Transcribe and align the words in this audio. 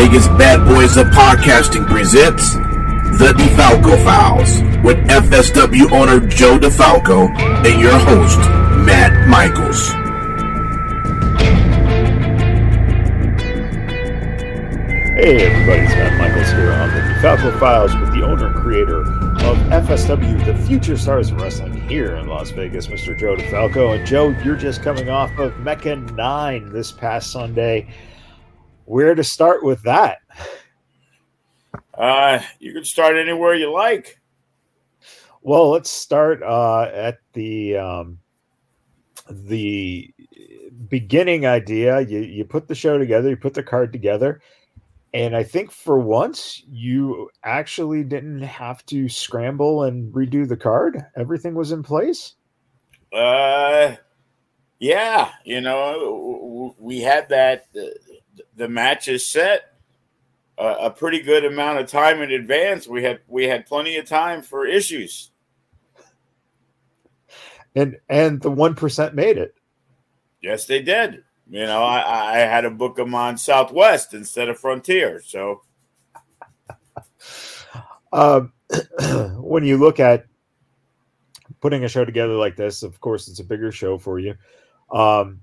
Vegas 0.00 0.28
Bad 0.28 0.66
Boys 0.66 0.96
of 0.96 1.08
Podcasting 1.08 1.86
presents 1.86 2.54
The 2.54 3.34
DeFalco 3.36 4.02
Files 4.02 4.62
with 4.82 4.96
FSW 5.08 5.92
owner 5.92 6.26
Joe 6.26 6.58
DeFalco 6.58 7.28
and 7.66 7.78
your 7.78 7.98
host, 7.98 8.38
Matt 8.86 9.28
Michaels. 9.28 9.88
Hey 15.18 15.44
everybody, 15.44 15.82
it's 15.82 15.92
Matt 15.92 16.18
Michaels 16.18 16.50
here 16.52 16.72
on 16.72 16.88
the 16.88 17.00
DeFalco 17.00 17.60
Files 17.60 17.94
with 17.94 18.10
the 18.14 18.22
owner 18.22 18.46
and 18.46 18.56
creator 18.56 19.00
of 19.00 19.58
FSW, 19.68 20.46
the 20.46 20.56
Future 20.66 20.96
Stars 20.96 21.30
of 21.30 21.42
Wrestling 21.42 21.78
here 21.90 22.16
in 22.16 22.26
Las 22.26 22.52
Vegas, 22.52 22.86
Mr. 22.86 23.18
Joe 23.18 23.36
DeFalco. 23.36 23.98
And 23.98 24.06
Joe, 24.06 24.30
you're 24.42 24.56
just 24.56 24.82
coming 24.82 25.10
off 25.10 25.30
of 25.38 25.58
Mecca 25.58 25.96
9 25.96 26.72
this 26.72 26.90
past 26.90 27.30
Sunday. 27.30 27.86
Where 28.90 29.14
to 29.14 29.22
start 29.22 29.62
with 29.62 29.84
that? 29.84 30.18
Uh, 31.94 32.40
you 32.58 32.72
can 32.72 32.84
start 32.84 33.16
anywhere 33.16 33.54
you 33.54 33.72
like. 33.72 34.18
Well, 35.42 35.70
let's 35.70 35.88
start 35.88 36.42
uh, 36.42 36.90
at 36.92 37.18
the 37.32 37.76
um, 37.76 38.18
the 39.30 40.12
beginning 40.88 41.46
idea. 41.46 42.00
You 42.00 42.18
you 42.18 42.44
put 42.44 42.66
the 42.66 42.74
show 42.74 42.98
together, 42.98 43.28
you 43.28 43.36
put 43.36 43.54
the 43.54 43.62
card 43.62 43.92
together, 43.92 44.40
and 45.14 45.36
I 45.36 45.44
think 45.44 45.70
for 45.70 46.00
once 46.00 46.60
you 46.68 47.30
actually 47.44 48.02
didn't 48.02 48.42
have 48.42 48.84
to 48.86 49.08
scramble 49.08 49.84
and 49.84 50.12
redo 50.12 50.48
the 50.48 50.56
card. 50.56 51.00
Everything 51.14 51.54
was 51.54 51.70
in 51.70 51.84
place. 51.84 52.34
Uh, 53.12 53.94
yeah, 54.80 55.30
you 55.44 55.60
know, 55.60 56.74
we 56.80 56.98
had 56.98 57.28
that. 57.28 57.66
The 58.60 58.68
match 58.68 59.08
is 59.08 59.26
set 59.26 59.72
uh, 60.58 60.76
a 60.80 60.90
pretty 60.90 61.20
good 61.22 61.46
amount 61.46 61.78
of 61.78 61.86
time 61.86 62.20
in 62.20 62.30
advance. 62.30 62.86
We 62.86 63.02
had 63.02 63.20
we 63.26 63.44
had 63.44 63.64
plenty 63.64 63.96
of 63.96 64.04
time 64.04 64.42
for 64.42 64.66
issues. 64.66 65.30
And 67.74 67.96
and 68.10 68.38
the 68.42 68.50
one 68.50 68.74
percent 68.74 69.14
made 69.14 69.38
it. 69.38 69.54
Yes, 70.42 70.66
they 70.66 70.82
did. 70.82 71.24
You 71.48 71.64
know, 71.64 71.82
I, 71.82 72.34
I 72.34 72.38
had 72.40 72.60
to 72.60 72.70
book 72.70 72.96
them 72.96 73.14
on 73.14 73.38
Southwest 73.38 74.12
instead 74.12 74.50
of 74.50 74.58
Frontier. 74.58 75.22
So, 75.24 75.62
um, 78.12 78.52
when 79.38 79.64
you 79.64 79.78
look 79.78 80.00
at 80.00 80.26
putting 81.62 81.84
a 81.84 81.88
show 81.88 82.04
together 82.04 82.34
like 82.34 82.56
this, 82.56 82.82
of 82.82 83.00
course, 83.00 83.26
it's 83.26 83.40
a 83.40 83.44
bigger 83.44 83.72
show 83.72 83.96
for 83.96 84.18
you. 84.18 84.34
Um, 84.92 85.40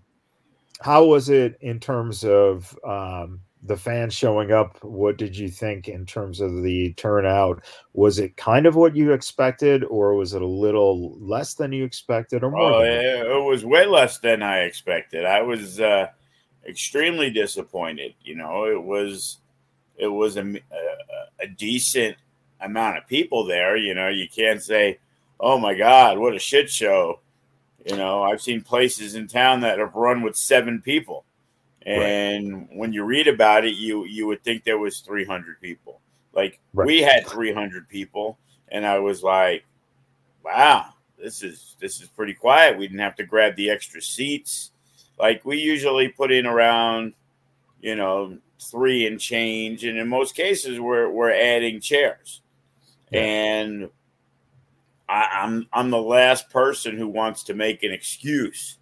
how 0.82 1.06
was 1.06 1.30
it 1.30 1.58
in 1.62 1.80
terms 1.80 2.24
of 2.24 2.78
um, 2.86 3.42
the 3.64 3.78
fans 3.78 4.14
showing 4.14 4.52
up? 4.52 4.84
What 4.84 5.18
did 5.18 5.36
you 5.36 5.50
think 5.50 5.88
in 5.88 6.06
terms 6.06 6.40
of 6.40 6.64
the 6.64 6.94
turnout? 6.94 7.64
Was 7.94 8.20
it 8.20 8.38
kind 8.38 8.66
of 8.66 8.76
what 8.76 8.96
you 8.96 9.12
expected, 9.12 9.84
or 9.86 10.14
was 10.14 10.34
it 10.34 10.42
a 10.42 10.48
little 10.48 11.18
less 11.20 11.56
than 11.56 11.72
you 11.72 11.84
expected, 11.84 12.44
or 12.44 12.52
more? 12.52 12.74
Oh, 12.74 12.82
it, 12.82 13.28
it 13.28 13.44
was 13.44 13.66
way 13.66 13.86
less 13.86 14.20
than 14.20 14.44
I 14.44 14.60
expected. 14.60 15.26
I 15.26 15.42
was 15.42 15.80
uh, 15.80 16.08
extremely 16.68 17.30
disappointed. 17.30 18.14
You 18.22 18.36
know, 18.36 18.66
it 18.66 18.82
was 18.82 19.40
it 19.98 20.08
was 20.08 20.38
a, 20.38 20.44
a, 20.44 21.44
a 21.44 21.48
decent 21.48 22.18
amount 22.62 22.98
of 22.98 23.08
people 23.08 23.46
there. 23.46 23.78
You 23.78 23.94
know, 23.96 24.10
you 24.10 24.28
can't 24.30 24.62
say, 24.62 25.00
"Oh 25.40 25.58
my 25.58 25.74
God, 25.74 26.20
what 26.20 26.36
a 26.36 26.40
shit 26.40 26.70
show." 26.70 27.22
You 27.88 27.96
know, 27.96 28.22
I've 28.22 28.42
seen 28.42 28.62
places 28.62 29.16
in 29.16 29.28
town 29.28 29.62
that 29.62 29.80
have 29.80 29.96
run 29.96 30.22
with 30.22 30.36
seven 30.36 30.82
people, 30.82 31.24
and 31.84 32.54
right. 32.54 32.68
when 32.74 32.92
you 32.92 33.06
read 33.06 33.28
about 33.28 33.66
it, 33.66 33.76
you 33.76 34.04
you 34.06 34.28
would 34.28 34.44
think 34.44 34.64
there 34.64 34.78
was 34.78 35.00
three 35.00 35.24
hundred 35.24 35.62
people. 35.62 36.02
Like 36.34 36.60
right. 36.74 36.86
we 36.86 37.02
had 37.02 37.26
three 37.26 37.54
hundred 37.54 37.88
people, 37.88 38.38
and 38.68 38.86
I 38.86 39.00
was 39.00 39.24
like, 39.24 39.64
"Wow, 40.44 40.96
this 41.18 41.44
is 41.44 41.78
this 41.80 42.02
is 42.02 42.10
pretty 42.10 42.34
quiet. 42.34 42.78
We 42.78 42.88
didn't 42.88 43.00
have 43.00 43.16
to 43.16 43.26
grab 43.26 43.56
the 43.56 43.70
extra 43.70 44.02
seats. 44.02 44.72
Like 45.18 45.46
we 45.46 45.58
usually 45.58 46.10
put 46.10 46.32
in 46.32 46.46
around, 46.46 47.14
you 47.82 47.96
know, 47.96 48.38
three 48.60 49.08
and 49.08 49.20
change, 49.20 49.86
and 49.86 49.98
in 49.98 50.10
most 50.10 50.36
cases, 50.36 50.80
we're 50.80 51.10
we're 51.10 51.32
adding 51.32 51.80
chairs, 51.80 52.42
yeah. 53.12 53.22
and 53.22 53.90
I, 55.10 55.42
I'm 55.42 55.68
I'm 55.72 55.90
the 55.90 56.02
last 56.02 56.50
person 56.50 56.98
who 56.98 57.08
wants 57.08 57.44
to 57.44 57.54
make 57.54 57.84
an 57.84 57.92
excuse 57.92 58.78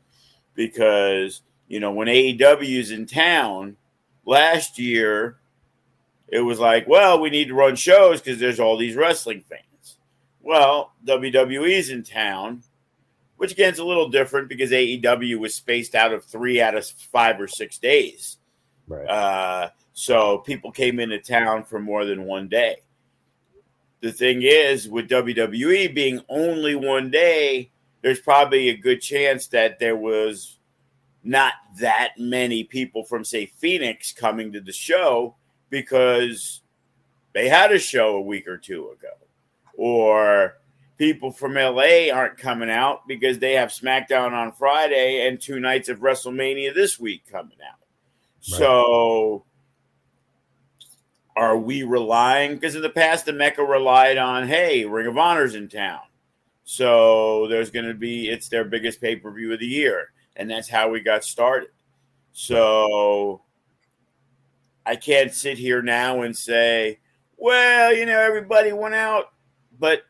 because 0.54 1.42
you 1.68 1.80
know 1.80 1.92
when 1.92 2.08
AEW 2.08 2.80
is 2.80 2.92
in 2.92 3.06
town 3.06 3.78
last 4.26 4.80
year, 4.80 5.38
it 6.28 6.40
was 6.40 6.60
like, 6.60 6.88
well, 6.88 7.20
we 7.20 7.30
need 7.30 7.50
to 7.50 7.54
run 7.54 7.76
shows 7.76 8.22
because 8.22 8.40
there's 8.40 8.60
all 8.60 8.78
these 8.78 8.96
wrestling 8.96 9.44
fans. 9.48 9.98
Well, 10.42 10.94
WWE's 11.06 11.90
in 11.90 12.04
town, 12.04 12.64
which 13.38 13.52
again 13.52 13.74
is 13.74 13.80
a 13.80 13.86
little 13.86 14.10
different 14.10 14.50
because 14.50 14.72
AEW 14.72 15.38
was 15.40 15.54
spaced 15.54 15.96
out 15.96 16.14
of 16.14 16.26
three 16.26 16.62
out 16.62 16.76
of 16.76 16.88
five 16.88 17.40
or 17.40 17.48
six 17.48 17.78
days. 17.78 18.38
Right. 18.88 19.08
Uh, 19.08 19.70
so 19.94 20.40
people 20.40 20.72
came 20.72 21.00
into 21.00 21.20
town 21.20 21.64
for 21.64 21.80
more 21.80 22.06
than 22.06 22.26
one 22.26 22.48
day 22.48 22.78
the 24.06 24.14
thing 24.14 24.44
is, 24.44 24.88
with 24.88 25.10
WWE 25.10 25.96
being 25.96 26.22
only 26.30 26.76
one 26.76 27.10
day, 27.10 27.72
there's 28.04 28.20
probably 28.20 28.70
a 28.70 28.78
good 28.78 29.02
chance 29.02 29.48
that 29.48 29.80
there 29.80 29.98
was 29.98 30.60
not 31.24 31.54
that 31.80 32.12
many 32.20 32.64
people 32.64 33.04
from, 33.04 33.26
say, 33.26 33.48
Phoenix 33.48 34.14
coming 34.14 34.52
to 34.52 34.62
the 34.62 34.72
show 34.72 35.36
because 35.72 36.62
they 37.34 37.50
had 37.50 37.72
a 37.72 37.80
show 37.80 38.18
a 38.18 38.22
week 38.22 38.48
or 38.48 38.60
two 38.60 38.92
ago. 38.92 39.10
Or 39.76 40.58
people 41.00 41.32
from 41.32 41.56
LA 41.56 42.12
aren't 42.14 42.38
coming 42.38 42.70
out 42.70 43.08
because 43.08 43.40
they 43.40 43.54
have 43.54 43.70
SmackDown 43.70 44.34
on 44.34 44.52
Friday 44.52 45.28
and 45.28 45.42
two 45.42 45.60
nights 45.60 45.90
of 45.90 45.98
WrestleMania 45.98 46.76
this 46.76 47.00
week 47.00 47.24
coming 47.32 47.58
out. 47.68 47.80
Right. 48.52 48.60
So 48.60 49.46
are 51.36 51.58
we 51.58 51.84
relying 51.84 52.54
because 52.56 52.76
in 52.76 52.82
the 52.82 52.90
past 52.90 53.26
the 53.26 53.34
Mecca 53.34 53.64
relied 53.64 54.18
on 54.18 54.48
hey 54.48 54.86
Ring 54.86 55.08
of 55.08 55.18
Honor's 55.18 55.56
in 55.56 55.68
town, 55.68 56.02
so 56.64 57.48
there's 57.48 57.70
going 57.70 57.88
to 57.88 57.94
be 57.94 58.30
it's 58.30 58.50
their 58.50 58.64
biggest 58.64 59.02
pay 59.02 59.16
per 59.16 59.32
view 59.32 59.54
of 59.54 59.60
the 59.60 59.68
year, 59.68 60.12
and 60.36 60.50
that's 60.50 60.70
how 60.70 60.90
we 60.90 61.02
got 61.02 61.24
started. 61.24 61.70
So 62.32 63.42
I 64.86 64.96
can't 64.96 65.34
sit 65.34 65.58
here 65.58 65.82
now 65.82 66.22
and 66.22 66.36
say, 66.36 67.00
well, 67.38 67.94
you 67.94 68.06
know, 68.06 68.20
everybody 68.20 68.72
went 68.72 68.96
out, 68.96 69.34
but 69.80 70.04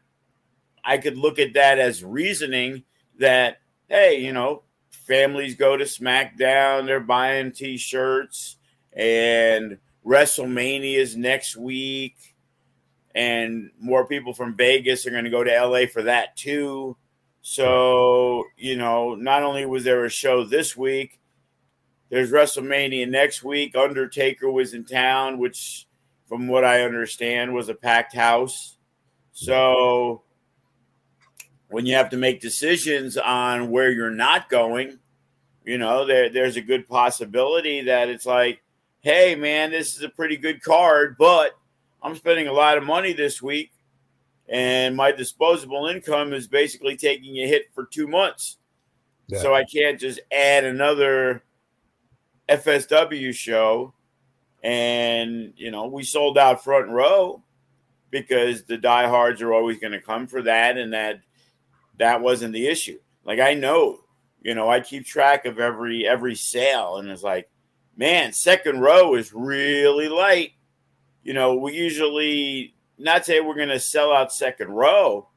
I 0.84 0.98
could 0.98 1.18
look 1.18 1.40
at 1.40 1.54
that 1.54 1.80
as 1.80 2.04
reasoning 2.04 2.84
that 3.20 3.58
hey, 3.88 4.20
you 4.20 4.34
know, 4.34 4.64
families 4.90 5.56
go 5.56 5.78
to 5.78 5.86
SmackDown, 5.86 6.86
they're 6.86 7.00
buying 7.00 7.52
T-shirts 7.52 8.58
and 8.94 9.78
WrestleMania's 10.06 11.18
next 11.18 11.56
week, 11.58 12.16
and 13.14 13.72
more 13.80 14.06
people 14.06 14.34
from 14.34 14.56
Vegas 14.56 15.08
are 15.08 15.12
going 15.12 15.24
to 15.24 15.30
go 15.30 15.44
to 15.44 15.66
LA 15.66 15.88
for 15.92 16.04
that 16.04 16.36
too. 16.36 16.96
So, 17.42 18.46
you 18.58 18.76
know, 18.76 19.16
not 19.16 19.44
only 19.44 19.66
was 19.66 19.84
there 19.84 20.06
a 20.06 20.10
show 20.10 20.44
this 20.44 20.76
week, 20.76 21.20
there's 22.10 22.32
WrestleMania 22.32 23.10
next 23.10 23.44
week. 23.44 23.76
Undertaker 23.76 24.52
was 24.52 24.74
in 24.74 24.86
town, 24.86 25.38
which, 25.38 25.88
from 26.28 26.48
what 26.48 26.66
I 26.66 26.82
understand, 26.82 27.54
was 27.54 27.70
a 27.70 27.76
packed 27.76 28.16
house. 28.16 28.78
So, 29.32 30.24
when 31.70 31.86
you 31.86 31.96
have 31.96 32.10
to 32.10 32.18
make 32.18 32.42
decisions 32.42 33.18
on 33.18 33.70
where 33.70 33.92
you're 33.92 34.10
not 34.10 34.50
going, 34.50 35.00
you 35.66 35.78
know, 35.78 36.06
there, 36.06 36.30
there's 36.30 36.58
a 36.58 36.62
good 36.62 36.88
possibility 36.88 37.82
that 37.82 38.10
it's 38.10 38.26
like, 38.26 38.62
hey, 39.06 39.36
man, 39.36 39.70
this 39.70 39.96
is 39.96 40.02
a 40.02 40.10
pretty 40.10 40.36
good 40.36 40.64
card, 40.64 41.16
but 41.20 41.52
I'm 42.02 42.16
spending 42.16 42.48
a 42.48 42.54
lot 42.54 42.76
of 42.76 42.84
money 42.84 43.14
this 43.14 43.40
week, 43.40 43.72
and 44.50 44.96
my 44.96 45.12
disposable 45.12 45.86
income 45.86 46.34
is 46.34 46.48
basically 46.48 46.98
taking 46.98 47.38
a 47.38 47.48
hit 47.48 47.66
for 47.76 47.86
two 47.86 48.08
months. 48.08 48.58
Yeah. 49.28 49.42
So 49.42 49.54
I 49.54 49.64
can't 49.64 50.00
just 50.00 50.20
add 50.32 50.66
another 50.66 51.44
FSW 52.50 53.32
show. 53.36 53.94
And, 54.64 55.54
you 55.56 55.70
know, 55.70 55.86
we 55.86 56.02
sold 56.02 56.40
out 56.40 56.64
front 56.64 56.90
row 56.90 57.44
because 58.10 58.64
the 58.64 58.78
diehards 58.78 59.40
are 59.44 59.54
always 59.54 59.78
going 59.78 59.94
to 59.94 60.02
come 60.02 60.26
for 60.26 60.42
that, 60.42 60.80
and 60.80 60.94
that 60.94 61.22
that 62.00 62.22
wasn't 62.22 62.54
the 62.54 62.66
issue. 62.66 62.98
Like 63.24 63.40
I 63.40 63.54
know, 63.54 64.00
you 64.42 64.56
know, 64.56 64.68
I 64.68 64.80
keep 64.80 65.06
track 65.06 65.46
of 65.46 65.60
every 65.60 66.08
every 66.08 66.34
sale, 66.34 66.98
and 66.98 67.08
it's 67.10 67.22
like, 67.22 67.48
man, 67.96 68.34
second 68.34 68.82
row 68.82 69.16
is 69.16 69.34
really 69.34 70.10
light. 70.10 70.52
You 71.24 71.34
know, 71.34 71.56
we 71.56 71.74
usually 71.74 72.76
not 72.98 73.26
say 73.26 73.40
we're 73.40 73.56
going 73.56 73.70
to 73.70 73.80
sell 73.80 74.12
out 74.12 74.34
second 74.34 74.70
row, 74.70 75.28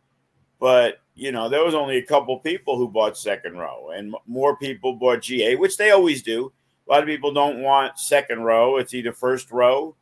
but 0.61 1.01
you 1.15 1.33
know, 1.33 1.49
there 1.49 1.65
was 1.65 1.75
only 1.75 1.97
a 1.97 2.03
couple 2.03 2.39
people 2.39 2.77
who 2.77 2.89
bought 2.89 3.17
second 3.17 3.57
row, 3.57 3.91
and 3.91 4.15
more 4.27 4.57
people 4.57 4.95
bought 4.95 5.23
GA, 5.23 5.57
which 5.57 5.77
they 5.77 5.91
always 5.91 6.23
do. 6.23 6.53
A 6.89 6.93
lot 6.93 7.03
of 7.03 7.09
people 7.09 7.33
don't 7.33 7.61
want 7.61 7.99
second 7.99 8.43
row; 8.43 8.77
it's 8.77 8.95
either 8.95 9.13
first 9.13 9.51
row 9.51 9.97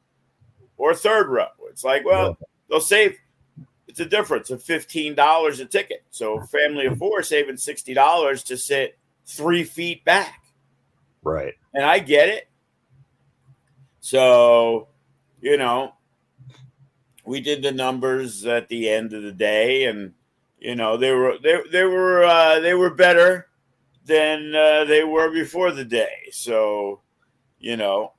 or 0.77 0.95
third 0.95 1.29
row. 1.29 1.49
It's 1.71 1.85
like, 1.85 2.05
well, 2.05 2.37
they'll 2.69 2.81
save. 2.81 3.17
It's 3.89 4.01
a 4.01 4.05
difference 4.05 4.51
of 4.51 4.63
fifteen 4.63 5.15
dollars 5.15 5.59
a 5.61 5.65
ticket. 5.65 6.05
So, 6.11 6.41
family 6.43 6.87
of 6.87 6.99
four 6.99 7.23
saving 7.23 7.57
sixty 7.57 7.95
dollars 7.95 8.43
to 8.45 8.57
sit 8.57 8.99
three 9.25 9.65
feet 9.65 10.05
back. 10.05 10.43
Right. 11.27 11.55
And 11.75 11.85
I 11.85 11.99
get 11.99 12.29
it. 12.29 12.49
So, 13.99 14.87
you 15.41 15.57
know, 15.57 15.95
we 17.25 17.41
did 17.41 17.63
the 17.63 17.73
numbers 17.73 18.47
at 18.47 18.69
the 18.69 18.89
end 18.89 19.13
of 19.13 19.25
the 19.25 19.33
day, 19.33 19.87
and 19.87 20.13
you 20.61 20.77
know 20.77 20.97
they 20.97 21.11
were 21.11 21.37
they 21.43 21.59
they 21.73 21.83
were 21.83 22.23
uh, 22.23 22.61
they 22.61 22.75
were 22.75 22.95
better 22.95 23.49
than 24.05 24.55
uh, 24.55 24.85
they 24.85 25.03
were 25.03 25.33
before 25.33 25.73
the 25.73 25.85
day. 25.85 26.29
So, 26.31 27.01
you 27.59 27.77
know, 27.77 28.13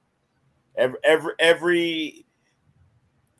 every 0.75 0.99
every 1.05 1.33
every 1.39 2.25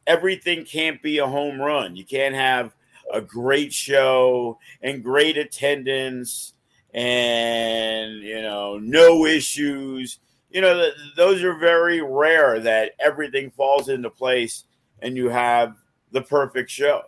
everything 0.08 0.64
can't 0.64 1.02
be 1.02 1.18
a 1.18 1.28
home 1.28 1.60
run. 1.60 1.98
You 1.98 2.06
can't 2.06 2.36
have 2.36 2.74
a 3.14 3.20
great 3.20 3.74
show 3.74 4.60
and 4.82 5.04
great 5.04 5.38
attendance 5.38 6.54
and 6.94 8.22
you 8.22 8.42
know 8.42 8.78
no 8.78 9.26
issues. 9.26 10.20
You 10.50 10.62
know, 10.62 10.74
th- 10.76 10.96
those 11.16 11.44
are 11.44 11.58
very 11.58 12.02
rare 12.02 12.60
that 12.62 12.94
everything 13.00 13.52
falls 13.52 13.90
into 13.90 14.10
place 14.10 14.64
and 15.00 15.16
you 15.16 15.30
have 15.30 15.76
the 16.12 16.22
perfect 16.22 16.70
show. 16.70 17.02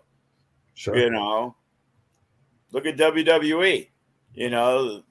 Sure. 0.73 0.97
You 0.97 1.09
know, 1.09 1.55
look 2.71 2.85
at 2.85 2.97
WWE. 2.97 3.89
You 4.33 4.49
know, 4.49 5.03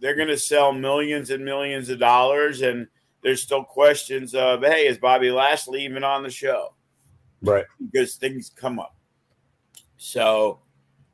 they're 0.00 0.16
going 0.16 0.28
to 0.28 0.38
sell 0.38 0.72
millions 0.72 1.30
and 1.30 1.44
millions 1.44 1.88
of 1.88 1.98
dollars, 1.98 2.62
and 2.62 2.86
there's 3.22 3.42
still 3.42 3.64
questions 3.64 4.34
of, 4.34 4.62
hey, 4.62 4.86
is 4.86 4.98
Bobby 4.98 5.30
Lashley 5.30 5.84
even 5.84 6.04
on 6.04 6.22
the 6.22 6.30
show? 6.30 6.74
Right. 7.42 7.64
Because 7.80 8.16
things 8.16 8.50
come 8.54 8.78
up. 8.78 8.96
So 9.96 10.60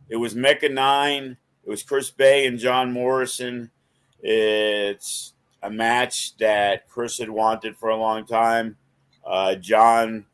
it 0.08 0.16
was 0.16 0.34
Mecca 0.34 0.69
9, 0.69 1.37
it 1.64 1.70
was 1.70 1.82
Chris 1.82 2.11
Bey 2.11 2.47
and 2.47 2.59
John 2.59 2.93
Morrison. 2.93 3.70
It's 4.20 5.32
a 5.62 5.70
match 5.70 6.37
that 6.38 6.88
Chris 6.88 7.19
had 7.19 7.31
wanted 7.31 7.76
for 7.76 7.91
a 7.91 7.97
long 7.97 8.26
time. 8.26 8.76
Uh, 9.25 9.55
John, 9.55 10.26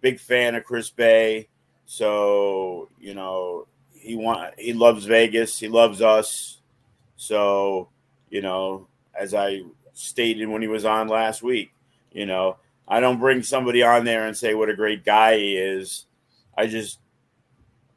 big 0.00 0.18
fan 0.18 0.54
of 0.54 0.64
Chris 0.64 0.90
Bey. 0.90 1.48
So, 1.86 2.88
you 2.98 3.14
know, 3.14 3.66
he 3.92 4.16
want 4.16 4.54
he 4.58 4.72
loves 4.72 5.04
Vegas, 5.04 5.58
he 5.58 5.68
loves 5.68 6.00
us. 6.00 6.58
So, 7.16 7.88
you 8.30 8.40
know, 8.40 8.86
as 9.18 9.34
I 9.34 9.62
stated 9.92 10.46
when 10.46 10.62
he 10.62 10.68
was 10.68 10.84
on 10.84 11.08
last 11.08 11.42
week, 11.42 11.72
you 12.12 12.24
know, 12.24 12.56
I 12.86 13.00
don't 13.00 13.20
bring 13.20 13.42
somebody 13.42 13.82
on 13.82 14.04
there 14.04 14.26
and 14.26 14.36
say 14.36 14.54
what 14.54 14.70
a 14.70 14.76
great 14.76 15.04
guy 15.04 15.36
he 15.36 15.56
is. 15.56 16.06
I 16.56 16.66
just, 16.66 17.00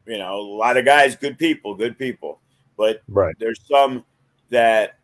you 0.05 0.17
know, 0.17 0.35
a 0.35 0.41
lot 0.41 0.77
of 0.77 0.83
guys, 0.83 1.15
good 1.15 1.37
people, 1.37 1.75
good 1.75 1.97
people. 1.97 2.40
But 2.81 3.03
Right. 3.07 3.35
there's 3.37 3.61
some 3.67 4.03
that, 4.49 4.97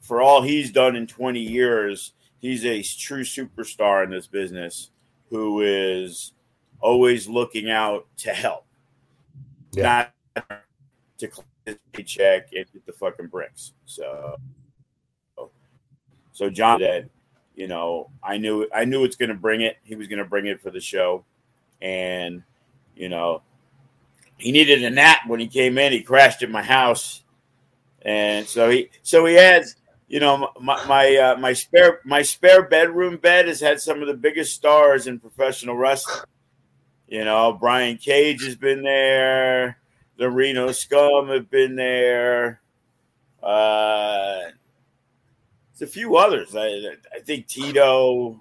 for 0.00 0.20
all 0.20 0.42
he's 0.42 0.72
done 0.72 0.96
in 0.96 1.06
20 1.06 1.38
years, 1.38 2.12
he's 2.40 2.64
a 2.66 2.82
true 2.82 3.22
superstar 3.22 4.02
in 4.02 4.10
this 4.10 4.26
business 4.26 4.90
who 5.28 5.60
is 5.60 6.32
always 6.80 7.28
looking 7.28 7.70
out 7.70 8.08
to 8.16 8.30
help, 8.30 8.66
Yeah. 9.70 10.08
not 10.34 10.62
to 11.18 11.28
collect 11.28 11.48
his 11.66 11.76
paycheck 11.92 12.52
and 12.52 12.66
get 12.72 12.84
the 12.84 12.92
fucking 12.94 13.28
bricks. 13.28 13.74
So, 13.86 14.34
so 16.32 16.50
John 16.50 16.80
said, 16.80 17.10
you 17.54 17.68
know, 17.68 18.10
I 18.24 18.38
knew 18.38 18.66
I 18.74 18.84
knew 18.86 19.04
it's 19.04 19.14
going 19.14 19.28
to 19.28 19.36
bring 19.36 19.60
it. 19.60 19.76
He 19.84 19.94
was 19.94 20.08
going 20.08 20.18
to 20.18 20.24
bring 20.28 20.46
it 20.46 20.60
for 20.60 20.72
the 20.72 20.80
show, 20.80 21.24
and 21.80 22.42
you 22.96 23.08
know, 23.08 23.42
he 24.40 24.52
needed 24.52 24.82
a 24.82 24.90
nap 24.90 25.20
when 25.26 25.40
he 25.40 25.46
came 25.46 25.78
in. 25.78 25.92
He 25.92 26.02
crashed 26.02 26.42
at 26.42 26.50
my 26.50 26.62
house, 26.62 27.22
and 28.02 28.46
so 28.46 28.70
he 28.70 28.90
so 29.02 29.24
he 29.26 29.34
has 29.34 29.76
you 30.08 30.20
know 30.20 30.50
my 30.60 30.84
my 30.86 31.16
uh, 31.16 31.36
my 31.36 31.52
spare 31.52 32.00
my 32.04 32.22
spare 32.22 32.62
bedroom 32.62 33.16
bed 33.16 33.48
has 33.48 33.60
had 33.60 33.80
some 33.80 34.00
of 34.00 34.08
the 34.08 34.14
biggest 34.14 34.54
stars 34.54 35.06
in 35.06 35.18
professional 35.18 35.76
wrestling. 35.76 36.24
You 37.08 37.24
know, 37.24 37.52
Brian 37.52 37.96
Cage 37.96 38.44
has 38.44 38.54
been 38.54 38.82
there. 38.82 39.78
The 40.16 40.30
Reno 40.30 40.70
Scum 40.70 41.28
have 41.28 41.50
been 41.50 41.74
there. 41.74 42.60
Uh, 43.42 44.38
it's 45.72 45.82
a 45.82 45.86
few 45.86 46.16
others. 46.16 46.54
I, 46.54 46.96
I 47.14 47.20
think 47.20 47.46
Tito. 47.46 48.40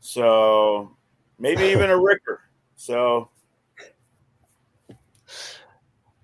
So 0.00 0.96
maybe 1.38 1.64
even 1.64 1.90
a 1.90 1.98
Ricker. 1.98 2.42
So 2.76 3.30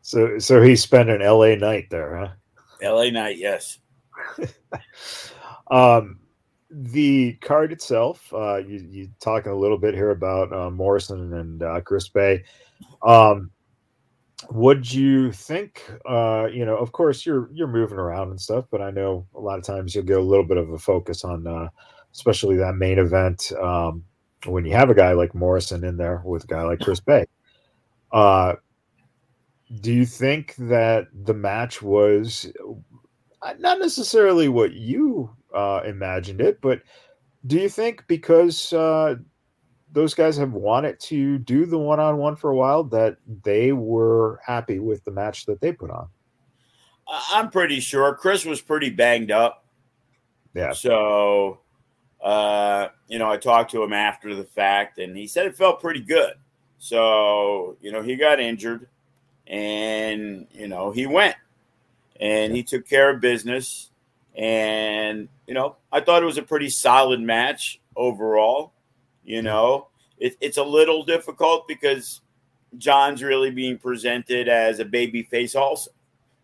So 0.07 0.39
so 0.39 0.63
he 0.63 0.77
spent 0.77 1.11
an 1.11 1.21
LA 1.21 1.57
night 1.57 1.91
there, 1.91 2.17
huh? 2.17 2.29
LA 2.81 3.11
Night, 3.11 3.39
yes. 3.39 3.79
Um, 5.69 6.21
the 6.71 7.33
card 7.41 7.73
itself, 7.73 8.33
uh, 8.33 8.59
you 8.59 8.87
you 8.89 9.09
talking 9.19 9.51
a 9.51 9.57
little 9.57 9.79
bit 9.79 9.95
here 9.95 10.11
about 10.11 10.53
uh, 10.53 10.71
Morrison 10.71 11.35
and 11.35 11.61
uh, 11.61 11.81
Chris 11.81 12.09
Bey. 12.09 12.45
Um, 13.03 13.51
would 14.53 14.93
you 14.93 15.33
think? 15.33 15.83
Uh, 16.09 16.47
you 16.53 16.65
know, 16.65 16.77
of 16.77 16.93
course, 16.93 17.27
you're 17.27 17.51
you're 17.53 17.67
moving 17.67 17.99
around 17.99 18.31
and 18.31 18.41
stuff, 18.41 18.67
but 18.71 18.81
I 18.81 18.93
know 18.93 19.27
a 19.35 19.41
lot 19.41 19.59
of 19.59 19.65
times 19.65 19.93
you'll 19.93 20.05
get 20.05 20.19
a 20.19 20.23
little 20.23 20.47
bit 20.47 20.57
of 20.57 20.71
a 20.71 20.79
focus 20.79 21.25
on, 21.25 21.49
uh, 21.49 21.69
especially 22.13 22.55
that 22.59 22.77
main 22.77 23.01
event 23.01 23.51
um, 23.61 24.05
when 24.45 24.65
you 24.65 24.73
have 24.73 24.89
a 24.89 24.95
guy 24.95 25.15
like 25.15 25.35
Morrison 25.35 25.83
in 25.83 25.97
there 25.97 26.23
with 26.25 26.45
a 26.45 26.47
guy 26.47 26.63
like 26.63 26.79
Chris 26.79 27.01
Bey. 27.01 27.27
Uh, 28.13 28.55
do 29.81 29.93
you 29.93 30.07
think 30.07 30.55
that 30.57 31.09
the 31.13 31.35
match 31.35 31.83
was 31.83 32.51
uh, 33.43 33.55
not 33.59 33.79
necessarily 33.79 34.49
what 34.49 34.73
you 34.73 35.31
uh, 35.55 35.81
imagined 35.85 36.41
it, 36.41 36.61
but 36.61 36.83
do 37.47 37.59
you 37.59 37.69
think 37.69 38.05
because 38.07 38.73
uh, 38.73 39.17
those 39.93 40.15
guys 40.15 40.37
have 40.37 40.53
wanted 40.53 40.99
to 41.01 41.39
do 41.39 41.67
the 41.67 41.79
one 41.79 42.01
on 42.01 42.17
one 42.17 42.37
for 42.37 42.51
a 42.51 42.57
while 42.57 42.85
that 42.85 43.17
they 43.45 43.73
were 43.73 44.41
happy 44.45 44.79
with 44.79 45.05
the 45.05 45.11
match 45.11 45.47
that 45.47 45.61
they 45.61 45.73
put 45.73 45.91
on? 45.91 46.09
I'm 47.09 47.51
pretty 47.51 47.81
sure 47.81 48.15
Chris 48.15 48.45
was 48.45 48.61
pretty 48.61 48.91
banged 48.91 49.31
up. 49.31 49.65
Yeah. 50.55 50.73
So, 50.73 51.61
uh, 52.21 52.89
you 53.09 53.19
know, 53.19 53.31
I 53.31 53.37
talked 53.37 53.71
to 53.73 53.83
him 53.83 53.93
after 53.93 54.35
the 54.35 54.45
fact, 54.45 54.99
and 54.99 55.17
he 55.17 55.27
said 55.27 55.47
it 55.47 55.57
felt 55.57 55.81
pretty 55.81 56.01
good. 56.01 56.35
So, 56.79 57.77
you 57.81 57.93
know, 57.93 58.03
he 58.03 58.17
got 58.17 58.41
injured, 58.41 58.89
and 59.47 60.47
you 60.53 60.69
know, 60.69 60.91
he 60.91 61.07
went, 61.07 61.37
and 62.21 62.55
he 62.55 62.63
took 62.63 62.89
care 62.89 63.11
of 63.11 63.21
business, 63.21 63.91
and 64.35 65.29
you 65.47 65.55
know, 65.55 65.77
I 65.93 66.01
thought 66.01 66.23
it 66.23 66.27
was 66.27 66.39
a 66.39 66.43
pretty 66.43 66.69
solid 66.69 67.21
match 67.21 67.81
overall. 67.95 68.73
You 69.25 69.43
know, 69.43 69.89
it, 70.19 70.37
it's 70.41 70.59
a 70.59 70.63
little 70.63 71.05
difficult 71.05 71.67
because 71.67 72.21
John's 72.79 73.23
really 73.23 73.51
being 73.51 73.79
presented 73.79 74.49
as 74.49 74.79
a 74.79 74.85
baby 74.85 75.23
face 75.25 75.55
also. 75.55 75.91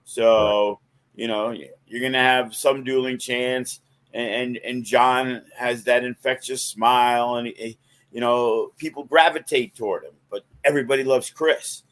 So, 0.05 0.81
you 1.15 1.29
know, 1.29 1.55
you're 1.87 2.01
going 2.01 2.13
to 2.13 2.19
have 2.19 2.55
some 2.55 2.85
dueling 2.85 3.19
chance. 3.19 3.81
And, 4.15 4.29
and, 4.29 4.57
and 4.59 4.85
John 4.85 5.43
has 5.57 5.85
that 5.85 6.05
infectious 6.05 6.63
smile, 6.63 7.37
and, 7.37 7.47
he, 7.47 7.79
you 8.13 8.21
know, 8.21 8.73
people 8.77 9.05
gravitate 9.05 9.75
toward 9.75 10.05
him, 10.05 10.13
but 10.31 10.45
everybody 10.65 11.03
loves 11.03 11.31
Chris. 11.31 11.83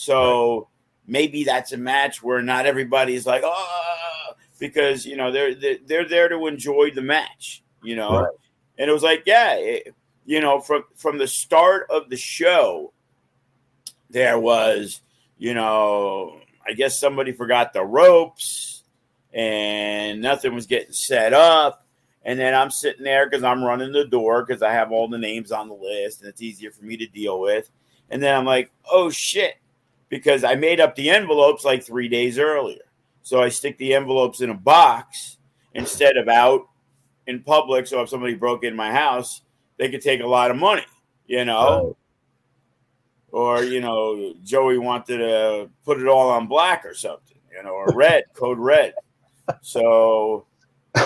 So 0.00 0.68
maybe 1.06 1.44
that's 1.44 1.72
a 1.72 1.76
match 1.76 2.22
where 2.22 2.40
not 2.40 2.64
everybody's 2.64 3.26
like, 3.26 3.42
oh, 3.44 4.32
because, 4.58 5.04
you 5.04 5.14
know, 5.14 5.30
they're, 5.30 5.54
they're, 5.54 5.76
they're 5.84 6.08
there 6.08 6.28
to 6.30 6.46
enjoy 6.46 6.90
the 6.94 7.02
match, 7.02 7.62
you 7.82 7.96
know? 7.96 8.20
Right. 8.20 8.34
And 8.78 8.88
it 8.88 8.92
was 8.94 9.02
like, 9.02 9.24
yeah, 9.26 9.56
it, 9.56 9.94
you 10.24 10.40
know, 10.40 10.58
from, 10.58 10.84
from 10.96 11.18
the 11.18 11.26
start 11.26 11.86
of 11.90 12.08
the 12.08 12.16
show, 12.16 12.94
there 14.08 14.38
was, 14.38 15.02
you 15.36 15.52
know, 15.52 16.40
I 16.66 16.72
guess 16.72 16.98
somebody 16.98 17.32
forgot 17.32 17.74
the 17.74 17.84
ropes 17.84 18.84
and 19.34 20.22
nothing 20.22 20.54
was 20.54 20.66
getting 20.66 20.94
set 20.94 21.34
up. 21.34 21.86
And 22.24 22.38
then 22.38 22.54
I'm 22.54 22.70
sitting 22.70 23.04
there 23.04 23.28
because 23.28 23.44
I'm 23.44 23.62
running 23.62 23.92
the 23.92 24.06
door 24.06 24.46
because 24.46 24.62
I 24.62 24.72
have 24.72 24.92
all 24.92 25.08
the 25.08 25.18
names 25.18 25.52
on 25.52 25.68
the 25.68 25.74
list 25.74 26.20
and 26.20 26.30
it's 26.30 26.40
easier 26.40 26.70
for 26.70 26.86
me 26.86 26.96
to 26.96 27.06
deal 27.06 27.38
with. 27.38 27.70
And 28.08 28.22
then 28.22 28.34
I'm 28.34 28.46
like, 28.46 28.70
oh 28.90 29.10
shit, 29.10 29.56
because 30.10 30.44
I 30.44 30.56
made 30.56 30.80
up 30.80 30.94
the 30.94 31.08
envelopes 31.08 31.64
like 31.64 31.82
three 31.82 32.08
days 32.08 32.38
earlier. 32.38 32.82
So 33.22 33.40
I 33.40 33.48
stick 33.48 33.78
the 33.78 33.94
envelopes 33.94 34.42
in 34.42 34.50
a 34.50 34.54
box 34.54 35.38
instead 35.72 36.16
of 36.16 36.28
out 36.28 36.68
in 37.26 37.42
public. 37.42 37.86
So 37.86 38.02
if 38.02 38.10
somebody 38.10 38.34
broke 38.34 38.64
in 38.64 38.76
my 38.76 38.92
house, 38.92 39.42
they 39.78 39.88
could 39.88 40.02
take 40.02 40.20
a 40.20 40.26
lot 40.26 40.50
of 40.50 40.56
money, 40.56 40.84
you 41.26 41.44
know. 41.44 41.96
Or, 43.32 43.62
you 43.62 43.80
know, 43.80 44.34
Joey 44.42 44.78
wanted 44.78 45.18
to 45.18 45.70
put 45.84 46.00
it 46.00 46.08
all 46.08 46.30
on 46.30 46.48
black 46.48 46.84
or 46.84 46.94
something, 46.94 47.38
you 47.56 47.62
know, 47.62 47.70
or 47.70 47.86
red, 47.94 48.24
code 48.34 48.58
red. 48.58 48.94
So, 49.62 50.46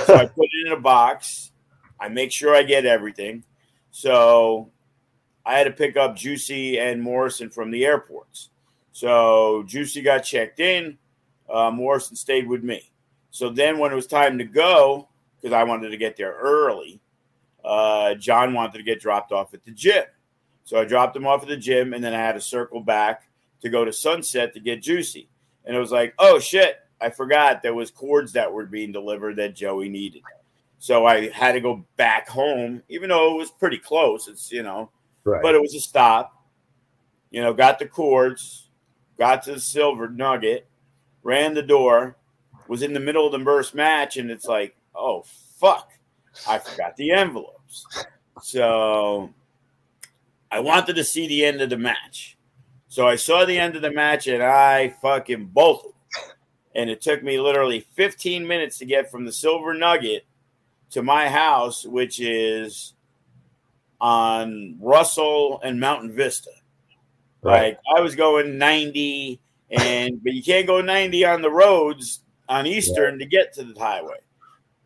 so 0.07 0.15
I 0.15 0.27
put 0.27 0.49
it 0.51 0.67
in 0.67 0.73
a 0.73 0.81
box. 0.81 1.53
I 2.01 2.09
make 2.09 2.33
sure 2.33 2.55
I 2.55 2.63
get 2.63 2.87
everything. 2.87 3.45
So 3.91 4.71
I 5.45 5.59
had 5.59 5.65
to 5.65 5.71
pick 5.71 5.99
up 5.99 6.17
Juicy 6.17 6.79
and 6.79 7.03
Morrison 7.03 7.51
from 7.51 7.71
the 7.71 7.85
airports. 7.85 8.49
So 8.95 9.65
Juicy 9.67 10.03
got 10.03 10.21
checked 10.21 10.61
in. 10.61 10.97
Uh, 11.53 11.69
Morrison 11.73 12.15
stayed 12.15 12.49
with 12.49 12.63
me. 12.63 12.93
So 13.33 13.51
then, 13.51 13.79
when 13.79 13.91
it 13.91 13.97
was 13.97 14.07
time 14.07 14.39
to 14.39 14.45
go, 14.45 15.09
because 15.37 15.53
I 15.53 15.65
wanted 15.65 15.91
to 15.91 15.97
get 15.97 16.17
there 16.17 16.33
early, 16.33 17.01
uh, 17.65 18.15
John 18.15 18.55
wanted 18.55 18.79
to 18.79 18.85
get 18.85 19.01
dropped 19.01 19.33
off 19.33 19.53
at 19.53 19.65
the 19.65 19.73
gym. 19.73 20.05
So 20.63 20.79
I 20.79 20.85
dropped 20.85 21.17
him 21.17 21.27
off 21.27 21.43
at 21.43 21.49
the 21.49 21.57
gym, 21.57 21.93
and 21.93 22.05
then 22.05 22.15
I 22.15 22.19
had 22.19 22.35
to 22.35 22.41
circle 22.41 22.81
back 22.81 23.29
to 23.63 23.69
go 23.69 23.85
to 23.85 23.93
Sunset 23.93 24.55
to 24.55 24.61
get 24.61 24.81
Juicy. 24.81 25.29
And 25.65 25.75
it 25.75 25.81
was 25.81 25.91
like, 25.91 26.15
oh 26.21 26.39
shit, 26.39 26.77
I 27.01 27.11
forgot 27.11 27.63
there 27.63 27.75
was 27.75 27.91
cords 27.91 28.33
that 28.35 28.53
were 28.53 28.65
being 28.65 28.93
delivered 28.93 29.37
that 29.37 29.57
Joey 29.57 29.89
needed. 29.89 30.23
So 30.79 31.05
I 31.05 31.31
had 31.31 31.53
to 31.53 31.61
go 31.61 31.85
back 31.97 32.29
home, 32.29 32.81
even 32.89 33.09
though 33.09 33.35
it 33.35 33.39
was 33.39 33.51
pretty 33.51 33.79
close. 33.79 34.29
It's 34.29 34.53
you 34.53 34.63
know, 34.63 34.91
right. 35.25 35.43
but 35.43 35.57
it 35.57 35.61
was 35.61 35.75
a 35.75 35.81
stop. 35.81 36.31
You 37.33 37.43
know, 37.43 37.53
got 37.53 37.81
the 37.81 37.87
cords, 37.87 38.64
got 39.19 39.43
to 39.45 39.55
the 39.55 39.61
silver 39.61 40.09
nugget, 40.09 40.67
ran 41.23 41.55
the 41.55 41.63
door, 41.63 42.17
was 42.69 42.83
in 42.83 42.93
the 42.93 43.01
middle 43.01 43.27
of 43.27 43.33
the 43.33 43.45
first 43.45 43.75
match, 43.75 44.17
and 44.17 44.31
it's 44.31 44.47
like, 44.47 44.77
oh 44.95 45.25
fuck, 45.59 45.91
I 46.49 46.59
forgot 46.59 46.97
the 46.97 47.13
envelopes. 47.13 47.87
So 48.43 49.33
I 50.51 50.61
wanted 50.61 50.97
to 50.97 51.05
see 51.05 51.27
the 51.27 51.45
end 51.45 51.61
of 51.61 51.71
the 51.71 51.79
match. 51.79 52.37
So 52.89 53.09
I 53.09 53.17
saw 53.17 53.45
the 53.45 53.59
end 53.59 53.75
of 53.77 53.83
the 53.83 53.91
match 53.91 54.29
and 54.29 54.43
I 54.43 54.91
fucking 55.03 55.47
bolted. 55.47 55.93
And 56.77 56.91
it 56.91 57.01
took 57.01 57.23
me 57.23 57.41
literally 57.41 57.87
15 57.95 58.47
minutes 58.47 58.79
to 58.79 58.85
get 58.85 59.11
from 59.11 59.25
the 59.25 59.33
Silver 59.33 59.75
Nugget 59.75 60.27
to 60.91 61.03
my 61.03 61.29
house, 61.29 61.85
which 61.85 62.21
is 62.21 62.95
on 64.01 64.77
Russell 64.81 65.61
and 65.63 65.81
Mountain 65.81 66.13
Vista. 66.13 66.51
Right. 67.45 67.77
Like 67.77 67.79
I 67.97 68.01
was 68.01 68.17
going 68.17 68.59
90 68.59 69.41
and 69.71 70.23
but 70.23 70.33
you 70.33 70.43
can't 70.43 70.67
go 70.67 70.81
90 70.81 71.25
on 71.25 71.43
the 71.43 71.51
roads 71.51 72.21
on 72.49 72.67
Eastern 72.67 73.19
to 73.19 73.27
get 73.27 73.53
to 73.55 73.65
the 73.65 73.79
highway. 73.79 74.17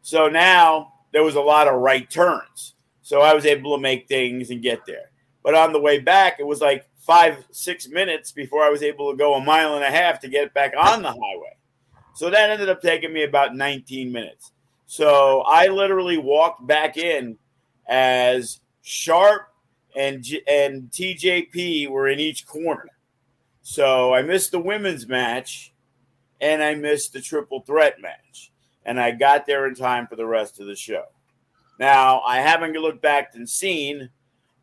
So 0.03 0.29
now 0.29 0.93
there 1.13 1.23
was 1.23 1.37
a 1.37 1.41
lot 1.41 1.69
of 1.69 1.75
right 1.81 2.09
turns. 2.11 2.75
So 3.03 3.21
I 3.21 3.33
was 3.35 3.47
able 3.47 3.77
to 3.77 3.81
make 3.81 4.09
things 4.09 4.51
and 4.51 4.63
get 4.63 4.85
there. 4.87 5.11
But 5.43 5.55
on 5.55 5.73
the 5.73 5.81
way 5.81 5.99
back, 5.99 6.41
it 6.41 6.47
was 6.47 6.61
like 6.61 6.87
five, 6.99 7.45
six 7.53 7.89
minutes 7.89 8.33
before 8.33 8.63
I 8.63 8.69
was 8.69 8.83
able 8.83 9.11
to 9.11 9.17
go 9.17 9.35
a 9.35 9.41
mile 9.41 9.77
and 9.77 9.85
a 9.85 9.91
half 9.91 10.21
to 10.21 10.29
get 10.29 10.53
back 10.53 10.75
on 10.77 11.03
the 11.03 11.09
highway. 11.09 11.57
So 12.15 12.29
that 12.31 12.51
ended 12.51 12.69
up 12.69 12.83
taking 12.83 13.13
me 13.13 13.23
about 13.23 13.55
19 13.55 14.11
minutes. 14.11 14.53
So 14.87 15.43
I 15.43 15.69
literally 15.69 16.19
walked 16.19 16.67
back 16.67 16.97
in 16.97 17.39
as 17.89 18.61
Sharp 18.83 19.49
and 19.97 20.25
and 20.47 20.91
TJP 20.91 21.89
were 21.89 22.09
in 22.09 22.21
each 22.21 22.47
corner. 22.47 22.91
So 23.63 24.15
I 24.15 24.23
missed 24.23 24.51
the 24.51 24.59
women's 24.59 25.07
match 25.07 25.73
and 26.41 26.63
I 26.63 26.75
missed 26.75 27.13
the 27.13 27.21
triple 27.21 27.61
threat 27.61 28.01
match. 28.01 28.53
And 28.85 28.99
I 28.99 29.11
got 29.11 29.47
there 29.47 29.67
in 29.67 29.75
time 29.75 30.07
for 30.07 30.17
the 30.17 30.27
rest 30.27 30.61
of 30.61 30.67
the 30.67 30.77
show. 30.77 31.05
Now, 31.79 32.21
I 32.21 32.41
haven't 32.41 32.73
looked 32.73 33.03
back 33.03 33.35
and 33.35 33.49
seen, 33.49 34.09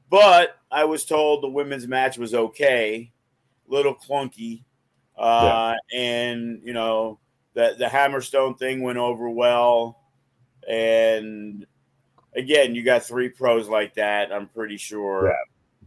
but 0.10 0.58
I 0.72 0.86
was 0.86 1.05
told 1.05 1.44
the 1.44 1.50
women's 1.50 1.88
match 1.88 2.17
was 2.17 2.34
okay, 2.34 3.12
a 3.70 3.74
little 3.74 3.96
clunky. 3.96 4.63
Uh, 5.17 5.75
yeah. 5.94 6.00
And, 6.00 6.62
you 6.63 6.74
know, 6.74 7.20
the, 7.53 7.75
the 7.77 7.86
Hammerstone 7.86 8.58
thing 8.58 8.82
went 8.82 8.98
over 8.98 9.29
well. 9.29 10.00
And 10.67 11.65
again, 12.36 12.75
you 12.75 12.84
got 12.84 13.04
three 13.04 13.30
pros 13.30 13.68
like 13.68 13.94
that. 13.96 14.32
I'm 14.32 14.48
pretty 14.48 14.77
sure, 14.77 15.27
yeah. 15.27 15.34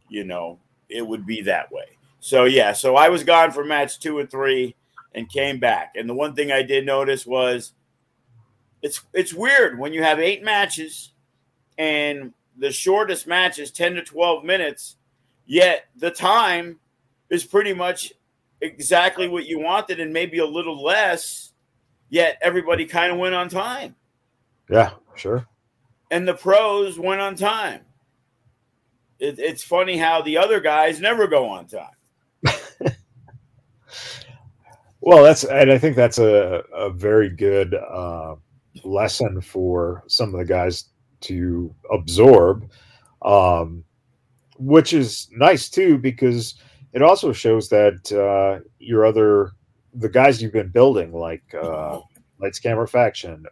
you 0.08 0.24
know, 0.24 0.58
it 0.88 1.06
would 1.06 1.26
be 1.26 1.42
that 1.42 1.70
way. 1.70 1.86
So 2.20 2.44
yeah, 2.44 2.72
so 2.72 2.96
I 2.96 3.08
was 3.08 3.22
gone 3.22 3.52
for 3.52 3.64
match 3.64 4.00
two 4.00 4.18
and 4.18 4.30
three 4.30 4.74
and 5.14 5.28
came 5.28 5.58
back. 5.58 5.94
And 5.96 6.08
the 6.08 6.14
one 6.14 6.34
thing 6.34 6.50
I 6.50 6.62
did 6.62 6.84
notice 6.84 7.26
was 7.26 7.72
it's 8.82 9.02
it's 9.12 9.34
weird 9.34 9.78
when 9.78 9.92
you 9.92 10.02
have 10.02 10.18
eight 10.18 10.42
matches 10.42 11.12
and 11.76 12.32
the 12.56 12.72
shortest 12.72 13.26
match 13.26 13.58
is 13.58 13.70
10 13.70 13.94
to 13.94 14.02
12 14.02 14.44
minutes, 14.44 14.96
yet 15.46 15.84
the 15.96 16.10
time 16.10 16.78
is 17.30 17.44
pretty 17.44 17.72
much 17.72 18.12
exactly 18.60 19.28
what 19.28 19.46
you 19.46 19.60
wanted 19.60 20.00
and 20.00 20.12
maybe 20.12 20.38
a 20.38 20.46
little 20.46 20.82
less, 20.82 21.52
yet 22.08 22.36
everybody 22.42 22.84
kind 22.84 23.12
of 23.12 23.18
went 23.18 23.34
on 23.34 23.48
time. 23.48 23.94
Yeah, 24.68 24.90
sure. 25.14 25.46
And 26.10 26.26
the 26.26 26.34
pros 26.34 26.98
went 26.98 27.20
on 27.20 27.36
time. 27.36 27.82
It, 29.18 29.38
it's 29.38 29.64
funny 29.64 29.96
how 29.96 30.22
the 30.22 30.38
other 30.38 30.60
guys 30.60 31.00
never 31.00 31.26
go 31.26 31.48
on 31.48 31.66
time. 31.66 31.90
well, 35.00 35.22
that's 35.24 35.44
and 35.44 35.72
I 35.72 35.78
think 35.78 35.96
that's 35.96 36.18
a 36.18 36.62
a 36.72 36.90
very 36.90 37.28
good 37.28 37.74
uh, 37.74 38.36
lesson 38.84 39.40
for 39.40 40.04
some 40.06 40.32
of 40.32 40.38
the 40.38 40.44
guys 40.44 40.84
to 41.22 41.74
absorb, 41.90 42.70
um, 43.22 43.82
which 44.56 44.92
is 44.92 45.28
nice 45.32 45.68
too 45.68 45.98
because 45.98 46.54
it 46.92 47.02
also 47.02 47.32
shows 47.32 47.68
that 47.68 48.12
uh, 48.12 48.64
your 48.78 49.04
other 49.04 49.52
the 49.94 50.08
guys 50.08 50.40
you've 50.40 50.52
been 50.52 50.70
building 50.70 51.12
like 51.12 51.42
uh, 51.60 52.00
Lights 52.40 52.60
Camera 52.60 52.86
Faction 52.86 53.44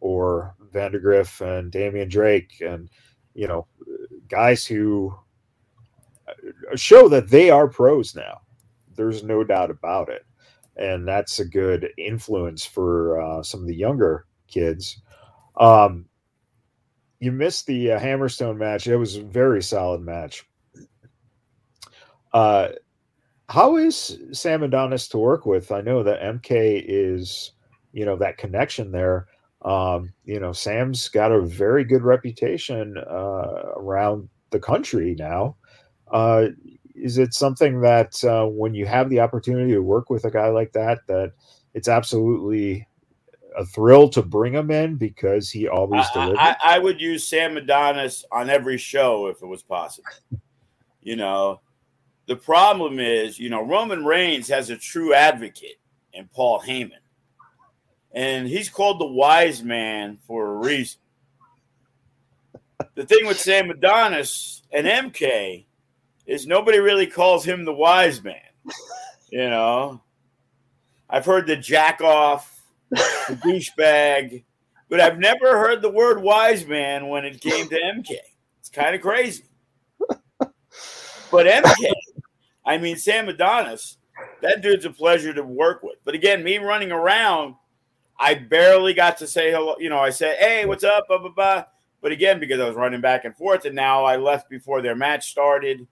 or 0.00 0.54
Vandagriff 0.76 1.40
and 1.40 1.72
Damian 1.72 2.08
Drake 2.08 2.60
and 2.60 2.90
you 3.34 3.48
know 3.48 3.66
guys 4.28 4.64
who 4.66 5.16
show 6.74 7.08
that 7.08 7.28
they 7.28 7.50
are 7.50 7.68
pros 7.68 8.14
now. 8.14 8.40
There's 8.94 9.22
no 9.22 9.44
doubt 9.44 9.70
about 9.70 10.08
it. 10.08 10.24
And 10.76 11.06
that's 11.06 11.38
a 11.38 11.44
good 11.44 11.88
influence 11.96 12.64
for 12.64 13.20
uh, 13.20 13.42
some 13.42 13.60
of 13.60 13.66
the 13.66 13.74
younger 13.74 14.26
kids. 14.48 15.00
Um, 15.58 16.06
you 17.18 17.32
missed 17.32 17.66
the 17.66 17.92
uh, 17.92 18.00
Hammerstone 18.00 18.58
match. 18.58 18.86
It 18.86 18.96
was 18.96 19.16
a 19.16 19.22
very 19.22 19.62
solid 19.62 20.02
match. 20.02 20.44
Uh, 22.32 22.68
how 23.48 23.76
is 23.76 24.18
Sam 24.32 24.62
Adonis 24.62 25.08
to 25.08 25.18
work 25.18 25.46
with? 25.46 25.72
I 25.72 25.80
know 25.80 26.02
that 26.02 26.20
MK 26.20 26.84
is, 26.86 27.52
you 27.92 28.04
know, 28.04 28.16
that 28.16 28.36
connection 28.36 28.90
there. 28.90 29.28
Um, 29.66 30.12
you 30.24 30.38
know, 30.38 30.52
Sam's 30.52 31.08
got 31.08 31.32
a 31.32 31.40
very 31.42 31.84
good 31.84 32.02
reputation 32.02 32.96
uh, 32.98 33.72
around 33.76 34.28
the 34.50 34.60
country 34.60 35.16
now. 35.18 35.56
Uh, 36.10 36.46
is 36.94 37.18
it 37.18 37.34
something 37.34 37.80
that 37.80 38.22
uh, 38.24 38.46
when 38.46 38.74
you 38.74 38.86
have 38.86 39.10
the 39.10 39.18
opportunity 39.18 39.72
to 39.72 39.80
work 39.80 40.08
with 40.08 40.24
a 40.24 40.30
guy 40.30 40.48
like 40.48 40.72
that, 40.72 41.00
that 41.08 41.32
it's 41.74 41.88
absolutely 41.88 42.86
a 43.58 43.66
thrill 43.66 44.08
to 44.10 44.22
bring 44.22 44.52
him 44.54 44.70
in 44.70 44.94
because 44.94 45.50
he 45.50 45.66
always 45.66 46.06
delivers? 46.12 46.38
I, 46.40 46.56
I, 46.62 46.78
would 46.78 47.00
use 47.00 47.26
Sam 47.26 47.56
Adonis 47.56 48.24
on 48.30 48.48
every 48.48 48.78
show 48.78 49.26
if 49.26 49.42
it 49.42 49.46
was 49.46 49.64
possible. 49.64 50.08
you 51.02 51.16
know, 51.16 51.60
the 52.26 52.36
problem 52.36 53.00
is, 53.00 53.36
you 53.38 53.50
know, 53.50 53.62
Roman 53.62 54.04
Reigns 54.04 54.48
has 54.48 54.70
a 54.70 54.76
true 54.76 55.12
advocate 55.12 55.80
in 56.12 56.28
Paul 56.32 56.60
Heyman. 56.60 56.92
And 58.16 58.48
he's 58.48 58.70
called 58.70 58.98
the 58.98 59.06
wise 59.06 59.62
man 59.62 60.16
for 60.26 60.46
a 60.46 60.56
reason. 60.56 60.98
the 62.94 63.04
thing 63.04 63.26
with 63.26 63.38
Sam 63.38 63.70
Adonis 63.70 64.62
and 64.72 64.86
MK 64.86 65.66
is 66.26 66.46
nobody 66.46 66.78
really 66.78 67.06
calls 67.06 67.44
him 67.44 67.66
the 67.66 67.74
wise 67.74 68.24
man. 68.24 68.40
you 69.30 69.50
know, 69.50 70.00
I've 71.10 71.26
heard 71.26 71.46
the 71.46 71.56
jack 71.56 72.00
off, 72.00 72.64
the 72.90 72.96
douchebag, 73.44 74.44
but 74.88 74.98
I've 74.98 75.18
never 75.18 75.58
heard 75.58 75.82
the 75.82 75.90
word 75.90 76.22
wise 76.22 76.66
man 76.66 77.08
when 77.08 77.26
it 77.26 77.40
came 77.40 77.68
to 77.68 77.78
MK. 77.78 78.16
It's 78.60 78.70
kind 78.70 78.94
of 78.94 79.02
crazy. 79.02 79.44
But 81.30 81.46
MK, 81.46 81.92
I 82.64 82.78
mean, 82.78 82.96
Sam 82.96 83.28
Adonis, 83.28 83.98
that 84.40 84.62
dude's 84.62 84.84
a 84.84 84.90
pleasure 84.90 85.34
to 85.34 85.42
work 85.42 85.82
with. 85.82 85.96
But 86.04 86.14
again, 86.14 86.42
me 86.42 86.58
running 86.58 86.92
around, 86.92 87.56
I 88.18 88.34
barely 88.34 88.94
got 88.94 89.18
to 89.18 89.26
say 89.26 89.50
hello. 89.50 89.76
You 89.78 89.90
know, 89.90 89.98
I 89.98 90.10
said, 90.10 90.38
hey, 90.38 90.64
what's 90.64 90.84
up? 90.84 91.08
Blah, 91.08 91.18
blah, 91.18 91.30
blah. 91.30 91.64
But 92.00 92.12
again, 92.12 92.40
because 92.40 92.60
I 92.60 92.66
was 92.66 92.76
running 92.76 93.00
back 93.00 93.24
and 93.24 93.36
forth, 93.36 93.64
and 93.64 93.74
now 93.74 94.04
I 94.04 94.16
left 94.16 94.48
before 94.48 94.80
their 94.80 94.94
match 94.94 95.30
started 95.30 95.86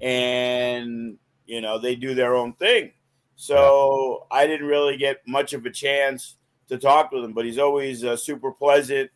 and 0.00 1.18
you 1.46 1.60
know 1.60 1.78
they 1.78 1.94
do 1.94 2.14
their 2.14 2.34
own 2.34 2.52
thing. 2.54 2.92
So 3.36 4.26
I 4.30 4.46
didn't 4.46 4.66
really 4.66 4.96
get 4.96 5.26
much 5.26 5.52
of 5.52 5.64
a 5.64 5.70
chance 5.70 6.36
to 6.68 6.76
talk 6.76 7.12
with 7.12 7.24
him, 7.24 7.32
but 7.32 7.44
he's 7.44 7.58
always 7.58 8.04
uh, 8.04 8.16
super 8.16 8.52
pleasant, 8.52 9.10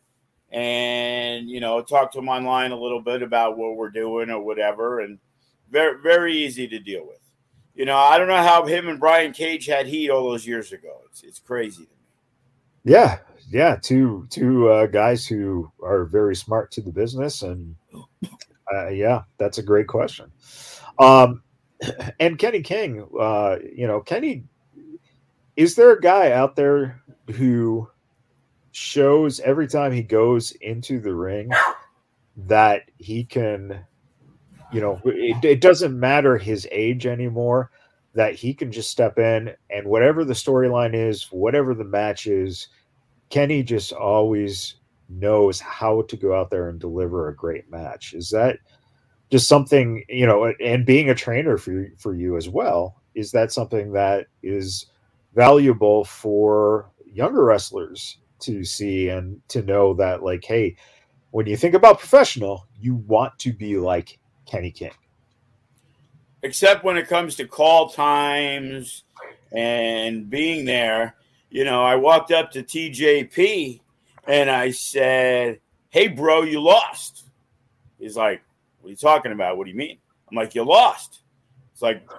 and 0.51 1.49
you 1.49 1.59
know 1.59 1.81
talk 1.81 2.11
to 2.13 2.19
him 2.19 2.29
online 2.29 2.71
a 2.71 2.79
little 2.79 3.01
bit 3.01 3.21
about 3.21 3.57
what 3.57 3.75
we're 3.75 3.89
doing 3.89 4.29
or 4.29 4.41
whatever, 4.41 5.01
and 5.01 5.19
very 5.69 6.01
very 6.01 6.35
easy 6.35 6.67
to 6.67 6.79
deal 6.79 7.05
with. 7.05 7.19
You 7.75 7.85
know, 7.85 7.97
I 7.97 8.17
don't 8.17 8.27
know 8.27 8.37
how 8.37 8.65
him 8.65 8.87
and 8.87 8.99
Brian 8.99 9.33
Cage 9.33 9.65
had 9.65 9.87
heat 9.87 10.09
all 10.09 10.29
those 10.29 10.45
years 10.45 10.71
ago. 10.71 11.01
It's 11.09 11.23
it's 11.23 11.39
crazy. 11.39 11.87
Yeah, 12.83 13.19
yeah, 13.49 13.77
two 13.81 14.27
two 14.29 14.69
uh, 14.69 14.87
guys 14.87 15.25
who 15.25 15.71
are 15.81 16.05
very 16.05 16.35
smart 16.35 16.71
to 16.71 16.81
the 16.81 16.91
business, 16.91 17.41
and 17.41 17.75
uh, 18.73 18.89
yeah, 18.89 19.23
that's 19.37 19.57
a 19.57 19.63
great 19.63 19.87
question. 19.87 20.31
Um, 20.99 21.43
and 22.19 22.37
Kenny 22.37 22.61
King, 22.61 23.07
uh, 23.19 23.57
you 23.75 23.87
know, 23.87 24.01
Kenny, 24.01 24.43
is 25.55 25.75
there 25.75 25.91
a 25.93 26.01
guy 26.01 26.31
out 26.31 26.55
there 26.55 27.01
who 27.35 27.89
shows 28.71 29.39
every 29.41 29.67
time 29.67 29.91
he 29.91 30.01
goes 30.01 30.51
into 30.61 30.99
the 30.99 31.13
ring 31.13 31.49
that 32.35 32.89
he 32.97 33.23
can, 33.23 33.85
you 34.71 34.81
know, 34.81 34.99
it, 35.05 35.45
it 35.45 35.61
doesn't 35.61 35.97
matter 35.97 36.37
his 36.37 36.67
age 36.71 37.05
anymore, 37.05 37.69
that 38.13 38.35
he 38.35 38.53
can 38.53 38.71
just 38.71 38.91
step 38.91 39.17
in 39.17 39.53
and 39.69 39.87
whatever 39.87 40.23
the 40.23 40.33
storyline 40.33 40.93
is, 40.93 41.23
whatever 41.31 41.73
the 41.73 41.83
match 41.83 42.27
is, 42.27 42.67
Kenny 43.29 43.63
just 43.63 43.91
always 43.91 44.75
knows 45.09 45.59
how 45.59 46.03
to 46.03 46.17
go 46.17 46.39
out 46.39 46.49
there 46.49 46.69
and 46.69 46.79
deliver 46.79 47.27
a 47.27 47.35
great 47.35 47.69
match. 47.71 48.13
Is 48.13 48.29
that 48.29 48.59
just 49.31 49.47
something 49.47 50.03
you 50.09 50.25
know? 50.25 50.53
And 50.63 50.85
being 50.85 51.09
a 51.09 51.15
trainer 51.15 51.57
for 51.57 51.87
for 51.97 52.13
you 52.13 52.37
as 52.37 52.49
well, 52.49 53.01
is 53.15 53.31
that 53.31 53.51
something 53.51 53.91
that 53.93 54.27
is 54.43 54.85
valuable 55.33 56.05
for 56.05 56.89
younger 57.05 57.43
wrestlers 57.43 58.19
to 58.41 58.63
see 58.63 59.09
and 59.09 59.41
to 59.47 59.61
know 59.63 59.93
that 59.95 60.23
like, 60.23 60.43
hey, 60.43 60.75
when 61.31 61.47
you 61.47 61.57
think 61.57 61.73
about 61.73 61.99
professional, 61.99 62.67
you 62.79 62.95
want 62.95 63.37
to 63.39 63.53
be 63.53 63.77
like 63.77 64.19
Kenny 64.45 64.71
King. 64.71 64.91
Except 66.43 66.83
when 66.83 66.97
it 66.97 67.07
comes 67.07 67.35
to 67.35 67.47
call 67.47 67.89
times 67.89 69.03
and 69.51 70.29
being 70.29 70.65
there 70.65 71.15
you 71.53 71.65
know, 71.65 71.83
I 71.83 71.95
walked 71.95 72.31
up 72.31 72.51
to 72.53 72.63
TJP 72.63 73.79
and 74.27 74.49
I 74.49 74.71
said, 74.71 75.59
Hey, 75.91 76.07
bro, 76.07 76.41
you 76.41 76.59
lost. 76.59 77.25
He's 77.99 78.17
like, 78.17 78.41
What 78.81 78.87
are 78.87 78.89
you 78.89 78.95
talking 78.97 79.31
about? 79.31 79.55
What 79.55 79.65
do 79.65 79.69
you 79.69 79.77
mean? 79.77 79.99
I'm 80.29 80.35
like, 80.35 80.55
You 80.55 80.63
lost. 80.63 81.21
It's 81.71 81.81
like, 81.83 82.09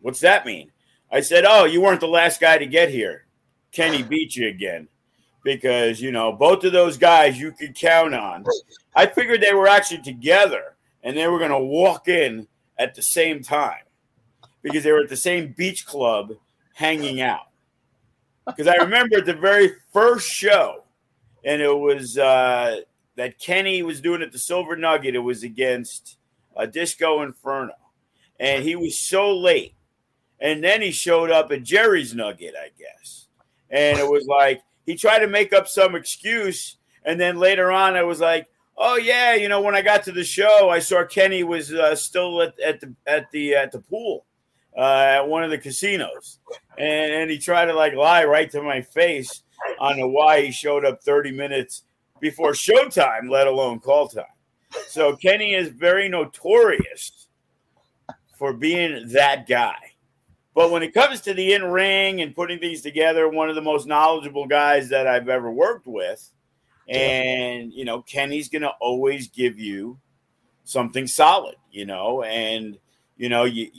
What's 0.00 0.20
that 0.20 0.46
mean? 0.46 0.70
I 1.10 1.22
said, 1.22 1.44
Oh, 1.44 1.64
you 1.64 1.80
weren't 1.80 2.00
the 2.00 2.06
last 2.06 2.40
guy 2.40 2.56
to 2.56 2.66
get 2.66 2.88
here. 2.88 3.26
Kenny 3.72 4.04
beat 4.04 4.36
you 4.36 4.46
again. 4.46 4.86
Because, 5.42 6.00
you 6.00 6.12
know, 6.12 6.32
both 6.32 6.62
of 6.62 6.72
those 6.72 6.96
guys 6.96 7.38
you 7.38 7.50
could 7.50 7.74
count 7.74 8.14
on. 8.14 8.44
I 8.94 9.06
figured 9.06 9.40
they 9.40 9.54
were 9.54 9.66
actually 9.66 10.02
together 10.02 10.76
and 11.02 11.16
they 11.16 11.26
were 11.26 11.40
going 11.40 11.50
to 11.50 11.58
walk 11.58 12.06
in 12.06 12.46
at 12.78 12.94
the 12.94 13.02
same 13.02 13.42
time 13.42 13.84
because 14.62 14.84
they 14.84 14.92
were 14.92 15.02
at 15.02 15.08
the 15.08 15.16
same 15.16 15.54
beach 15.56 15.86
club 15.86 16.32
hanging 16.74 17.20
out 17.20 17.48
because 18.46 18.66
I 18.66 18.76
remember 18.76 19.20
the 19.20 19.34
very 19.34 19.72
first 19.92 20.28
show, 20.28 20.84
and 21.44 21.62
it 21.62 21.74
was 21.74 22.18
uh, 22.18 22.80
that 23.16 23.38
Kenny 23.38 23.82
was 23.82 24.00
doing 24.00 24.22
at 24.22 24.32
the 24.32 24.38
Silver 24.38 24.76
Nugget. 24.76 25.14
It 25.14 25.20
was 25.20 25.42
against 25.42 26.18
uh, 26.56 26.66
Disco 26.66 27.22
Inferno, 27.22 27.74
and 28.38 28.64
he 28.64 28.76
was 28.76 28.98
so 28.98 29.36
late. 29.36 29.74
And 30.40 30.62
then 30.62 30.82
he 30.82 30.90
showed 30.90 31.30
up 31.30 31.52
at 31.52 31.62
Jerry's 31.62 32.14
Nugget, 32.14 32.54
I 32.60 32.70
guess, 32.78 33.28
and 33.70 33.98
it 33.98 34.10
was 34.10 34.26
like 34.26 34.62
he 34.84 34.96
tried 34.96 35.20
to 35.20 35.26
make 35.26 35.52
up 35.52 35.68
some 35.68 35.94
excuse, 35.94 36.76
and 37.04 37.18
then 37.20 37.38
later 37.38 37.70
on, 37.70 37.96
I 37.96 38.02
was 38.02 38.20
like. 38.20 38.48
Oh 38.76 38.96
yeah, 38.96 39.34
you 39.34 39.48
know 39.48 39.60
when 39.60 39.74
I 39.74 39.82
got 39.82 40.02
to 40.04 40.12
the 40.12 40.24
show, 40.24 40.68
I 40.70 40.80
saw 40.80 41.04
Kenny 41.04 41.44
was 41.44 41.72
uh, 41.72 41.94
still 41.94 42.42
at, 42.42 42.58
at 42.58 42.80
the 42.80 42.94
at 43.06 43.30
the 43.30 43.54
at 43.54 43.72
the 43.72 43.78
pool, 43.78 44.26
uh, 44.76 44.80
at 44.80 45.28
one 45.28 45.44
of 45.44 45.50
the 45.50 45.58
casinos, 45.58 46.40
and, 46.76 47.12
and 47.12 47.30
he 47.30 47.38
tried 47.38 47.66
to 47.66 47.74
like 47.74 47.94
lie 47.94 48.24
right 48.24 48.50
to 48.50 48.62
my 48.62 48.80
face 48.80 49.42
on 49.78 50.12
why 50.12 50.42
he 50.42 50.50
showed 50.50 50.84
up 50.84 51.02
30 51.02 51.30
minutes 51.32 51.84
before 52.20 52.52
showtime, 52.52 53.30
let 53.30 53.46
alone 53.46 53.78
call 53.78 54.08
time. 54.08 54.24
So 54.88 55.14
Kenny 55.16 55.54
is 55.54 55.68
very 55.68 56.08
notorious 56.08 57.28
for 58.36 58.52
being 58.52 59.08
that 59.08 59.46
guy. 59.46 59.76
But 60.54 60.70
when 60.70 60.82
it 60.82 60.94
comes 60.94 61.20
to 61.22 61.34
the 61.34 61.54
in 61.54 61.64
ring 61.64 62.20
and 62.20 62.34
putting 62.34 62.60
things 62.60 62.80
together, 62.80 63.28
one 63.28 63.48
of 63.48 63.56
the 63.56 63.62
most 63.62 63.86
knowledgeable 63.86 64.46
guys 64.46 64.88
that 64.88 65.06
I've 65.06 65.28
ever 65.28 65.50
worked 65.50 65.86
with. 65.86 66.30
And, 66.88 67.72
you 67.72 67.84
know, 67.84 68.02
Kenny's 68.02 68.48
going 68.48 68.62
to 68.62 68.72
always 68.80 69.28
give 69.28 69.58
you 69.58 69.98
something 70.64 71.06
solid, 71.06 71.56
you 71.70 71.86
know, 71.86 72.22
and, 72.22 72.78
you 73.16 73.28
know, 73.28 73.44
you, 73.44 73.70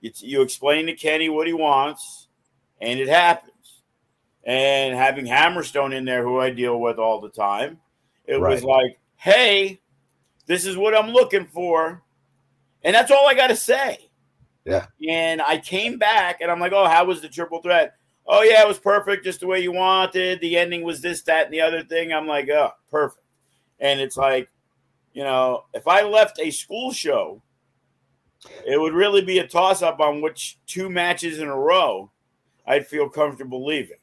you, 0.00 0.10
you 0.18 0.42
explain 0.42 0.86
to 0.86 0.94
Kenny 0.94 1.28
what 1.28 1.46
he 1.46 1.52
wants, 1.52 2.28
and 2.80 3.00
it 3.00 3.08
happens. 3.08 3.50
And 4.44 4.94
having 4.94 5.26
Hammerstone 5.26 5.94
in 5.94 6.04
there, 6.04 6.22
who 6.24 6.40
I 6.40 6.50
deal 6.50 6.80
with 6.80 6.98
all 6.98 7.20
the 7.20 7.30
time, 7.30 7.78
it 8.26 8.40
right. 8.40 8.54
was 8.54 8.64
like, 8.64 8.98
hey, 9.16 9.80
this 10.46 10.66
is 10.66 10.76
what 10.76 10.96
I'm 10.96 11.10
looking 11.10 11.46
for. 11.46 12.02
And 12.84 12.94
that's 12.94 13.10
all 13.12 13.28
I 13.28 13.34
got 13.34 13.48
to 13.48 13.56
say. 13.56 14.10
Yeah. 14.64 14.86
And 15.08 15.40
I 15.40 15.58
came 15.58 15.98
back 15.98 16.40
and 16.40 16.50
I'm 16.50 16.60
like, 16.60 16.72
oh, 16.72 16.86
how 16.86 17.04
was 17.04 17.20
the 17.20 17.28
triple 17.28 17.62
threat? 17.62 17.94
Oh, 18.26 18.42
yeah, 18.42 18.62
it 18.62 18.68
was 18.68 18.78
perfect, 18.78 19.24
just 19.24 19.40
the 19.40 19.46
way 19.46 19.60
you 19.60 19.72
wanted. 19.72 20.40
The 20.40 20.56
ending 20.56 20.82
was 20.82 21.00
this, 21.00 21.22
that, 21.22 21.46
and 21.46 21.54
the 21.54 21.60
other 21.60 21.82
thing. 21.82 22.12
I'm 22.12 22.26
like, 22.26 22.48
oh, 22.48 22.70
perfect. 22.90 23.24
And 23.80 24.00
it's 24.00 24.16
like, 24.16 24.48
you 25.12 25.24
know, 25.24 25.64
if 25.74 25.88
I 25.88 26.02
left 26.02 26.38
a 26.38 26.50
school 26.50 26.92
show, 26.92 27.42
it 28.66 28.80
would 28.80 28.94
really 28.94 29.22
be 29.22 29.38
a 29.38 29.46
toss 29.46 29.82
up 29.82 30.00
on 30.00 30.20
which 30.20 30.58
two 30.66 30.88
matches 30.88 31.38
in 31.38 31.48
a 31.48 31.56
row 31.56 32.10
I'd 32.66 32.86
feel 32.86 33.08
comfortable 33.08 33.64
leaving. 33.64 33.96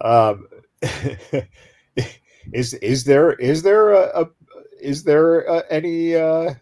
Um, 0.00 0.48
is 2.52 2.74
is 2.74 3.04
there 3.04 3.32
is 3.34 3.62
there 3.62 3.92
a, 3.92 4.22
a 4.22 4.30
is 4.80 5.04
there 5.04 5.48
uh, 5.48 5.62
any 5.70 6.16
uh, 6.16 6.54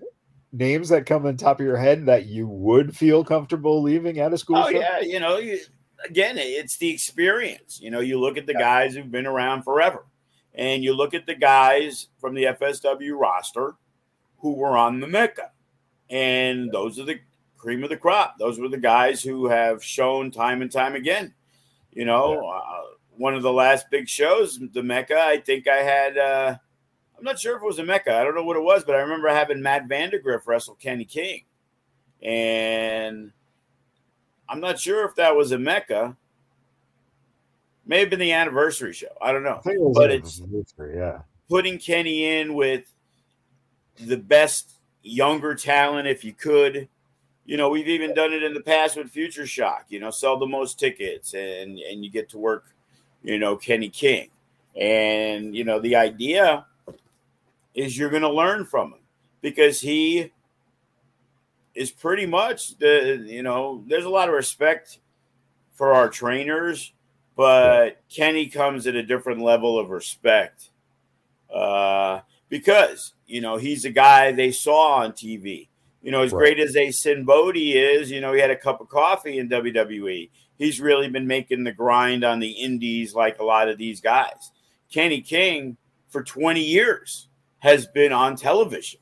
names 0.53 0.91
that 0.91 1.07
come 1.07 1.27
on 1.27 1.37
top 1.37 1.61
of 1.61 1.67
your 1.67 1.77
head 1.77 2.07
that 2.07 2.27
you 2.27 2.47
would 2.47 2.97
feel 2.97 3.25
comfortable 3.25 3.83
leaving 3.83 4.19
at 4.21 4.33
a 4.33 4.39
school? 4.39 4.57
Oh 4.57 4.71
show? 4.71 4.79
yeah, 4.79 5.01
you 5.01 5.19
know, 5.19 5.39
you, 5.39 5.59
again, 6.05 6.37
it's 6.39 6.77
the 6.77 6.91
experience. 6.91 7.81
You 7.81 7.91
know, 7.91 8.01
you 8.01 8.21
look 8.21 8.37
at 8.37 8.47
the 8.47 8.55
guys 8.55 8.95
who've 8.95 9.11
been 9.11 9.27
around 9.27 9.63
forever, 9.63 10.05
and 10.55 10.85
you 10.85 10.95
look 10.95 11.15
at 11.15 11.27
the 11.27 11.35
guys 11.35 12.09
from 12.21 12.35
the 12.35 12.45
FSW 12.45 13.19
roster 13.19 13.75
who 14.39 14.53
were 14.55 14.77
on 14.77 15.01
the 15.01 15.07
Mecca, 15.07 15.53
and 16.11 16.71
those 16.71 16.99
are 16.99 17.05
the 17.05 17.21
cream 17.57 17.83
of 17.83 17.91
the 17.91 17.97
crop. 17.97 18.39
Those 18.39 18.59
were 18.59 18.69
the 18.69 18.79
guys 18.79 19.23
who 19.23 19.47
have 19.47 19.83
shown 19.83 20.31
time 20.31 20.63
and 20.63 20.71
time 20.71 20.95
again. 20.95 21.35
You 21.93 22.05
know, 22.05 22.43
yeah. 22.43 22.49
uh, 22.49 22.83
one 23.17 23.35
of 23.35 23.43
the 23.43 23.53
last 23.53 23.87
big 23.91 24.09
shows, 24.09 24.59
the 24.73 24.83
Mecca. 24.83 25.19
I 25.19 25.39
think 25.39 25.67
I 25.67 25.77
had. 25.77 26.19
Uh, 26.19 26.57
I'm 27.23 27.27
not 27.27 27.39
sure 27.39 27.57
if 27.57 27.63
it 27.63 27.67
was 27.67 27.79
a 27.79 27.85
Mecca. 27.85 28.17
I 28.17 28.25
don't 28.25 28.35
know 28.35 28.43
what 28.43 28.57
it 28.57 28.65
was, 28.65 28.83
but 28.83 28.97
I 28.97 28.99
remember 28.99 29.29
having 29.29 29.63
Matt 29.63 29.87
Vandagriff 29.87 30.45
wrestle 30.45 30.75
Kenny 30.75 31.05
King, 31.05 31.45
and 32.21 33.31
I'm 34.49 34.59
not 34.59 34.81
sure 34.81 35.05
if 35.05 35.15
that 35.15 35.37
was 35.37 35.53
a 35.53 35.59
Mecca. 35.59 36.17
May 37.87 38.01
have 38.01 38.11
been 38.11 38.19
the 38.19 38.33
anniversary 38.33 38.93
show. 38.93 39.07
I 39.23 39.31
don't 39.31 39.45
know, 39.45 39.61
I 39.65 39.71
it 39.71 39.95
but 39.95 40.11
it's 40.11 40.43
yeah. 40.93 41.21
Putting 41.49 41.79
Kenny 41.79 42.41
in 42.41 42.55
with 42.55 42.93
the 44.01 44.17
best 44.17 44.73
younger 45.05 45.55
talent 45.55 46.09
if 46.09 46.25
you 46.25 46.33
could 46.33 46.89
you 47.45 47.57
know, 47.57 47.69
we've 47.69 47.89
even 47.89 48.15
done 48.15 48.33
it 48.33 48.43
in 48.43 48.55
the 48.55 48.61
past 48.61 48.97
with 48.97 49.11
Future 49.11 49.47
Shock, 49.47 49.87
you 49.89 50.01
know, 50.01 50.11
sell 50.11 50.39
the 50.39 50.47
most 50.47 50.79
tickets 50.79 51.35
and 51.35 51.79
and 51.79 52.05
you 52.05 52.11
get 52.11 52.29
to 52.31 52.39
work, 52.39 52.65
you 53.23 53.39
know, 53.39 53.57
Kenny 53.57 53.91
King. 53.91 54.29
And 54.75 55.55
you 55.55 55.63
know, 55.63 55.79
the 55.79 55.95
idea 55.95 56.67
is 57.75 57.97
you're 57.97 58.11
going 58.11 58.23
to 58.23 58.31
learn 58.31 58.65
from 58.65 58.93
him 58.93 59.01
because 59.41 59.81
he 59.81 60.31
is 61.75 61.91
pretty 61.91 62.27
much 62.27 62.77
the 62.79 63.25
you 63.27 63.43
know, 63.43 63.85
there's 63.87 64.05
a 64.05 64.11
lot 64.11 64.29
of 64.29 64.35
respect 64.35 64.99
for 65.73 65.93
our 65.93 66.09
trainers, 66.09 66.93
but 67.37 68.01
Kenny 68.09 68.47
comes 68.47 68.87
at 68.87 68.95
a 68.95 69.03
different 69.03 69.41
level 69.41 69.79
of 69.79 69.91
respect. 69.91 70.71
Uh 71.53 72.21
because, 72.49 73.15
you 73.27 73.41
know, 73.41 73.57
he's 73.57 73.87
a 73.87 73.91
guy 73.91 74.31
they 74.33 74.53
saw 74.53 74.97
on 74.97 75.13
TV 75.13 75.69
you 76.03 76.11
know, 76.11 76.23
as 76.23 76.33
right. 76.33 76.39
great 76.39 76.61
as 76.61 76.77
a 76.77 76.91
Sinn 76.91 77.25
Bodhi 77.25 77.79
is, 77.79 78.11
you 78.11 78.21
know, 78.21 78.33
he 78.33 78.41
had 78.41 78.51
a 78.51 78.57
cup 78.57 78.81
of 78.81 78.89
coffee 78.89 79.39
in 79.39 79.49
WWE. 79.49 80.29
He's 80.59 80.81
really 80.81 81.09
been 81.09 81.27
making 81.27 81.65
the 81.65 81.73
grind 81.73 82.25
on 82.25 82.41
the 82.41 82.51
indies 82.51 83.15
like 83.15 83.39
a 83.39 83.45
lot 83.45 83.69
of 83.69 83.79
these 83.79 84.01
guys. 84.01 84.51
Kenny 84.93 85.21
King, 85.21 85.77
for 86.11 86.23
20 86.23 86.61
years, 86.61 87.29
has 87.63 87.87
been 87.87 88.13
on 88.13 88.35
television. 88.35 88.99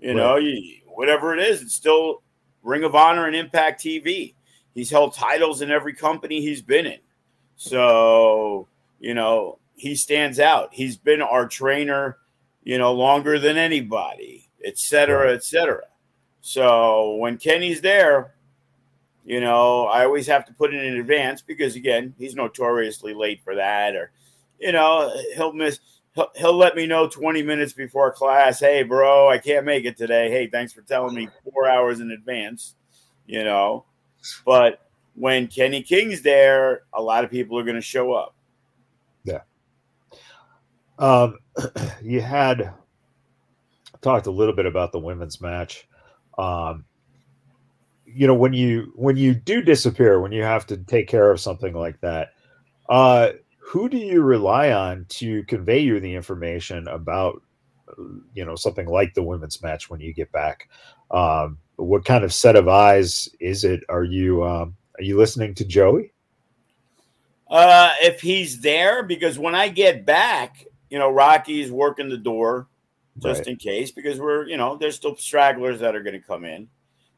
You 0.00 0.08
right. 0.08 0.16
know, 0.16 0.36
you, 0.36 0.80
whatever 0.86 1.34
it 1.34 1.40
is, 1.40 1.60
it's 1.60 1.74
still 1.74 2.22
Ring 2.62 2.84
of 2.84 2.94
Honor 2.94 3.26
and 3.26 3.36
Impact 3.36 3.84
TV. 3.84 4.32
He's 4.74 4.90
held 4.90 5.12
titles 5.12 5.60
in 5.60 5.70
every 5.70 5.92
company 5.92 6.40
he's 6.40 6.62
been 6.62 6.86
in. 6.86 7.00
So, 7.56 8.66
you 8.98 9.12
know, 9.12 9.58
he 9.74 9.94
stands 9.94 10.40
out. 10.40 10.70
He's 10.72 10.96
been 10.96 11.20
our 11.20 11.46
trainer, 11.46 12.16
you 12.64 12.78
know, 12.78 12.94
longer 12.94 13.38
than 13.38 13.58
anybody, 13.58 14.48
et 14.64 14.78
cetera, 14.78 15.34
et 15.34 15.44
cetera. 15.44 15.84
So 16.40 17.16
when 17.16 17.36
Kenny's 17.36 17.82
there, 17.82 18.36
you 19.26 19.40
know, 19.40 19.84
I 19.84 20.06
always 20.06 20.26
have 20.28 20.46
to 20.46 20.54
put 20.54 20.72
it 20.72 20.82
in 20.82 20.98
advance 20.98 21.42
because 21.42 21.76
again, 21.76 22.14
he's 22.16 22.34
notoriously 22.34 23.12
late 23.12 23.42
for 23.44 23.54
that, 23.54 23.94
or 23.94 24.12
you 24.58 24.72
know, 24.72 25.14
he'll 25.34 25.52
miss. 25.52 25.78
He'll, 26.36 26.56
let 26.56 26.74
me 26.74 26.86
know 26.86 27.08
20 27.08 27.42
minutes 27.42 27.74
before 27.74 28.10
class. 28.10 28.60
Hey, 28.60 28.82
bro, 28.82 29.28
I 29.28 29.38
can't 29.38 29.66
make 29.66 29.84
it 29.84 29.96
today. 29.96 30.30
Hey, 30.30 30.46
thanks 30.46 30.72
for 30.72 30.80
telling 30.82 31.14
me 31.14 31.28
four 31.44 31.68
hours 31.68 32.00
in 32.00 32.10
advance. 32.10 32.74
You 33.26 33.44
know, 33.44 33.84
but 34.44 34.80
when 35.14 35.48
Kenny 35.48 35.82
King's 35.82 36.22
there, 36.22 36.84
a 36.94 37.02
lot 37.02 37.24
of 37.24 37.30
people 37.30 37.58
are 37.58 37.64
going 37.64 37.76
to 37.76 37.82
show 37.82 38.12
up. 38.12 38.34
Yeah. 39.24 39.40
Um, 40.98 41.38
you 42.02 42.20
had 42.20 42.72
talked 44.00 44.26
a 44.26 44.30
little 44.30 44.54
bit 44.54 44.66
about 44.66 44.92
the 44.92 45.00
women's 45.00 45.40
match. 45.40 45.88
Um, 46.38 46.84
you 48.06 48.26
know, 48.26 48.34
when 48.34 48.52
you 48.52 48.92
when 48.94 49.16
you 49.16 49.34
do 49.34 49.60
disappear, 49.60 50.20
when 50.20 50.32
you 50.32 50.42
have 50.42 50.66
to 50.68 50.76
take 50.76 51.08
care 51.08 51.30
of 51.30 51.40
something 51.40 51.74
like 51.74 52.00
that, 52.00 52.30
uh, 52.88 53.32
who 53.66 53.88
do 53.88 53.96
you 53.96 54.22
rely 54.22 54.70
on 54.70 55.06
to 55.08 55.42
convey 55.44 55.80
you 55.80 55.98
the 55.98 56.14
information 56.14 56.86
about, 56.86 57.42
you 58.32 58.44
know, 58.44 58.54
something 58.54 58.86
like 58.86 59.12
the 59.14 59.24
women's 59.24 59.60
match 59.60 59.90
when 59.90 59.98
you 59.98 60.14
get 60.14 60.30
back? 60.30 60.68
Um, 61.10 61.58
what 61.74 62.04
kind 62.04 62.22
of 62.22 62.32
set 62.32 62.54
of 62.54 62.68
eyes 62.68 63.28
is 63.40 63.64
it? 63.64 63.82
Are 63.88 64.04
you 64.04 64.44
um, 64.44 64.76
are 64.98 65.02
you 65.02 65.18
listening 65.18 65.54
to 65.56 65.64
Joey? 65.64 66.12
Uh, 67.48 67.92
if 68.00 68.20
he's 68.20 68.60
there, 68.60 69.02
because 69.02 69.38
when 69.38 69.54
I 69.54 69.68
get 69.68 70.06
back, 70.06 70.64
you 70.88 70.98
know, 70.98 71.10
Rocky's 71.10 71.70
working 71.70 72.08
the 72.08 72.16
door 72.16 72.68
just 73.18 73.40
right. 73.40 73.48
in 73.48 73.56
case, 73.56 73.90
because 73.90 74.20
we're, 74.20 74.46
you 74.46 74.56
know, 74.56 74.76
there's 74.76 74.94
still 74.94 75.16
stragglers 75.16 75.80
that 75.80 75.96
are 75.96 76.02
going 76.02 76.20
to 76.20 76.26
come 76.26 76.44
in. 76.44 76.68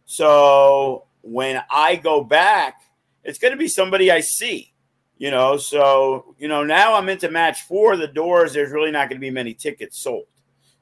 So 0.07 1.05
when 1.23 1.63
I 1.71 1.97
go 1.97 2.25
back, 2.25 2.81
it's 3.25 3.39
going 3.39 3.53
to 3.53 3.59
be 3.59 3.69
somebody 3.69 4.11
I 4.11 4.21
see, 4.21 4.73
you 5.19 5.31
know. 5.31 5.57
So, 5.57 6.35
you 6.39 6.49
know, 6.49 6.65
now 6.65 6.95
I'm 6.95 7.09
into 7.09 7.31
match 7.31 7.63
four. 7.63 7.97
The 7.97 8.07
doors, 8.07 8.53
there's 8.53 8.73
really 8.73 8.91
not 8.91 9.09
going 9.09 9.19
to 9.19 9.21
be 9.21 9.31
many 9.31 9.55
tickets 9.55 9.99
sold. 9.99 10.27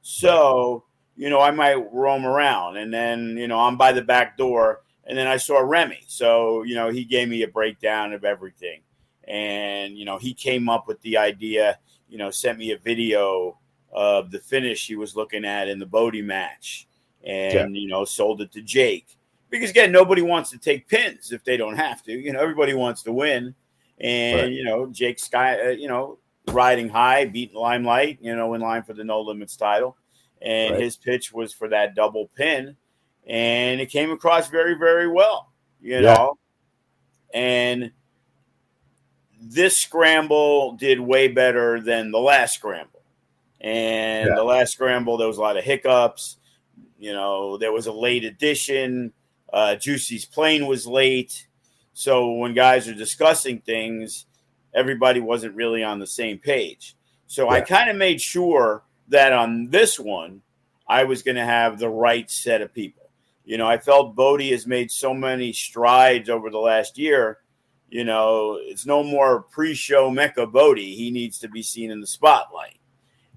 So, 0.01 0.85
you 1.17 1.29
know, 1.29 1.41
I 1.41 1.51
might 1.51 1.91
roam 1.91 2.25
around 2.25 2.77
and 2.77 2.93
then, 2.93 3.35
you 3.37 3.47
know, 3.47 3.59
I'm 3.59 3.75
by 3.75 3.91
the 3.91 4.01
back 4.01 4.37
door 4.37 4.81
and 5.05 5.17
then 5.17 5.27
I 5.27 5.37
saw 5.37 5.59
Remy. 5.59 5.99
So, 6.07 6.63
you 6.63 6.75
know, 6.75 6.89
he 6.89 7.03
gave 7.03 7.27
me 7.27 7.43
a 7.43 7.47
breakdown 7.47 8.13
of 8.13 8.23
everything. 8.23 8.81
And, 9.27 9.97
you 9.97 10.05
know, 10.05 10.17
he 10.17 10.33
came 10.33 10.69
up 10.69 10.87
with 10.87 11.01
the 11.01 11.17
idea, 11.17 11.79
you 12.07 12.17
know, 12.17 12.31
sent 12.31 12.57
me 12.57 12.71
a 12.71 12.77
video 12.77 13.57
of 13.91 14.31
the 14.31 14.39
finish 14.39 14.87
he 14.87 14.95
was 14.95 15.15
looking 15.15 15.43
at 15.43 15.67
in 15.67 15.79
the 15.79 15.85
Bodie 15.85 16.21
match 16.21 16.87
and, 17.23 17.75
yeah. 17.75 17.81
you 17.81 17.87
know, 17.87 18.05
sold 18.05 18.41
it 18.41 18.51
to 18.53 18.61
Jake. 18.61 19.17
Because 19.49 19.69
again, 19.69 19.91
nobody 19.91 20.21
wants 20.21 20.49
to 20.51 20.57
take 20.57 20.87
pins 20.87 21.31
if 21.31 21.43
they 21.43 21.57
don't 21.57 21.75
have 21.75 22.03
to. 22.03 22.11
You 22.11 22.33
know, 22.33 22.39
everybody 22.39 22.73
wants 22.73 23.01
to 23.03 23.11
win. 23.11 23.55
And, 23.99 24.41
right. 24.41 24.51
you 24.51 24.63
know, 24.63 24.87
Jake 24.87 25.19
Sky, 25.19 25.59
uh, 25.59 25.69
you 25.69 25.87
know, 25.87 26.19
riding 26.47 26.89
high, 26.89 27.25
beating 27.25 27.57
Limelight, 27.57 28.19
you 28.21 28.35
know, 28.35 28.53
in 28.53 28.61
line 28.61 28.83
for 28.83 28.93
the 28.93 29.03
No 29.03 29.21
Limits 29.21 29.55
title. 29.55 29.97
And 30.41 30.73
right. 30.73 30.83
his 30.83 30.97
pitch 30.97 31.33
was 31.33 31.51
for 31.53 31.67
that 31.69 31.95
double 31.95 32.29
pin 32.35 32.77
and 33.27 33.81
it 33.81 33.87
came 33.87 34.09
across 34.09 34.47
very, 34.47 34.75
very 34.75 35.07
well, 35.07 35.51
you 35.81 36.01
know. 36.01 36.37
And 37.33 37.91
this 39.39 39.77
scramble 39.77 40.73
did 40.73 40.99
way 40.99 41.27
better 41.27 41.81
than 41.81 42.11
the 42.11 42.19
last 42.19 42.55
scramble. 42.55 43.01
And 43.59 44.29
yeah. 44.29 44.35
the 44.35 44.43
last 44.43 44.71
scramble, 44.71 45.17
there 45.17 45.27
was 45.27 45.37
a 45.37 45.41
lot 45.41 45.57
of 45.57 45.65
hiccups. 45.65 46.37
You 46.97 47.11
know, 47.11 47.57
there 47.57 47.73
was 47.73 47.85
a 47.85 47.91
late 47.91 48.23
addition. 48.23 49.11
Uh, 49.51 49.75
Juicy's 49.75 50.25
plane 50.25 50.65
was 50.65 50.87
late. 50.87 51.46
So 51.97 52.31
when 52.33 52.53
guys 52.53 52.87
are 52.87 52.93
discussing 52.93 53.59
things, 53.61 54.27
everybody 54.71 55.19
wasn't 55.19 55.55
really 55.55 55.83
on 55.83 55.97
the 55.97 56.05
same 56.05 56.37
page. 56.37 56.95
So 57.25 57.45
yeah. 57.45 57.53
I 57.53 57.61
kind 57.61 57.89
of 57.89 57.95
made 57.95 58.21
sure 58.21 58.83
that 59.07 59.33
on 59.33 59.71
this 59.71 59.99
one, 59.99 60.43
I 60.87 61.05
was 61.05 61.23
going 61.23 61.37
to 61.37 61.43
have 61.43 61.79
the 61.79 61.89
right 61.89 62.29
set 62.29 62.61
of 62.61 62.71
people. 62.71 63.09
You 63.45 63.57
know, 63.57 63.67
I 63.67 63.79
felt 63.79 64.15
Bodie 64.15 64.51
has 64.51 64.67
made 64.67 64.91
so 64.91 65.11
many 65.11 65.51
strides 65.51 66.29
over 66.29 66.51
the 66.51 66.59
last 66.59 66.99
year. 66.99 67.39
You 67.89 68.03
know, 68.03 68.59
it's 68.61 68.85
no 68.85 69.01
more 69.01 69.41
pre-show 69.41 70.11
Mecca 70.11 70.45
Bodie. 70.45 70.93
He 70.93 71.09
needs 71.09 71.39
to 71.39 71.49
be 71.49 71.63
seen 71.63 71.89
in 71.89 71.99
the 71.99 72.05
spotlight. 72.05 72.77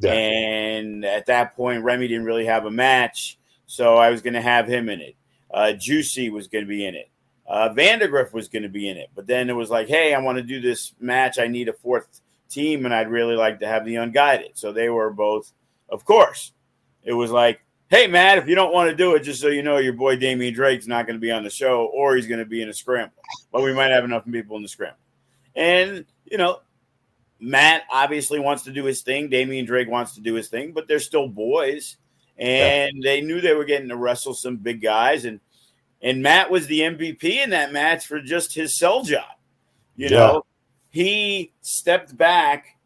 Yeah. 0.01 0.13
And 0.13 1.07
at 1.07 1.25
that 1.27 1.57
point, 1.57 1.83
Remy 1.83 2.09
didn't 2.09 2.27
really 2.27 2.45
have 2.45 2.67
a 2.67 2.71
match, 2.71 3.39
so 3.65 3.97
I 3.97 4.11
was 4.11 4.21
going 4.21 4.35
to 4.35 4.43
have 4.43 4.69
him 4.69 4.91
in 4.91 5.01
it. 5.01 5.17
Uh, 5.51 5.73
Juicy 5.73 6.29
was 6.29 6.47
going 6.47 6.65
to 6.65 6.69
be 6.69 6.85
in 6.85 6.95
it. 6.95 7.09
Uh, 7.51 7.69
Vandagriff 7.75 8.33
was 8.33 8.49
going 8.49 8.63
to 8.63 8.69
be 8.69 8.89
in 8.89 8.97
it, 8.97 9.11
but 9.15 9.27
then 9.27 9.51
it 9.51 9.55
was 9.55 9.71
like, 9.71 9.89
hey, 9.89 10.15
I 10.15 10.21
want 10.21 10.39
to 10.39 10.43
do 10.43 10.61
this 10.61 10.95
match. 11.01 11.39
I 11.39 11.49
need 11.49 11.69
a 11.69 11.73
fourth 11.73 12.21
team, 12.49 12.85
and 12.85 12.95
I'd 12.95 13.11
really 13.11 13.35
like 13.35 13.59
to 13.61 13.67
have 13.67 13.85
the 13.85 13.97
unguided. 13.97 14.53
So 14.55 14.73
they 14.73 14.89
were 14.89 15.11
both, 15.11 15.53
of 15.89 16.05
course. 16.05 16.53
It 17.03 17.13
was 17.13 17.31
like 17.31 17.61
hey, 17.91 18.07
Matt, 18.07 18.39
if 18.39 18.49
you 18.49 18.55
don't 18.55 18.73
want 18.73 18.89
to 18.89 18.97
do 18.97 19.15
it, 19.15 19.21
just 19.21 19.41
so 19.41 19.49
you 19.49 19.63
know, 19.63 19.77
your 19.77 19.93
boy 19.93 20.17
Damian 20.17 20.55
Drake's 20.55 20.87
not 20.87 21.07
going 21.07 21.17
to 21.17 21.21
be 21.21 21.33
on 21.33 21.43
the 21.43 21.51
show 21.51 21.91
or 21.93 22.17
he's 22.17 22.27
going 22.27 22.39
to 22.39 22.47
be 22.47 22.63
in 22.63 22.69
a 22.69 22.73
scramble. 22.73 23.17
But 23.53 23.63
we 23.63 23.75
might 23.75 23.91
have 23.91 24.05
enough 24.05 24.25
people 24.25 24.57
in 24.57 24.63
the 24.63 24.69
scramble. 24.69 24.97
And, 25.55 26.07
you 26.25 26.39
know, 26.39 26.61
Matt 27.41 27.83
obviously 27.93 28.39
wants 28.39 28.63
to 28.65 28.73
do 28.73 28.85
his 28.85 29.03
thing. 29.03 29.29
Damian 29.29 29.67
Drake 29.67 29.89
wants 29.89 30.15
to 30.15 30.21
do 30.21 30.35
his 30.35 30.49
thing, 30.49 30.73
but 30.73 30.87
they're 30.87 31.01
still 31.01 31.29
boys. 31.29 31.97
And 32.39 32.93
yeah. 32.97 33.11
they 33.11 33.21
knew 33.21 33.41
they 33.41 33.55
were 33.55 33.65
getting 33.65 33.89
to 33.89 33.97
wrestle 33.97 34.35
some 34.35 34.57
big 34.57 34.81
guys. 34.81 35.25
And 35.25 35.41
and 36.03 36.23
Matt 36.23 36.51
was 36.51 36.67
the 36.67 36.81
MVP 36.81 37.25
in 37.25 37.51
that 37.51 37.73
match 37.73 38.07
for 38.07 38.21
just 38.21 38.55
his 38.55 38.77
sell 38.77 39.03
job. 39.03 39.31
You 39.97 40.09
yeah. 40.09 40.19
know, 40.19 40.47
he 40.91 41.53
stepped 41.61 42.17
back 42.17 42.79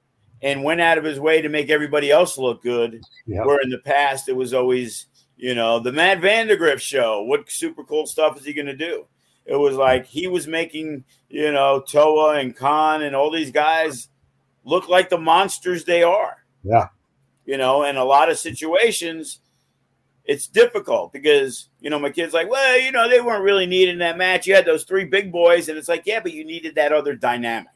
and 0.42 0.62
went 0.62 0.80
out 0.80 0.98
of 0.98 1.04
his 1.04 1.18
way 1.18 1.40
to 1.40 1.48
make 1.48 1.70
everybody 1.70 2.10
else 2.10 2.36
look 2.36 2.62
good. 2.62 3.00
Yep. 3.26 3.46
Where 3.46 3.60
in 3.60 3.70
the 3.70 3.78
past 3.78 4.28
it 4.28 4.36
was 4.36 4.52
always, 4.52 5.06
you 5.36 5.54
know, 5.54 5.78
the 5.78 5.92
Matt 5.92 6.20
Vandagriff 6.20 6.80
show. 6.80 7.22
What 7.22 7.50
super 7.50 7.84
cool 7.84 8.06
stuff 8.06 8.38
is 8.38 8.44
he 8.44 8.52
going 8.52 8.66
to 8.66 8.76
do? 8.76 9.06
It 9.46 9.56
was 9.56 9.76
like 9.76 10.06
he 10.06 10.26
was 10.26 10.46
making, 10.46 11.04
you 11.28 11.52
know, 11.52 11.80
Toa 11.80 12.38
and 12.38 12.56
Kaun 12.56 13.02
and 13.02 13.14
all 13.14 13.30
these 13.30 13.50
guys 13.50 14.08
look 14.64 14.88
like 14.88 15.08
the 15.08 15.18
monsters 15.18 15.84
they 15.84 16.02
are. 16.02 16.44
Yeah. 16.62 16.88
You 17.46 17.58
know, 17.58 17.84
and 17.84 17.98
a 17.98 18.04
lot 18.04 18.30
of 18.30 18.38
situations, 18.38 19.40
it's 20.24 20.46
difficult 20.46 21.12
because, 21.12 21.68
you 21.80 21.90
know, 21.90 21.98
my 21.98 22.10
kid's 22.10 22.32
like, 22.32 22.50
well, 22.50 22.80
you 22.80 22.92
know, 22.92 23.08
they 23.08 23.20
weren't 23.20 23.44
really 23.44 23.66
needed 23.66 23.92
in 23.92 23.98
that 23.98 24.16
match. 24.16 24.46
You 24.46 24.54
had 24.54 24.64
those 24.64 24.84
three 24.84 25.04
big 25.04 25.30
boys, 25.30 25.68
and 25.68 25.76
it's 25.76 25.88
like, 25.88 26.04
yeah, 26.06 26.20
but 26.20 26.32
you 26.32 26.44
needed 26.44 26.74
that 26.76 26.92
other 26.92 27.14
dynamic. 27.14 27.72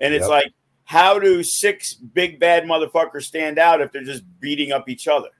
And 0.00 0.12
it's 0.12 0.24
yep. 0.24 0.30
like, 0.30 0.52
how 0.84 1.18
do 1.18 1.42
six 1.42 1.94
big 1.94 2.38
bad 2.38 2.64
motherfuckers 2.64 3.22
stand 3.22 3.58
out 3.58 3.80
if 3.80 3.92
they're 3.92 4.04
just 4.04 4.24
beating 4.40 4.72
up 4.72 4.88
each 4.88 5.08
other? 5.08 5.30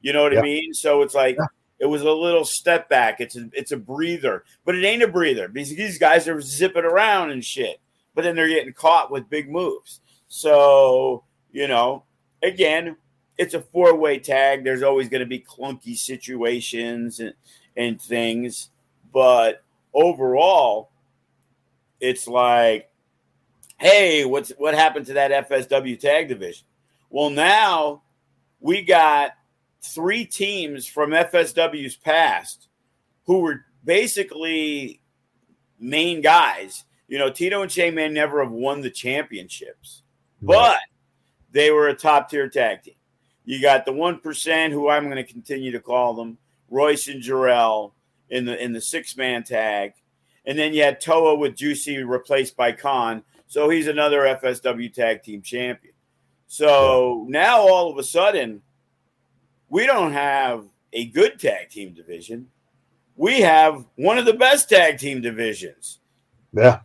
You 0.00 0.12
know 0.12 0.22
what 0.22 0.32
yeah. 0.32 0.40
I 0.40 0.42
mean? 0.42 0.74
So 0.74 1.02
it's 1.02 1.14
like 1.14 1.36
yeah. 1.38 1.46
it 1.78 1.86
was 1.86 2.02
a 2.02 2.10
little 2.10 2.44
step 2.44 2.88
back. 2.88 3.20
It's 3.20 3.36
a, 3.36 3.48
it's 3.52 3.72
a 3.72 3.76
breather, 3.76 4.44
but 4.64 4.74
it 4.74 4.84
ain't 4.84 5.02
a 5.02 5.08
breather 5.08 5.48
because 5.48 5.70
these 5.70 5.98
guys 5.98 6.28
are 6.28 6.40
zipping 6.40 6.84
around 6.84 7.30
and 7.30 7.44
shit. 7.44 7.80
But 8.14 8.24
then 8.24 8.34
they're 8.36 8.48
getting 8.48 8.72
caught 8.72 9.10
with 9.10 9.28
big 9.28 9.50
moves. 9.50 10.00
So 10.28 11.24
you 11.52 11.68
know, 11.68 12.04
again, 12.42 12.96
it's 13.38 13.54
a 13.54 13.62
four 13.62 13.94
way 13.94 14.18
tag. 14.18 14.64
There's 14.64 14.82
always 14.82 15.08
going 15.08 15.20
to 15.20 15.26
be 15.26 15.40
clunky 15.40 15.96
situations 15.96 17.20
and 17.20 17.34
and 17.76 18.00
things, 18.02 18.70
but 19.12 19.62
overall, 19.94 20.90
it's 22.00 22.26
like 22.26 22.88
hey, 23.78 24.24
what's 24.24 24.50
what 24.58 24.74
happened 24.74 25.06
to 25.06 25.14
that 25.14 25.48
FSW 25.48 25.98
tag 25.98 26.28
division? 26.28 26.66
Well, 27.10 27.30
now 27.30 28.02
we 28.60 28.82
got 28.82 29.32
three 29.80 30.24
teams 30.24 30.86
from 30.86 31.10
FSW's 31.10 31.96
past 31.96 32.68
who 33.24 33.38
were 33.38 33.64
basically 33.84 35.00
main 35.78 36.20
guys. 36.20 36.84
You 37.06 37.18
know, 37.18 37.30
Tito 37.30 37.62
and 37.62 37.72
Shane 37.72 37.94
Man 37.94 38.12
never 38.12 38.42
have 38.42 38.52
won 38.52 38.82
the 38.82 38.90
championships, 38.90 40.02
right. 40.42 40.54
but 40.54 40.80
they 41.52 41.70
were 41.70 41.88
a 41.88 41.94
top 41.94 42.28
tier 42.28 42.48
tag 42.48 42.82
team. 42.82 42.94
You 43.48 43.62
got 43.62 43.86
the 43.86 43.94
one 43.94 44.20
percent, 44.20 44.74
who 44.74 44.90
I'm 44.90 45.04
going 45.04 45.16
to 45.16 45.24
continue 45.24 45.72
to 45.72 45.80
call 45.80 46.12
them, 46.12 46.36
Royce 46.68 47.08
and 47.08 47.22
Jarrell 47.22 47.92
in 48.28 48.44
the 48.44 48.62
in 48.62 48.74
the 48.74 48.80
six 48.82 49.16
man 49.16 49.42
tag, 49.42 49.94
and 50.44 50.58
then 50.58 50.74
you 50.74 50.82
had 50.82 51.00
Toa 51.00 51.34
with 51.34 51.56
Juicy 51.56 52.02
replaced 52.02 52.58
by 52.58 52.72
Kaun, 52.72 53.22
so 53.46 53.70
he's 53.70 53.86
another 53.86 54.20
FSW 54.42 54.92
tag 54.92 55.22
team 55.22 55.40
champion. 55.40 55.94
So 56.46 57.24
now 57.30 57.60
all 57.60 57.90
of 57.90 57.96
a 57.96 58.02
sudden, 58.02 58.60
we 59.70 59.86
don't 59.86 60.12
have 60.12 60.66
a 60.92 61.06
good 61.06 61.40
tag 61.40 61.70
team 61.70 61.94
division. 61.94 62.48
We 63.16 63.40
have 63.40 63.82
one 63.96 64.18
of 64.18 64.26
the 64.26 64.34
best 64.34 64.68
tag 64.68 64.98
team 64.98 65.22
divisions. 65.22 66.00
Yeah. 66.52 66.80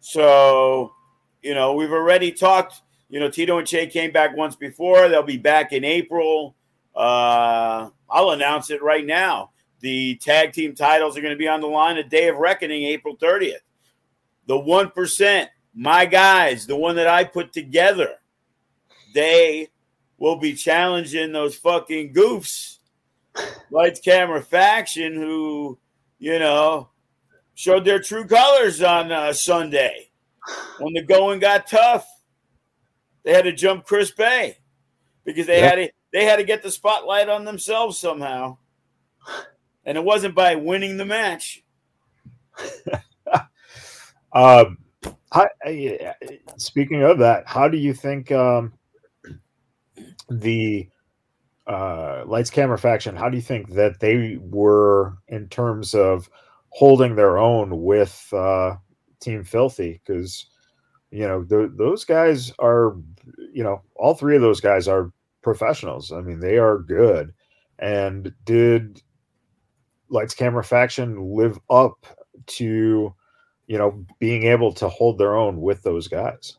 So, 0.00 0.94
you 1.42 1.54
know, 1.54 1.74
we've 1.74 1.92
already 1.92 2.32
talked. 2.32 2.82
You 3.10 3.20
know, 3.20 3.28
Tito 3.28 3.58
and 3.58 3.66
Che 3.66 3.88
came 3.88 4.12
back 4.12 4.36
once 4.36 4.56
before. 4.56 5.08
They'll 5.08 5.22
be 5.22 5.36
back 5.36 5.72
in 5.72 5.84
April. 5.84 6.54
Uh, 6.94 7.90
I'll 8.08 8.30
announce 8.30 8.70
it 8.70 8.82
right 8.82 9.04
now. 9.04 9.50
The 9.80 10.16
tag 10.16 10.52
team 10.52 10.74
titles 10.74 11.16
are 11.16 11.20
going 11.20 11.34
to 11.34 11.38
be 11.38 11.48
on 11.48 11.60
the 11.60 11.66
line 11.66 11.96
a 11.96 12.04
day 12.04 12.28
of 12.28 12.36
reckoning, 12.36 12.84
April 12.84 13.16
30th. 13.16 13.60
The 14.46 14.54
1%, 14.54 15.46
my 15.74 16.06
guys, 16.06 16.66
the 16.66 16.76
one 16.76 16.96
that 16.96 17.06
I 17.06 17.24
put 17.24 17.52
together, 17.52 18.14
they 19.14 19.68
will 20.18 20.36
be 20.36 20.52
challenging 20.54 21.32
those 21.32 21.56
fucking 21.56 22.12
goofs, 22.12 22.78
lights, 23.70 24.00
camera, 24.00 24.42
faction, 24.42 25.14
who, 25.14 25.78
you 26.18 26.38
know, 26.38 26.90
showed 27.54 27.84
their 27.84 28.00
true 28.00 28.26
colors 28.26 28.82
on 28.82 29.10
uh, 29.10 29.32
Sunday 29.32 30.10
when 30.78 30.92
the 30.94 31.02
going 31.02 31.40
got 31.40 31.66
tough. 31.66 32.06
They 33.22 33.32
had 33.32 33.44
to 33.44 33.52
jump 33.52 33.84
Chris 33.84 34.10
Bey 34.10 34.58
because 35.24 35.46
they 35.46 35.60
had 35.60 35.74
to 35.76 35.90
they 36.12 36.24
had 36.24 36.36
to 36.36 36.44
get 36.44 36.62
the 36.62 36.70
spotlight 36.70 37.28
on 37.28 37.44
themselves 37.44 37.98
somehow, 37.98 38.56
and 39.84 39.96
it 39.96 40.04
wasn't 40.04 40.34
by 40.34 40.56
winning 40.56 40.96
the 40.96 41.04
match. 41.04 41.62
um, 44.32 44.78
how, 45.32 45.48
speaking 46.56 47.02
of 47.02 47.18
that, 47.18 47.44
how 47.46 47.68
do 47.68 47.78
you 47.78 47.94
think 47.94 48.32
um, 48.32 48.72
the 50.28 50.88
uh, 51.66 52.24
lights 52.26 52.50
camera 52.50 52.78
faction? 52.78 53.14
How 53.14 53.28
do 53.28 53.36
you 53.36 53.42
think 53.42 53.70
that 53.74 54.00
they 54.00 54.38
were 54.40 55.16
in 55.28 55.48
terms 55.48 55.94
of 55.94 56.28
holding 56.70 57.14
their 57.14 57.38
own 57.38 57.82
with 57.82 58.28
uh, 58.32 58.76
Team 59.20 59.44
Filthy? 59.44 60.00
Because 60.04 60.46
you 61.10 61.26
know 61.26 61.42
the, 61.44 61.72
those 61.76 62.04
guys 62.04 62.52
are, 62.58 62.96
you 63.52 63.62
know, 63.64 63.82
all 63.96 64.14
three 64.14 64.36
of 64.36 64.42
those 64.42 64.60
guys 64.60 64.88
are 64.88 65.12
professionals. 65.42 66.12
I 66.12 66.20
mean, 66.20 66.40
they 66.40 66.58
are 66.58 66.78
good. 66.78 67.32
And 67.78 68.32
did 68.44 69.02
Lights 70.08 70.34
Camera 70.34 70.62
Faction 70.62 71.34
live 71.34 71.58
up 71.70 72.06
to, 72.46 73.14
you 73.66 73.78
know, 73.78 74.04
being 74.18 74.44
able 74.44 74.72
to 74.74 74.88
hold 74.88 75.18
their 75.18 75.36
own 75.36 75.60
with 75.60 75.82
those 75.82 76.08
guys? 76.08 76.56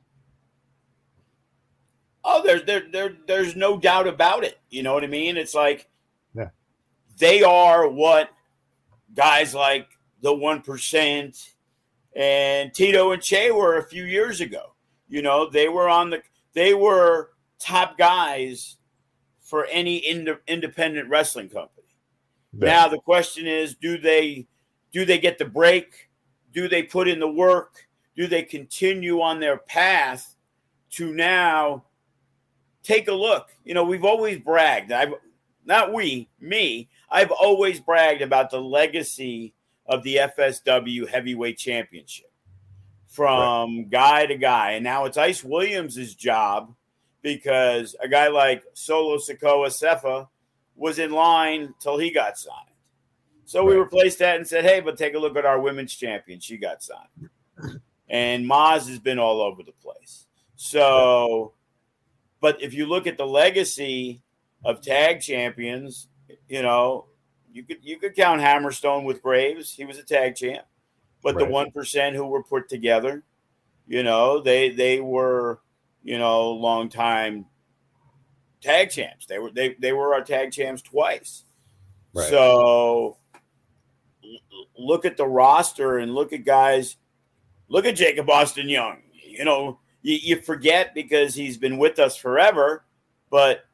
Oh, 2.24 2.44
there's 2.44 2.64
there, 2.64 2.84
there 2.92 3.18
there's 3.28 3.56
no 3.56 3.78
doubt 3.78 4.08
about 4.08 4.44
it. 4.44 4.60
You 4.70 4.84
know 4.84 4.94
what 4.94 5.04
I 5.04 5.08
mean? 5.08 5.38
It's 5.38 5.56
like 5.56 5.90
yeah. 6.36 6.50
they 7.18 7.42
are 7.44 7.88
what 7.88 8.30
guys 9.16 9.56
like 9.56 9.88
the 10.22 10.34
one 10.34 10.62
percent 10.62 11.54
and 12.16 12.74
Tito 12.74 13.12
and 13.12 13.22
Che 13.22 13.52
were 13.52 13.78
a 13.78 13.88
few 13.88 14.04
years 14.04 14.42
ago. 14.42 14.74
You 15.08 15.22
know, 15.22 15.50
they 15.50 15.68
were 15.68 15.90
on 15.90 16.10
the 16.10 16.22
they 16.54 16.74
were 16.74 17.32
top 17.60 17.98
guys 17.98 18.78
for 19.42 19.66
any 19.66 19.98
ind- 19.98 20.38
independent 20.48 21.10
wrestling 21.10 21.50
company. 21.50 21.88
Yeah. 22.58 22.68
Now 22.68 22.88
the 22.88 23.00
question 23.00 23.48
is, 23.48 23.76
do 23.76 23.98
they 23.98 24.48
do 24.92 25.06
they 25.06 25.20
get 25.20 25.38
the 25.38 25.46
break? 25.46 26.10
Do 26.54 26.68
they 26.68 26.84
put 26.84 27.08
in 27.08 27.20
the 27.20 27.32
work? 27.32 27.88
Do 28.16 28.28
they 28.28 28.44
continue 28.44 29.22
on 29.22 29.40
their 29.40 29.58
path 29.58 30.36
to 30.92 31.14
now 31.14 31.86
take 32.84 33.08
a 33.08 33.14
look? 33.14 33.50
You 33.64 33.74
know, 33.74 33.86
we've 33.86 34.04
always 34.04 34.40
bragged. 34.40 34.92
I've 34.92 35.14
not 35.66 35.94
we, 35.94 36.30
me. 36.40 36.90
I've 37.10 37.32
always 37.32 37.80
bragged 37.80 38.22
about 38.22 38.50
the 38.50 38.60
legacy 38.60 39.54
of 39.92 40.02
the 40.04 40.16
FSW 40.16 41.08
Heavyweight 41.08 41.58
Championship 41.58 42.32
from 43.08 43.78
right. 43.78 43.90
guy 43.90 44.26
to 44.26 44.38
guy, 44.38 44.72
and 44.72 44.84
now 44.84 45.04
it's 45.04 45.18
Ice 45.18 45.44
Williams' 45.44 46.16
job 46.16 46.74
because 47.22 47.94
a 48.02 48.08
guy 48.08 48.30
like 48.30 48.64
Solo 48.74 49.18
Sikoa 49.18 49.68
Sefa 49.68 50.30
was 50.76 50.98
in 50.98 51.12
line 51.12 51.74
till 51.80 51.98
he 51.98 52.10
got 52.10 52.38
signed. 52.38 52.70
So 53.44 53.66
we 53.66 53.76
replaced 53.76 54.20
that 54.20 54.38
and 54.38 54.48
said, 54.48 54.64
hey, 54.64 54.80
but 54.80 54.98
take 54.98 55.14
a 55.14 55.20
look 55.20 55.36
at 55.36 55.46
our 55.46 55.60
women's 55.60 55.94
champion. 55.94 56.40
She 56.40 56.56
got 56.56 56.82
signed. 56.82 57.30
And 58.08 58.46
Maz 58.50 58.88
has 58.88 58.98
been 58.98 59.20
all 59.20 59.42
over 59.42 59.62
the 59.62 59.74
place. 59.74 60.26
So, 60.56 61.54
but 62.40 62.62
if 62.62 62.74
you 62.74 62.86
look 62.86 63.08
at 63.08 63.18
the 63.18 63.28
legacy 63.28 64.22
of 64.64 64.82
tag 64.82 65.20
champions, 65.20 66.08
you 66.48 66.62
know, 66.62 67.08
you 67.52 67.64
could 67.64 67.78
you 67.82 67.98
could 67.98 68.16
count 68.16 68.42
Hammerstone 68.42 69.04
with 69.04 69.22
Graves. 69.22 69.74
He 69.74 69.86
was 69.86 69.98
a 69.98 70.04
tag 70.04 70.36
champ. 70.36 70.66
But 71.24 71.36
right. 71.36 71.46
the 71.46 71.52
one 71.52 71.72
percent 71.72 72.16
who 72.16 72.26
were 72.26 72.44
put 72.44 72.68
together, 72.68 73.24
you 73.88 74.04
know, 74.04 74.42
they 74.42 74.70
they 74.70 75.00
were 75.00 75.60
you 76.04 76.18
know, 76.18 76.52
long 76.52 76.90
time 76.90 77.46
tag 78.62 78.90
champs. 78.90 79.26
They 79.26 79.40
were 79.40 79.52
they 79.52 79.76
they 79.80 79.94
were 79.94 80.14
our 80.14 80.24
tag 80.24 80.52
champs 80.52 80.82
twice. 80.82 81.44
Right. 82.14 82.30
So 82.30 83.18
look 84.78 85.06
at 85.06 85.18
the 85.18 85.28
roster 85.28 86.00
and 86.00 86.14
look 86.14 86.34
at 86.34 86.46
guys. 86.46 86.98
Look 87.68 87.86
at 87.86 87.96
Jacob 87.96 88.30
Austin 88.30 88.68
Young. 88.68 89.02
You 89.14 89.46
know, 89.46 89.80
you, 90.02 90.18
you 90.22 90.42
forget 90.42 90.94
because 90.94 91.36
he's 91.36 91.58
been 91.58 91.78
with 91.78 92.00
us 92.00 92.18
forever, 92.18 92.84
but 93.30 93.66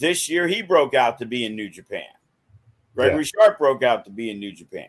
this 0.00 0.30
year 0.30 0.48
he 0.48 0.62
broke 0.62 0.94
out 0.94 1.18
to 1.18 1.26
be 1.26 1.44
in 1.44 1.54
New 1.54 1.68
Japan. 1.68 2.04
Gregory 2.94 3.24
yeah. 3.24 3.44
Sharp 3.44 3.58
broke 3.58 3.82
out 3.82 4.04
to 4.04 4.10
be 4.10 4.30
in 4.30 4.38
New 4.38 4.52
Japan. 4.52 4.88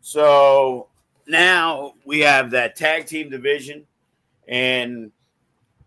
So 0.00 0.88
now 1.26 1.94
we 2.04 2.20
have 2.20 2.50
that 2.52 2.76
tag 2.76 3.06
team 3.06 3.30
division, 3.30 3.86
and 4.48 5.12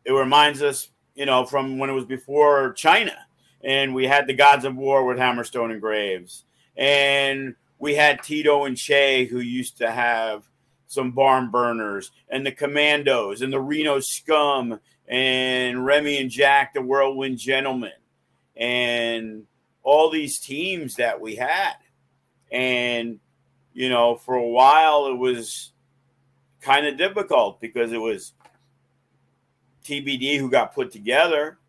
it 0.06 0.12
reminds 0.12 0.62
us, 0.62 0.90
you 1.16 1.26
know, 1.26 1.46
from 1.46 1.78
when 1.78 1.90
it 1.90 1.94
was 1.94 2.06
before 2.06 2.74
China, 2.74 3.16
and 3.64 3.94
we 3.94 4.06
had 4.06 4.28
the 4.28 4.34
Gods 4.34 4.66
of 4.66 4.76
War 4.76 5.06
with 5.06 5.18
Hammerstone 5.18 5.72
and 5.72 5.82
Graves, 5.82 6.46
and 6.78 7.56
we 7.80 7.96
had 7.96 8.24
Tito 8.24 8.66
and 8.66 8.78
Che 8.78 9.26
who 9.26 9.40
used 9.40 9.78
to 9.78 9.92
have 9.92 10.44
some 10.88 11.12
barn 11.12 11.50
burners, 11.50 12.12
and 12.30 12.46
the 12.46 12.52
Commandos, 12.52 13.42
and 13.42 13.52
the 13.52 13.60
Reno 13.60 14.00
Scum, 14.00 14.80
and 15.08 15.86
Remy 15.86 16.18
and 16.20 16.30
Jack, 16.30 16.74
the 16.74 16.82
Whirlwind 16.82 17.38
Gentlemen, 17.38 17.92
and 18.56 19.46
all 19.86 20.10
these 20.10 20.40
teams 20.40 20.96
that 20.96 21.22
we 21.22 21.36
had, 21.36 21.76
and 22.52 23.20
you 23.74 23.88
know, 23.88 24.16
for 24.16 24.36
a 24.36 24.48
while 24.48 25.06
it 25.08 25.18
was 25.18 25.72
kind 26.60 26.88
of 26.88 26.98
difficult 26.98 27.62
because 27.62 27.94
it 27.94 28.02
was 28.02 28.34
TBD 29.86 30.40
who 30.40 30.50
got 30.50 30.74
put 30.74 30.92
together, 30.92 31.60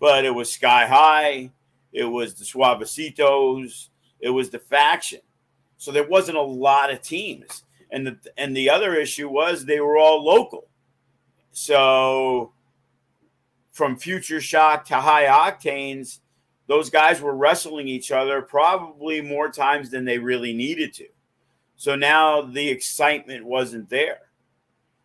but 0.00 0.24
it 0.24 0.34
was 0.34 0.52
Sky 0.52 0.86
High, 0.86 1.52
it 1.92 2.04
was 2.04 2.34
the 2.34 2.44
Suavecitos, 2.44 3.88
it 4.18 4.30
was 4.30 4.50
the 4.50 4.58
faction. 4.58 5.20
So 5.76 5.92
there 5.92 6.08
wasn't 6.08 6.38
a 6.38 6.42
lot 6.42 6.92
of 6.92 7.00
teams. 7.00 7.64
And 7.92 8.06
the 8.06 8.18
and 8.36 8.56
the 8.56 8.70
other 8.70 8.94
issue 8.94 9.28
was 9.28 9.64
they 9.64 9.80
were 9.80 9.96
all 9.96 10.24
local. 10.24 10.68
So 11.52 12.52
from 13.72 13.96
Future 13.96 14.40
Shock 14.40 14.84
to 14.86 14.96
High 14.96 15.26
Octanes, 15.26 16.20
those 16.70 16.88
guys 16.88 17.20
were 17.20 17.34
wrestling 17.34 17.88
each 17.88 18.12
other 18.12 18.40
probably 18.40 19.20
more 19.20 19.50
times 19.50 19.90
than 19.90 20.04
they 20.04 20.18
really 20.18 20.52
needed 20.52 20.94
to. 20.94 21.08
So 21.74 21.96
now 21.96 22.42
the 22.42 22.68
excitement 22.68 23.44
wasn't 23.44 23.90
there. 23.90 24.20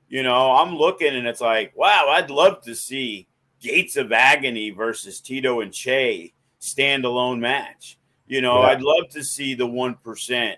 You 0.08 0.21
know, 0.21 0.51
I'm 0.51 0.75
looking 0.75 1.15
and 1.15 1.25
it's 1.25 1.41
like, 1.41 1.75
wow, 1.75 2.10
I'd 2.10 2.30
love 2.30 2.62
to 2.65 2.75
see 2.75 3.28
Gates 3.62 3.95
of 3.97 4.12
Agony 4.12 4.69
versus 4.69 5.19
Tito 5.19 5.62
and 5.62 5.73
Che 5.73 6.34
standalone 6.62 7.39
match. 7.39 7.97
You 8.28 8.41
know, 8.41 8.62
yeah. 8.62 8.67
I'd 8.67 8.84
love 8.84 9.10
to 9.13 9.23
see 9.23 9.56
the 9.56 9.67
1% 9.67 10.54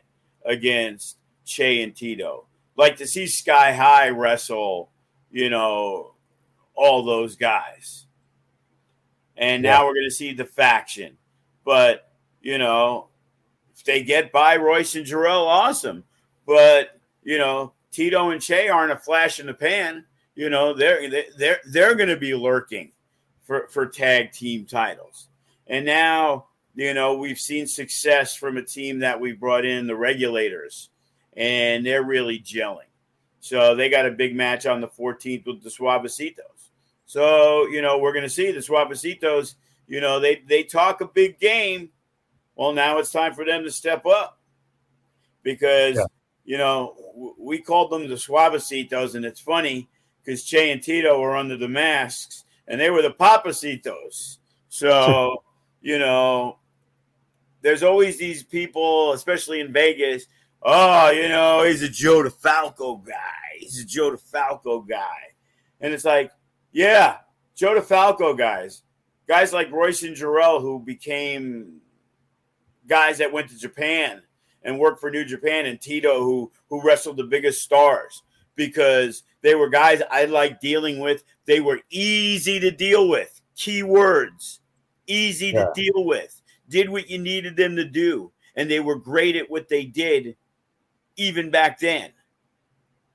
against 0.46 1.20
Che 1.46 1.84
and 1.84 1.96
Tito. 1.96 2.48
Like 2.76 2.98
to 2.98 3.08
see 3.08 3.28
Sky 3.28 3.72
High 3.72 4.10
wrestle, 4.10 4.90
you 5.32 5.50
know, 5.50 6.16
all 6.76 7.06
those 7.06 7.38
guys. 7.38 8.07
And 9.38 9.64
yeah. 9.64 9.72
now 9.72 9.86
we're 9.86 9.94
going 9.94 10.10
to 10.10 10.16
see 10.16 10.34
the 10.34 10.46
faction. 10.46 11.18
But, 11.64 12.10
you 12.42 12.58
know, 12.58 13.08
if 13.76 13.84
they 13.84 14.04
get 14.04 14.32
by 14.32 14.58
Royce 14.58 14.96
and 14.96 15.06
Jarrell, 15.06 15.46
awesome. 15.46 16.04
But, 16.46 17.00
you 17.24 17.38
know, 17.38 17.74
Tito 17.92 18.30
and 18.30 18.42
Che 18.42 18.70
aren't 18.70 18.92
a 18.92 18.98
flash 18.98 19.40
in 19.40 19.48
the 19.48 19.54
pan. 19.54 20.06
You 20.36 20.50
know, 20.50 20.74
they're 20.74 21.10
they're 21.38 21.60
they're 21.66 21.96
going 21.96 22.10
to 22.10 22.18
be 22.18 22.36
lurking 22.36 22.92
for 23.44 23.68
for 23.72 23.88
tag 23.88 24.32
team 24.32 24.66
titles. 24.66 25.28
And 25.66 25.86
now, 25.86 26.46
you 26.76 26.94
know, 26.94 27.16
we've 27.16 27.40
seen 27.40 27.66
success 27.66 28.36
from 28.36 28.58
a 28.58 28.62
team 28.62 29.00
that 29.00 29.20
we 29.20 29.32
brought 29.34 29.66
in, 29.66 29.88
the 29.88 29.96
regulators, 29.96 30.90
and 31.36 31.86
they're 31.86 32.04
really 32.04 32.40
gelling. 32.40 32.82
So 33.40 33.76
they 33.76 33.90
got 33.90 34.06
a 34.06 34.12
big 34.12 34.36
match 34.36 34.66
on 34.66 34.82
the 34.82 34.88
14th 34.88 35.46
with 35.46 35.64
the 35.64 35.70
Suavecitos. 35.70 36.57
So, 37.08 37.66
you 37.68 37.82
know, 37.82 37.98
we're 37.98 38.14
going 38.14 38.24
to 38.24 38.30
see 38.30 38.52
the 38.52 38.60
Suavecitos, 38.60 39.56
you 39.88 40.02
know, 40.02 40.20
they, 40.20 40.44
they 40.48 40.64
talk 40.64 41.02
a 41.02 41.08
big 41.08 41.40
game, 41.40 41.90
Well, 42.56 42.74
now 42.74 43.00
it's 43.00 43.12
time 43.12 43.34
for 43.34 43.46
them 43.46 43.64
to 43.64 43.72
step 43.72 44.06
up 44.06 44.38
because 45.48 45.96
yeah. 45.96 46.06
you 46.44 46.58
know 46.58 46.94
we 47.40 47.60
called 47.60 47.90
them 47.90 48.08
the 48.10 48.16
Suavecitos, 48.16 49.16
and 49.16 49.24
it's 49.24 49.40
funny 49.40 49.88
because 50.24 50.44
Che 50.44 50.72
and 50.72 50.84
Tito 50.84 51.20
were 51.22 51.38
under 51.38 51.56
the 51.56 51.70
masks, 51.70 52.44
and 52.68 52.82
they 52.82 52.90
were 52.90 53.02
the 53.02 53.12
Papacitos. 53.12 54.38
So 54.68 55.44
you 55.82 56.00
know, 56.00 56.58
there's 57.62 57.82
always 57.82 58.18
these 58.18 58.44
people, 58.44 59.14
especially 59.14 59.62
in 59.62 59.72
Vegas. 59.72 60.26
Oh, 60.62 61.12
you 61.12 61.30
know, 61.30 61.64
he's 61.64 61.82
a 61.82 61.90
Joe 61.90 62.24
DeFalco 62.24 63.06
guy. 63.06 63.14
He's 63.60 63.80
a 63.80 63.86
Joe 63.86 64.12
DeFalco 64.12 64.88
guy, 64.88 65.34
and 65.80 65.94
it's 65.94 66.06
like, 66.06 66.32
yeah, 66.78 67.18
Joe 67.56 67.74
DeFalco 67.74 68.38
guys, 68.38 68.84
guys 69.28 69.52
like 69.52 69.72
Royce 69.72 70.04
and 70.04 70.16
Jorel 70.16 70.62
who 70.62 70.80
became 70.80 71.82
guys 72.88 73.18
that 73.18 73.34
went 73.34 73.50
to 73.50 73.58
Japan 73.58 74.22
and 74.62 74.78
worked 74.78 75.02
for 75.02 75.10
New 75.10 75.26
Japan, 75.26 75.66
and 75.66 75.82
Tito 75.82 76.24
who 76.24 76.52
who 76.70 76.84
wrestled 76.84 77.18
the 77.18 77.24
biggest 77.24 77.64
stars 77.64 78.22
because 78.56 79.24
they 79.42 79.56
were 79.56 79.70
guys 79.70 80.04
I 80.12 80.26
like 80.26 80.62
dealing 80.62 81.00
with. 81.00 81.24
They 81.46 81.62
were 81.62 81.82
easy 81.90 82.60
to 82.60 82.70
deal 82.70 83.10
with. 83.10 83.42
Key 83.56 83.82
words, 83.82 84.60
easy 85.08 85.48
yeah. 85.48 85.66
to 85.66 85.72
deal 85.74 86.06
with. 86.06 86.40
Did 86.70 86.92
what 86.92 87.10
you 87.10 87.18
needed 87.18 87.58
them 87.58 87.76
to 87.76 87.86
do, 87.86 88.32
and 88.56 88.70
they 88.70 88.82
were 88.82 88.98
great 88.98 89.36
at 89.36 89.50
what 89.50 89.68
they 89.68 89.86
did, 89.86 90.36
even 91.16 91.50
back 91.50 91.80
then. 91.80 92.12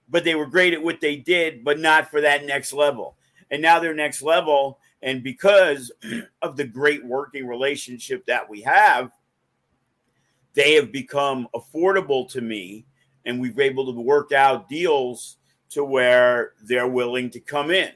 But 0.09 0.25
they 0.25 0.35
were 0.35 0.47
great 0.47 0.75
at 0.75 0.83
what 0.83 1.01
they 1.01 1.15
did, 1.15 1.63
but 1.63 1.79
not 1.79 2.11
for 2.11 2.23
that 2.23 2.45
next 2.45 2.73
level. 2.73 3.15
And 3.53 3.63
now 3.63 3.79
they're 3.79 3.95
next 3.95 4.23
level, 4.23 4.81
and 5.03 5.23
because 5.23 5.93
of 6.43 6.57
the 6.57 6.65
great 6.65 7.05
working 7.05 7.47
relationship 7.47 8.27
that 8.27 8.49
we 8.49 8.63
have, 8.63 9.13
they 10.55 10.75
have 10.75 10.91
become 10.91 11.47
affordable 11.55 12.29
to 12.31 12.41
me. 12.41 12.87
And 13.25 13.41
we've 13.41 13.55
been 13.55 13.71
able 13.71 13.93
to 13.95 14.01
work 14.01 14.33
out 14.33 14.69
deals 14.69 15.37
to 15.71 15.85
where 15.85 16.55
they're 16.63 16.89
willing 16.89 17.31
to 17.31 17.41
come 17.41 17.71
in. 17.71 17.93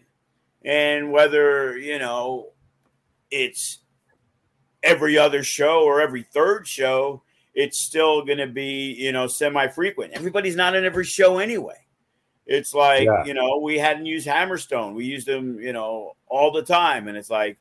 And 0.64 1.10
whether 1.10 1.76
you 1.78 1.98
know 1.98 2.52
it's 3.30 3.78
every 4.82 5.18
other 5.18 5.42
show 5.42 5.82
or 5.84 6.00
every 6.00 6.22
third 6.22 6.66
show 6.66 7.22
it's 7.54 7.78
still 7.78 8.24
going 8.24 8.38
to 8.38 8.46
be 8.46 8.94
you 8.98 9.10
know 9.10 9.26
semi 9.26 9.66
frequent 9.66 10.12
everybody's 10.12 10.54
not 10.54 10.76
in 10.76 10.84
every 10.84 11.04
show 11.04 11.38
anyway 11.38 11.85
it's 12.46 12.72
like 12.72 13.04
yeah. 13.04 13.24
you 13.24 13.34
know 13.34 13.58
we 13.58 13.76
hadn't 13.76 14.06
used 14.06 14.26
hammerstone 14.26 14.94
we 14.94 15.04
used 15.04 15.26
them 15.26 15.58
you 15.60 15.72
know 15.72 16.12
all 16.28 16.52
the 16.52 16.62
time 16.62 17.08
and 17.08 17.16
it's 17.16 17.30
like 17.30 17.58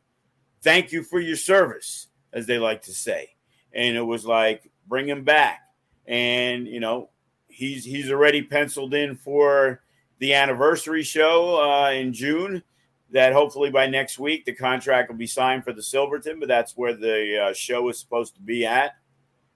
thank 0.61 0.91
you 0.91 1.03
for 1.03 1.19
your 1.19 1.35
service 1.35 2.07
as 2.33 2.45
they 2.45 2.57
like 2.57 2.81
to 2.83 2.93
say 2.93 3.35
and 3.75 3.97
it 3.97 4.01
was 4.01 4.25
like 4.25 4.71
bring 4.87 5.07
him 5.07 5.23
back. 5.23 5.61
And 6.07 6.67
you 6.67 6.79
know, 6.79 7.09
he's 7.47 7.83
he's 7.83 8.09
already 8.09 8.41
penciled 8.41 8.93
in 8.93 9.15
for 9.15 9.81
the 10.19 10.33
anniversary 10.33 11.03
show 11.03 11.61
uh, 11.61 11.91
in 11.91 12.13
June. 12.13 12.63
That 13.11 13.33
hopefully 13.33 13.69
by 13.69 13.87
next 13.87 14.17
week 14.17 14.45
the 14.45 14.53
contract 14.53 15.09
will 15.09 15.17
be 15.17 15.27
signed 15.27 15.63
for 15.63 15.73
the 15.73 15.83
Silverton, 15.83 16.39
but 16.39 16.47
that's 16.47 16.75
where 16.75 16.95
the 16.95 17.47
uh, 17.49 17.53
show 17.53 17.87
is 17.89 17.99
supposed 17.99 18.35
to 18.35 18.41
be 18.41 18.65
at. 18.65 18.95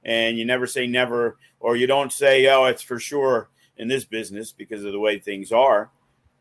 And 0.04 0.38
you 0.38 0.46
never 0.46 0.66
say 0.66 0.88
never, 0.88 1.38
or 1.60 1.76
you 1.76 1.88
don't 1.88 2.14
say, 2.14 2.48
"Oh, 2.48 2.66
it's 2.66 2.84
for 2.84 3.00
sure." 3.00 3.50
In 3.80 3.88
this 3.88 4.06
business, 4.06 4.52
because 4.52 4.84
of 4.84 4.92
the 4.92 5.00
way 5.00 5.18
things 5.18 5.52
are, 5.52 5.90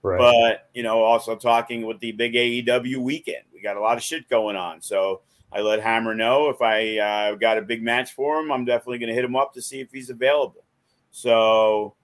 Right. 0.02 0.18
But 0.18 0.68
you 0.74 0.82
know, 0.82 1.02
also 1.02 1.36
talking 1.36 1.84
with 1.84 1.98
the 2.00 2.12
big 2.12 2.34
AEW 2.34 2.98
weekend, 2.98 3.44
we 3.52 3.60
got 3.60 3.76
a 3.76 3.80
lot 3.80 3.96
of 3.96 4.02
shit 4.02 4.28
going 4.28 4.56
on. 4.56 4.80
So 4.80 5.22
I 5.52 5.60
let 5.60 5.82
Hammer 5.82 6.14
know 6.14 6.50
if 6.50 6.62
I 6.62 6.98
uh, 6.98 7.34
got 7.34 7.58
a 7.58 7.62
big 7.62 7.82
match 7.82 8.12
for 8.12 8.38
him, 8.38 8.52
I'm 8.52 8.64
definitely 8.64 8.98
going 8.98 9.08
to 9.08 9.14
hit 9.14 9.24
him 9.24 9.36
up 9.36 9.54
to 9.54 9.62
see 9.62 9.80
if 9.80 9.90
he's 9.90 10.10
available. 10.10 10.64
So, 11.10 11.94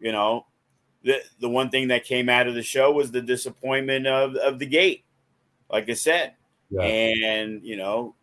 you 0.00 0.12
know, 0.12 0.46
the 1.02 1.20
the 1.40 1.48
one 1.48 1.70
thing 1.70 1.88
that 1.88 2.04
came 2.04 2.28
out 2.28 2.46
of 2.46 2.54
the 2.54 2.62
show 2.62 2.92
was 2.92 3.10
the 3.10 3.20
disappointment 3.20 4.06
of 4.06 4.34
of 4.36 4.58
the 4.58 4.66
gate, 4.66 5.04
like 5.70 5.90
I 5.90 5.94
said, 5.94 6.34
yeah. 6.70 6.82
and 6.82 7.62
you 7.62 7.76
know, 7.76 8.14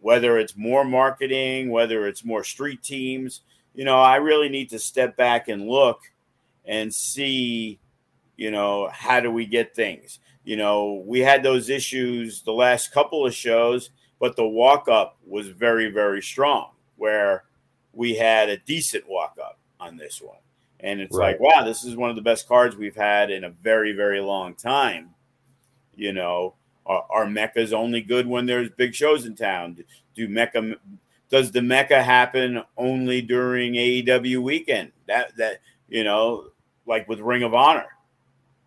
whether 0.00 0.38
it's 0.38 0.56
more 0.56 0.84
marketing, 0.84 1.70
whether 1.70 2.06
it's 2.06 2.24
more 2.24 2.44
street 2.44 2.84
teams, 2.84 3.40
you 3.78 3.84
know, 3.84 4.00
I 4.00 4.16
really 4.16 4.48
need 4.48 4.70
to 4.70 4.78
step 4.78 5.16
back 5.16 5.46
and 5.46 5.68
look 5.68 6.00
and 6.64 6.92
see, 6.92 7.78
you 8.36 8.50
know, 8.50 8.90
how 8.92 9.20
do 9.20 9.30
we 9.30 9.46
get 9.46 9.74
things 9.74 10.18
you 10.48 10.56
know, 10.56 11.04
we 11.04 11.20
had 11.20 11.42
those 11.42 11.68
issues 11.68 12.40
the 12.40 12.54
last 12.54 12.90
couple 12.90 13.26
of 13.26 13.34
shows, 13.34 13.90
but 14.18 14.34
the 14.34 14.48
walk 14.48 14.88
up 14.88 15.18
was 15.26 15.48
very, 15.48 15.90
very 15.90 16.22
strong 16.22 16.70
where 16.96 17.44
we 17.92 18.14
had 18.14 18.48
a 18.48 18.56
decent 18.56 19.06
walk 19.06 19.36
up 19.38 19.58
on 19.78 19.98
this 19.98 20.22
one. 20.22 20.38
And 20.80 21.02
it's 21.02 21.14
right. 21.14 21.38
like, 21.38 21.40
wow, 21.40 21.64
this 21.66 21.84
is 21.84 21.96
one 21.96 22.08
of 22.08 22.16
the 22.16 22.22
best 22.22 22.48
cards 22.48 22.76
we've 22.76 22.96
had 22.96 23.30
in 23.30 23.44
a 23.44 23.50
very, 23.50 23.92
very 23.92 24.22
long 24.22 24.54
time. 24.54 25.10
You 25.94 26.14
know, 26.14 26.54
our, 26.86 27.04
our 27.10 27.26
Mecca's 27.26 27.74
only 27.74 28.00
good 28.00 28.26
when 28.26 28.46
there's 28.46 28.70
big 28.70 28.94
shows 28.94 29.26
in 29.26 29.34
town. 29.34 29.76
Do 30.14 30.28
Mecca 30.28 30.76
does 31.30 31.50
the 31.50 31.62
Mecca 31.62 32.02
happen 32.02 32.62
only 32.76 33.22
during 33.22 33.74
AEW 33.74 34.42
weekend? 34.42 34.92
That 35.06 35.36
that 35.36 35.60
you 35.88 36.04
know, 36.04 36.48
like 36.86 37.08
with 37.08 37.20
Ring 37.20 37.42
of 37.42 37.54
Honor 37.54 37.88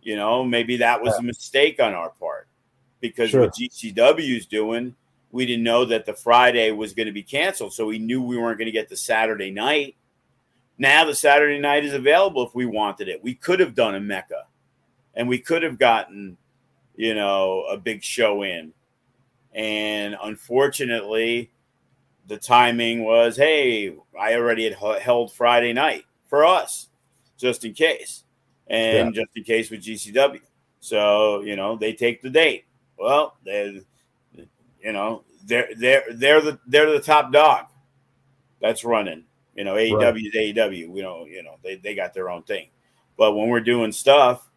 you 0.01 0.15
know, 0.15 0.43
maybe 0.43 0.77
that 0.77 1.01
was 1.01 1.13
yeah. 1.13 1.19
a 1.19 1.23
mistake 1.23 1.79
on 1.79 1.93
our 1.93 2.09
part 2.09 2.47
because 2.99 3.29
sure. 3.29 3.41
what 3.41 3.53
GCW 3.53 4.37
is 4.37 4.45
doing, 4.45 4.95
we 5.31 5.45
didn't 5.45 5.63
know 5.63 5.85
that 5.85 6.05
the 6.05 6.13
Friday 6.13 6.71
was 6.71 6.93
going 6.93 7.05
to 7.05 7.11
be 7.11 7.23
canceled. 7.23 7.73
So 7.73 7.85
we 7.85 7.99
knew 7.99 8.21
we 8.21 8.37
weren't 8.37 8.57
going 8.57 8.65
to 8.65 8.71
get 8.71 8.89
the 8.89 8.97
Saturday 8.97 9.51
night. 9.51 9.95
Now 10.77 11.05
the 11.05 11.15
Saturday 11.15 11.59
night 11.59 11.85
is 11.85 11.93
available 11.93 12.45
if 12.45 12.55
we 12.55 12.65
wanted 12.65 13.07
it. 13.07 13.23
We 13.23 13.35
could 13.35 13.59
have 13.59 13.75
done 13.75 13.95
a 13.95 13.99
Mecca 13.99 14.47
and 15.15 15.27
we 15.27 15.37
could 15.37 15.63
have 15.63 15.77
gotten, 15.77 16.37
you 16.95 17.13
know, 17.13 17.65
a 17.69 17.77
big 17.77 18.03
show 18.03 18.43
in. 18.43 18.73
And 19.53 20.15
unfortunately, 20.21 21.51
the 22.31 22.37
timing 22.37 23.03
was 23.03 23.35
hey, 23.35 23.93
I 24.17 24.35
already 24.35 24.63
had 24.63 25.01
held 25.01 25.33
Friday 25.33 25.73
night 25.73 26.05
for 26.27 26.45
us 26.45 26.87
just 27.37 27.65
in 27.65 27.73
case 27.73 28.23
and 28.67 29.13
yeah. 29.13 29.23
just 29.23 29.35
in 29.35 29.43
case 29.43 29.69
with 29.69 29.83
GCW. 29.83 30.39
So 30.79 31.41
you 31.41 31.57
know 31.57 31.75
they 31.75 31.91
take 31.91 32.21
the 32.21 32.29
date. 32.29 32.63
Well, 32.97 33.35
they, 33.45 33.81
you 34.81 34.93
know, 34.93 35.25
they're 35.43 35.71
they're 35.75 36.03
they're 36.09 36.41
the 36.41 36.57
they're 36.65 36.89
the 36.93 37.01
top 37.01 37.33
dog. 37.33 37.65
That's 38.61 38.85
running. 38.85 39.25
You 39.53 39.65
know, 39.65 39.75
AEW 39.75 40.01
right. 40.01 40.15
is 40.15 40.33
AEW. 40.33 40.89
We 40.89 41.01
know, 41.01 41.25
you 41.25 41.43
know, 41.43 41.57
they 41.61 41.75
they 41.75 41.95
got 41.95 42.13
their 42.13 42.29
own 42.29 42.43
thing. 42.43 42.69
But 43.17 43.33
when 43.33 43.49
we're 43.49 43.59
doing 43.59 43.91
stuff, 43.91 44.47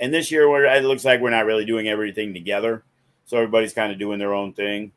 and 0.00 0.12
this 0.12 0.32
year 0.32 0.50
we're 0.50 0.64
it 0.64 0.82
looks 0.82 1.04
like 1.04 1.20
we're 1.20 1.30
not 1.30 1.46
really 1.46 1.66
doing 1.66 1.86
everything 1.86 2.34
together. 2.34 2.82
So 3.26 3.36
everybody's 3.36 3.74
kind 3.74 3.92
of 3.92 4.00
doing 4.00 4.18
their 4.18 4.34
own 4.34 4.54
thing. 4.54 4.90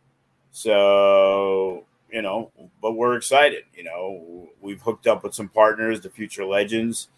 So 0.51 1.85
you 2.15 2.21
know, 2.21 2.49
but 2.81 2.93
we're 2.93 3.17
excited. 3.17 3.65
You 3.75 3.83
know, 3.83 4.49
we've 4.61 4.81
hooked 4.81 5.05
up 5.05 5.21
with 5.21 5.35
some 5.35 5.49
partners, 5.49 5.99
the 5.99 6.09
Future 6.09 6.45
Legends 6.45 7.09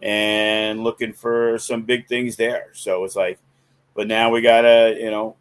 and 0.00 0.82
looking 0.82 1.12
for 1.12 1.58
some 1.58 1.82
big 1.82 2.08
things 2.08 2.36
there. 2.36 2.68
So 2.72 3.04
it's 3.04 3.16
like, 3.16 3.38
but 3.94 4.06
now 4.08 4.30
we 4.30 4.40
gotta, 4.40 4.96
you 4.98 5.10
know, 5.10 5.36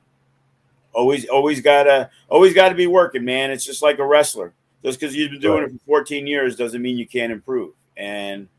always, 0.94 1.26
always 1.30 1.62
gotta, 1.62 2.10
always 2.28 2.54
gotta 2.54 2.76
be 2.76 2.88
working, 2.88 3.24
man. 3.24 3.52
It's 3.52 3.64
just 3.64 3.82
like 3.82 4.00
a 4.00 4.06
wrestler. 4.06 4.52
Just 4.84 5.00
because 5.00 5.16
you've 5.16 5.32
been 5.32 5.40
doing 5.40 5.64
right. 5.64 5.72
it 5.72 5.80
for 5.80 5.86
14 5.86 6.28
years 6.28 6.58
doesn't 6.58 6.82
mean 6.82 6.98
you 6.98 7.08
can't 7.08 7.32
improve. 7.32 7.74
And 7.96 8.50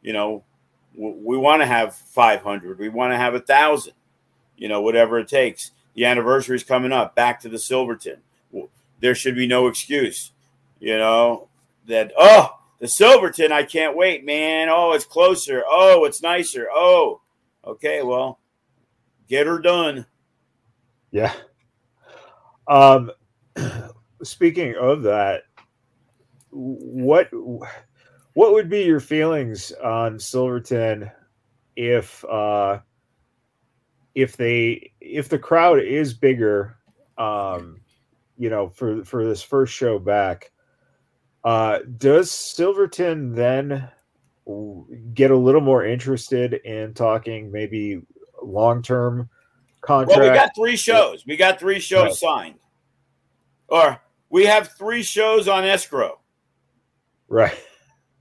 you 0.00 0.12
know, 0.12 0.44
w- 0.94 1.20
we 1.24 1.36
want 1.36 1.60
to 1.60 1.66
have 1.66 1.92
500. 1.92 2.78
We 2.78 2.88
want 2.88 3.12
to 3.12 3.16
have 3.16 3.34
a 3.34 3.40
thousand. 3.40 3.94
You 4.56 4.68
know, 4.68 4.80
whatever 4.80 5.18
it 5.18 5.26
takes. 5.26 5.72
The 5.94 6.04
anniversary 6.04 6.54
is 6.54 6.62
coming 6.62 6.92
up. 6.92 7.16
Back 7.16 7.40
to 7.40 7.48
the 7.48 7.58
Silverton. 7.58 8.18
There 9.00 9.14
should 9.14 9.34
be 9.34 9.46
no 9.46 9.66
excuse. 9.66 10.32
You 10.80 10.98
know 10.98 11.48
that. 11.86 12.12
Oh, 12.18 12.50
the 12.80 12.88
Silverton, 12.88 13.52
I 13.52 13.62
can't 13.62 13.96
wait, 13.96 14.24
man. 14.24 14.68
Oh, 14.70 14.92
it's 14.92 15.04
closer. 15.04 15.62
Oh, 15.66 16.04
it's 16.04 16.22
nicer. 16.22 16.68
Oh, 16.72 17.20
okay. 17.64 18.02
Well, 18.02 18.38
get 19.28 19.46
her 19.46 19.58
done. 19.58 20.06
Yeah. 21.10 21.32
Um, 22.68 23.10
speaking 24.22 24.74
of 24.78 25.02
that, 25.02 25.44
what 26.50 27.28
what 28.34 28.52
would 28.52 28.68
be 28.68 28.82
your 28.82 29.00
feelings 29.00 29.72
on 29.82 30.18
Silverton 30.18 31.10
if 31.76 32.24
uh 32.26 32.78
if 34.14 34.36
they 34.36 34.92
if 35.00 35.28
the 35.28 35.38
crowd 35.38 35.80
is 35.80 36.14
bigger 36.14 36.76
um 37.18 37.80
you 38.38 38.50
know 38.50 38.68
for 38.68 39.04
for 39.04 39.24
this 39.24 39.42
first 39.42 39.72
show 39.72 39.98
back 39.98 40.50
uh, 41.44 41.80
does 41.98 42.30
Silverton 42.30 43.34
then 43.34 43.90
get 45.12 45.30
a 45.30 45.36
little 45.36 45.60
more 45.60 45.84
interested 45.84 46.54
in 46.54 46.94
talking 46.94 47.52
maybe 47.52 48.00
long 48.42 48.82
term 48.82 49.28
contract? 49.82 50.20
Well, 50.20 50.30
we 50.30 50.34
got 50.34 50.54
three 50.56 50.76
shows. 50.76 51.24
We 51.26 51.36
got 51.36 51.60
three 51.60 51.80
shows 51.80 52.18
signed, 52.18 52.58
or 53.68 54.00
we 54.30 54.46
have 54.46 54.68
three 54.78 55.02
shows 55.02 55.46
on 55.46 55.64
escrow. 55.64 56.18
Right. 57.28 57.58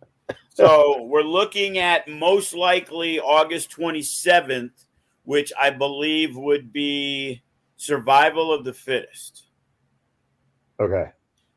so 0.49 1.03
we're 1.03 1.21
looking 1.21 1.77
at 1.77 2.09
most 2.09 2.53
likely 2.53 3.19
August 3.21 3.71
27th, 3.71 4.71
which 5.23 5.53
I 5.59 5.69
believe 5.69 6.35
would 6.35 6.73
be 6.73 7.41
survival 7.77 8.53
of 8.53 8.65
the 8.65 8.73
fittest. 8.73 9.43
Okay. 10.79 11.11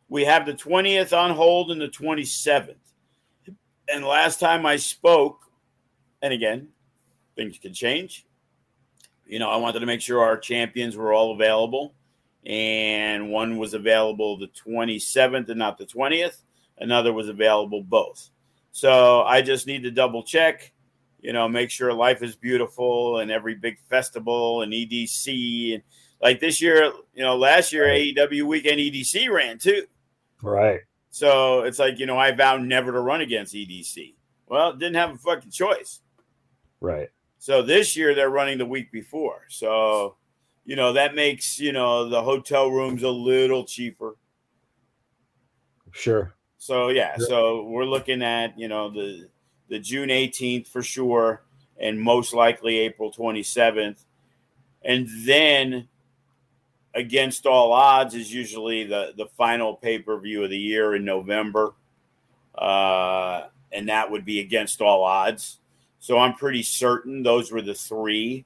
We 0.08 0.24
have 0.24 0.46
the 0.46 0.54
20th 0.54 1.16
on 1.16 1.34
hold 1.34 1.70
and 1.70 1.80
the 1.80 1.88
27th. 1.88 2.76
And 3.88 4.04
last 4.04 4.40
time 4.40 4.66
I 4.66 4.76
spoke, 4.76 5.40
and 6.22 6.32
again, 6.32 6.68
things 7.36 7.58
can 7.58 7.72
change. 7.72 8.26
You 9.26 9.38
know, 9.38 9.50
I 9.50 9.56
wanted 9.56 9.80
to 9.80 9.86
make 9.86 10.00
sure 10.00 10.22
our 10.22 10.38
champions 10.38 10.96
were 10.96 11.12
all 11.12 11.34
available. 11.34 11.94
And 12.44 13.30
one 13.30 13.58
was 13.58 13.74
available 13.74 14.38
the 14.38 14.48
27th 14.48 15.48
and 15.48 15.58
not 15.58 15.78
the 15.78 15.86
20th. 15.86 16.42
Another 16.78 17.12
was 17.12 17.28
available 17.28 17.82
both. 17.82 18.30
So 18.70 19.22
I 19.22 19.42
just 19.42 19.66
need 19.66 19.82
to 19.84 19.90
double 19.90 20.22
check, 20.22 20.72
you 21.20 21.32
know, 21.32 21.48
make 21.48 21.70
sure 21.70 21.92
life 21.92 22.22
is 22.22 22.36
beautiful 22.36 23.18
and 23.18 23.30
every 23.30 23.54
big 23.54 23.78
festival 23.88 24.62
and 24.62 24.72
EDC. 24.72 25.74
And 25.74 25.82
like 26.20 26.40
this 26.40 26.60
year, 26.62 26.92
you 27.14 27.22
know, 27.22 27.36
last 27.36 27.72
year, 27.72 27.86
AEW 27.86 28.42
weekend 28.42 28.78
EDC 28.78 29.30
ran 29.30 29.58
too. 29.58 29.86
Right. 30.42 30.80
So 31.10 31.62
it's 31.62 31.78
like, 31.78 31.98
you 31.98 32.06
know, 32.06 32.18
I 32.18 32.32
vowed 32.32 32.62
never 32.62 32.92
to 32.92 33.00
run 33.00 33.20
against 33.20 33.54
EDC. 33.54 34.14
Well, 34.46 34.74
didn't 34.74 34.96
have 34.96 35.14
a 35.14 35.18
fucking 35.18 35.50
choice. 35.50 36.00
Right. 36.80 37.08
So 37.38 37.62
this 37.62 37.96
year 37.96 38.14
they're 38.14 38.30
running 38.30 38.58
the 38.58 38.66
week 38.66 38.92
before. 38.92 39.42
So, 39.48 40.16
you 40.64 40.76
know, 40.76 40.92
that 40.92 41.14
makes, 41.14 41.58
you 41.58 41.72
know, 41.72 42.08
the 42.08 42.22
hotel 42.22 42.70
rooms 42.70 43.02
a 43.02 43.10
little 43.10 43.64
cheaper. 43.64 44.16
Sure. 45.92 46.34
So 46.58 46.88
yeah, 46.88 47.16
so 47.16 47.62
we're 47.64 47.84
looking 47.84 48.22
at, 48.22 48.58
you 48.58 48.68
know, 48.68 48.90
the 48.90 49.28
the 49.68 49.78
June 49.78 50.08
18th 50.08 50.68
for 50.68 50.82
sure 50.82 51.42
and 51.78 52.00
most 52.00 52.32
likely 52.32 52.78
April 52.78 53.12
27th. 53.12 54.04
And 54.82 55.08
then 55.24 55.88
against 56.96 57.46
all 57.46 57.72
odds 57.72 58.14
is 58.14 58.32
usually 58.32 58.84
the 58.84 59.12
the 59.16 59.26
final 59.36 59.74
pay-per-view 59.74 60.42
of 60.42 60.50
the 60.50 60.58
year 60.58 60.96
in 60.96 61.04
November. 61.04 61.74
Uh 62.56 63.44
and 63.72 63.88
that 63.88 64.10
would 64.10 64.24
be 64.24 64.40
against 64.40 64.80
all 64.80 65.04
odds. 65.04 65.58
So 65.98 66.18
I'm 66.18 66.34
pretty 66.34 66.62
certain 66.62 67.22
those 67.22 67.52
were 67.52 67.62
the 67.62 67.74
three 67.74 68.44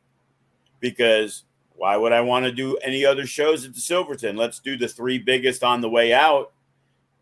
because 0.80 1.44
why 1.76 1.96
would 1.96 2.12
I 2.12 2.20
want 2.20 2.44
to 2.44 2.52
do 2.52 2.76
any 2.78 3.06
other 3.06 3.26
shows 3.26 3.64
at 3.64 3.74
the 3.74 3.80
Silverton? 3.80 4.36
Let's 4.36 4.58
do 4.58 4.76
the 4.76 4.88
three 4.88 5.18
biggest 5.18 5.62
on 5.62 5.80
the 5.80 5.88
way 5.88 6.12
out 6.12 6.52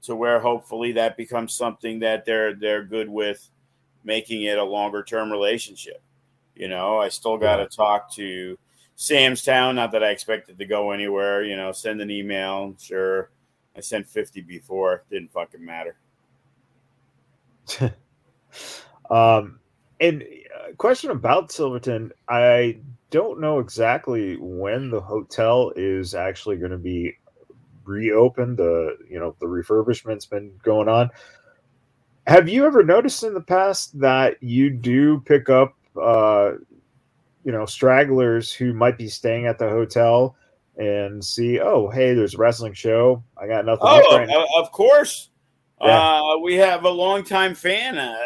to 0.02 0.16
where 0.16 0.40
hopefully 0.40 0.92
that 0.92 1.16
becomes 1.16 1.54
something 1.54 2.00
that 2.00 2.24
they're 2.24 2.54
they're 2.54 2.84
good 2.84 3.08
with 3.08 3.48
making 4.04 4.42
it 4.42 4.58
a 4.58 4.64
longer 4.64 5.02
term 5.02 5.30
relationship. 5.30 6.00
You 6.54 6.68
know, 6.68 6.98
I 6.98 7.08
still 7.08 7.36
got 7.36 7.56
to 7.56 7.66
talk 7.66 8.12
to 8.14 8.58
Sam's 9.00 9.44
Town. 9.44 9.76
Not 9.76 9.92
that 9.92 10.02
I 10.02 10.10
expected 10.10 10.58
to 10.58 10.64
go 10.66 10.90
anywhere. 10.90 11.44
You 11.44 11.56
know, 11.56 11.70
send 11.70 12.00
an 12.00 12.10
email. 12.10 12.74
Sure, 12.80 13.30
I 13.76 13.80
sent 13.80 14.08
fifty 14.08 14.40
before. 14.40 15.04
Didn't 15.08 15.30
fucking 15.30 15.64
matter. 15.64 15.96
um, 19.10 19.60
and 20.00 20.22
uh, 20.22 20.72
question 20.78 21.12
about 21.12 21.52
Silverton, 21.52 22.10
I 22.28 22.80
don't 23.10 23.40
know 23.40 23.60
exactly 23.60 24.36
when 24.40 24.90
the 24.90 25.00
hotel 25.00 25.72
is 25.76 26.14
actually 26.14 26.56
going 26.56 26.72
to 26.72 26.78
be 26.78 27.14
reopened. 27.84 28.56
The 28.56 28.98
you 29.08 29.20
know 29.20 29.36
the 29.38 29.46
refurbishment's 29.46 30.26
been 30.26 30.52
going 30.64 30.88
on. 30.88 31.08
Have 32.26 32.48
you 32.48 32.66
ever 32.66 32.82
noticed 32.82 33.22
in 33.22 33.32
the 33.32 33.40
past 33.40 33.98
that 34.00 34.42
you 34.42 34.70
do 34.70 35.20
pick 35.20 35.48
up, 35.48 35.76
uh, 36.02 36.54
you 37.48 37.52
know, 37.52 37.64
stragglers 37.64 38.52
who 38.52 38.74
might 38.74 38.98
be 38.98 39.08
staying 39.08 39.46
at 39.46 39.58
the 39.58 39.66
hotel 39.66 40.36
and 40.76 41.24
see, 41.24 41.58
oh, 41.58 41.88
hey, 41.88 42.12
there's 42.12 42.34
a 42.34 42.36
wrestling 42.36 42.74
show. 42.74 43.24
I 43.38 43.46
got 43.46 43.64
nothing. 43.64 43.86
Oh, 43.88 44.18
right 44.18 44.28
of 44.58 44.70
course. 44.70 45.30
Yeah. 45.80 46.20
Uh, 46.20 46.38
we 46.40 46.56
have 46.56 46.84
a 46.84 46.90
longtime 46.90 47.54
fan 47.54 47.96
uh, 47.96 48.18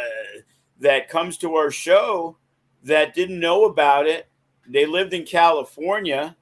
that 0.80 1.08
comes 1.08 1.36
to 1.36 1.54
our 1.54 1.70
show 1.70 2.36
that 2.82 3.14
didn't 3.14 3.38
know 3.38 3.66
about 3.66 4.08
it. 4.08 4.26
They 4.66 4.86
lived 4.86 5.14
in 5.14 5.24
California 5.24 6.36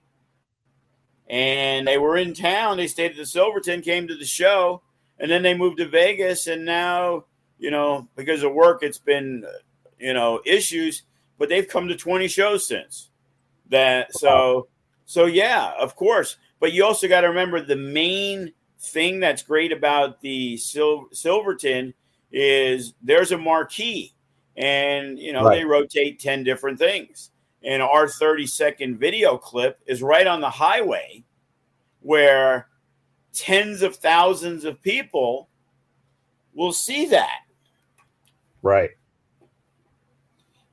and 1.28 1.86
they 1.86 1.98
were 1.98 2.16
in 2.16 2.32
town. 2.32 2.78
They 2.78 2.86
stayed 2.86 3.10
at 3.10 3.18
the 3.18 3.26
Silverton, 3.26 3.82
came 3.82 4.08
to 4.08 4.16
the 4.16 4.24
show, 4.24 4.80
and 5.18 5.30
then 5.30 5.42
they 5.42 5.52
moved 5.52 5.76
to 5.80 5.86
Vegas. 5.86 6.46
And 6.46 6.64
now, 6.64 7.26
you 7.58 7.70
know, 7.70 8.08
because 8.16 8.42
of 8.42 8.54
work, 8.54 8.82
it's 8.82 8.96
been, 8.96 9.44
you 9.98 10.14
know, 10.14 10.40
issues, 10.46 11.02
but 11.40 11.48
they've 11.48 11.66
come 11.66 11.88
to 11.88 11.96
20 11.96 12.28
shows 12.28 12.66
since 12.66 13.08
that. 13.70 14.14
So, 14.14 14.68
so 15.06 15.24
yeah, 15.24 15.72
of 15.80 15.96
course. 15.96 16.36
But 16.60 16.74
you 16.74 16.84
also 16.84 17.08
got 17.08 17.22
to 17.22 17.28
remember 17.28 17.62
the 17.62 17.76
main 17.76 18.52
thing 18.78 19.20
that's 19.20 19.42
great 19.42 19.72
about 19.72 20.20
the 20.20 20.58
Sil- 20.60 21.08
Silverton 21.12 21.94
is 22.30 22.92
there's 23.02 23.32
a 23.32 23.38
marquee 23.38 24.12
and 24.56 25.18
you 25.18 25.32
know 25.32 25.44
right. 25.44 25.56
they 25.56 25.64
rotate 25.64 26.20
10 26.20 26.44
different 26.44 26.78
things 26.78 27.30
and 27.64 27.82
our 27.82 28.06
30 28.06 28.46
second 28.46 28.98
video 28.98 29.36
clip 29.36 29.80
is 29.86 30.00
right 30.02 30.26
on 30.26 30.40
the 30.40 30.48
highway 30.48 31.24
where 32.00 32.68
tens 33.32 33.82
of 33.82 33.96
thousands 33.96 34.64
of 34.64 34.80
people 34.82 35.48
will 36.54 36.72
see 36.72 37.06
that 37.06 37.40
right 38.62 38.90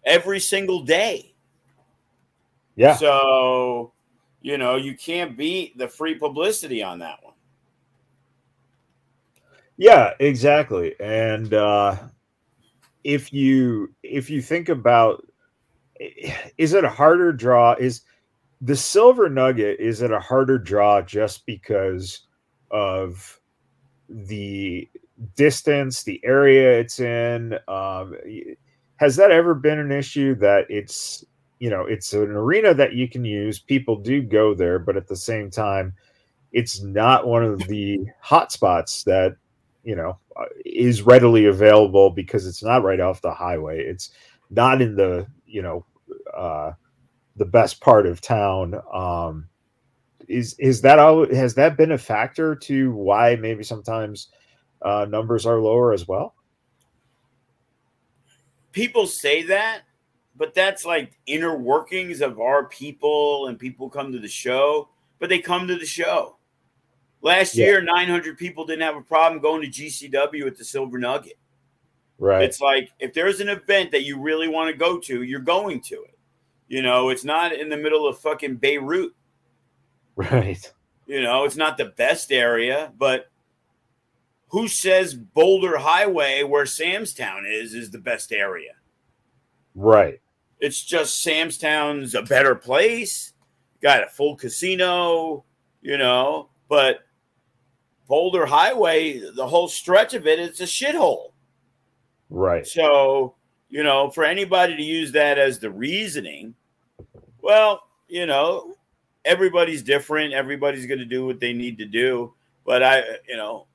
every 0.08 0.40
single 0.40 0.82
day. 0.82 1.36
Yeah. 2.76 2.96
So 2.96 3.92
you 4.42 4.58
know 4.58 4.78
you 4.78 4.96
can't 4.96 5.38
beat 5.38 5.78
the 5.78 5.88
free 5.88 6.16
publicity 6.16 6.82
on 6.82 7.00
that 7.00 7.20
one. 7.22 7.34
Yeah 9.78 10.14
exactly. 10.20 10.96
And 11.00 11.54
uh 11.54 11.98
if 13.04 13.32
you 13.32 13.94
if 14.04 14.30
you 14.30 14.42
think 14.42 14.70
about 14.70 15.26
is 16.58 16.74
it 16.74 16.84
a 16.84 16.90
harder 16.90 17.34
draw? 17.34 17.74
Is 17.74 18.02
the 18.62 18.76
silver 18.76 19.30
nugget 19.30 19.80
is 19.80 20.02
it 20.02 20.12
a 20.12 20.20
harder 20.20 20.58
draw 20.58 21.02
just 21.02 21.46
because 21.46 22.28
of 22.72 23.40
the 24.10 24.88
distance 25.36 26.04
the 26.04 26.22
area 26.24 26.80
it's 26.80 27.00
in? 27.00 27.54
Um, 27.68 28.16
has 28.98 29.16
that 29.16 29.32
ever 29.32 29.54
been 29.54 29.80
an 29.80 29.92
issue 29.92 30.36
that 30.36 30.66
it's 30.70 31.24
you 31.60 31.70
know 31.70 31.86
it's 31.86 32.14
an 32.14 32.32
arena 32.32 32.74
that 32.74 32.94
you 32.94 33.08
can 33.08 33.26
use 33.26 33.60
people 33.60 33.96
do 33.96 34.22
go 34.22 34.54
there 34.54 34.80
but 34.80 34.98
at 34.98 35.08
the 35.08 35.16
same 35.16 35.50
time 35.50 35.94
it's 36.52 36.82
not 36.82 37.28
one 37.28 37.44
of 37.44 37.60
the 37.68 38.00
hot 38.22 38.52
spots 38.52 39.04
that 39.04 39.36
you 39.84 39.96
know 39.96 40.18
uh, 40.36 40.46
is 40.66 41.02
readily 41.02 41.46
available 41.46 42.10
because 42.10 42.46
it's 42.46 42.64
not 42.64 42.84
right 42.84 43.00
off 43.00 43.22
the 43.22 43.34
highway. 43.34 43.80
It's 43.80 44.12
not 44.50 44.82
in 44.82 44.96
the 44.96 45.28
you 45.46 45.62
know 45.62 45.86
uh, 46.36 46.74
the 47.36 47.46
best 47.46 47.80
part 47.82 48.06
of 48.06 48.22
town. 48.22 48.76
Um, 48.94 49.48
is 50.28 50.56
is 50.60 50.82
that 50.82 51.00
all? 51.00 51.34
Has 51.34 51.56
that 51.56 51.78
been 51.78 51.94
a 51.94 51.98
factor 51.98 52.56
to 52.56 52.92
why 52.92 53.36
maybe 53.36 53.64
sometimes 53.64 54.30
uh, 54.82 55.06
numbers 55.10 55.46
are 55.46 55.60
lower 55.60 55.94
as 55.94 56.08
well? 56.08 56.36
People 58.78 59.08
say 59.08 59.42
that, 59.42 59.82
but 60.36 60.54
that's 60.54 60.86
like 60.86 61.18
inner 61.26 61.58
workings 61.58 62.22
of 62.22 62.40
our 62.40 62.66
people, 62.66 63.48
and 63.48 63.58
people 63.58 63.90
come 63.90 64.12
to 64.12 64.20
the 64.20 64.28
show, 64.28 64.90
but 65.18 65.30
they 65.30 65.40
come 65.40 65.68
to 65.68 65.80
the 65.80 65.86
show. 65.86 66.38
Last 67.24 67.56
yeah. 67.56 67.66
year, 67.66 67.82
900 67.82 68.38
people 68.38 68.68
didn't 68.68 68.84
have 68.84 68.96
a 68.96 69.02
problem 69.02 69.42
going 69.42 69.64
to 69.64 69.68
GCW 69.68 70.46
at 70.46 70.60
the 70.60 70.64
Silver 70.64 71.00
Nugget. 71.00 71.40
Right. 72.20 72.44
It's 72.44 72.62
like 72.62 72.92
if 73.00 73.16
there's 73.16 73.40
an 73.40 73.50
event 73.50 73.90
that 73.94 74.04
you 74.04 74.22
really 74.22 74.48
want 74.48 74.70
to 74.70 74.78
go 74.78 75.00
to, 75.00 75.24
you're 75.24 75.40
going 75.40 75.82
to 75.82 76.04
it. 76.04 76.20
You 76.68 76.84
know, 76.84 77.10
it's 77.10 77.24
not 77.24 77.54
in 77.54 77.70
the 77.70 77.78
middle 77.78 78.08
of 78.08 78.20
fucking 78.20 78.58
Beirut. 78.58 79.14
Right. 80.16 80.72
You 81.08 81.24
know, 81.24 81.46
it's 81.46 81.56
not 81.56 81.78
the 81.78 81.94
best 81.98 82.32
area, 82.32 82.92
but 83.00 83.32
who 84.50 84.68
says 84.68 85.14
Boulder 85.14 85.78
Highway, 85.78 86.44
where 86.44 86.66
Sam's 86.66 87.14
Town 87.14 87.46
is, 87.46 87.74
is 87.74 87.92
the 87.92 88.00
best 88.00 88.32
area? 88.32 88.74
Right. 89.76 90.20
It's 90.60 90.84
just 90.84 91.22
Sam's 91.22 91.58
Town's 91.58 92.16
a 92.16 92.24
better 92.24 92.56
place. 92.56 93.34
Got 93.82 94.04
a 94.04 94.08
full 94.08 94.36
casino, 94.36 95.44
you 95.82 95.98
know, 95.98 96.50
but 96.68 97.02
Boulder 98.08 98.46
Highway, 98.46 99.20
the 99.20 99.48
whole 99.48 99.68
stretch 99.68 100.14
of 100.14 100.26
it, 100.26 100.40
it's 100.40 100.62
a 100.62 100.64
shithole. 100.64 101.32
Right. 102.30 102.66
So, 102.66 103.36
you 103.70 103.84
know, 103.84 104.10
for 104.10 104.24
anybody 104.24 104.76
to 104.76 104.84
use 104.84 105.12
that 105.12 105.38
as 105.38 105.60
the 105.60 105.70
reasoning, 105.70 106.56
well, 107.42 107.84
you 108.08 108.26
know, 108.26 108.76
everybody's 109.26 109.84
different. 109.84 110.34
Everybody's 110.34 110.86
going 110.86 111.00
to 111.00 111.06
do 111.06 111.26
what 111.26 111.40
they 111.40 111.54
need 111.54 111.78
to 111.78 111.86
do. 111.86 112.34
But 112.66 112.82
I, 112.82 113.04
you 113.28 113.38
know, 113.38 113.67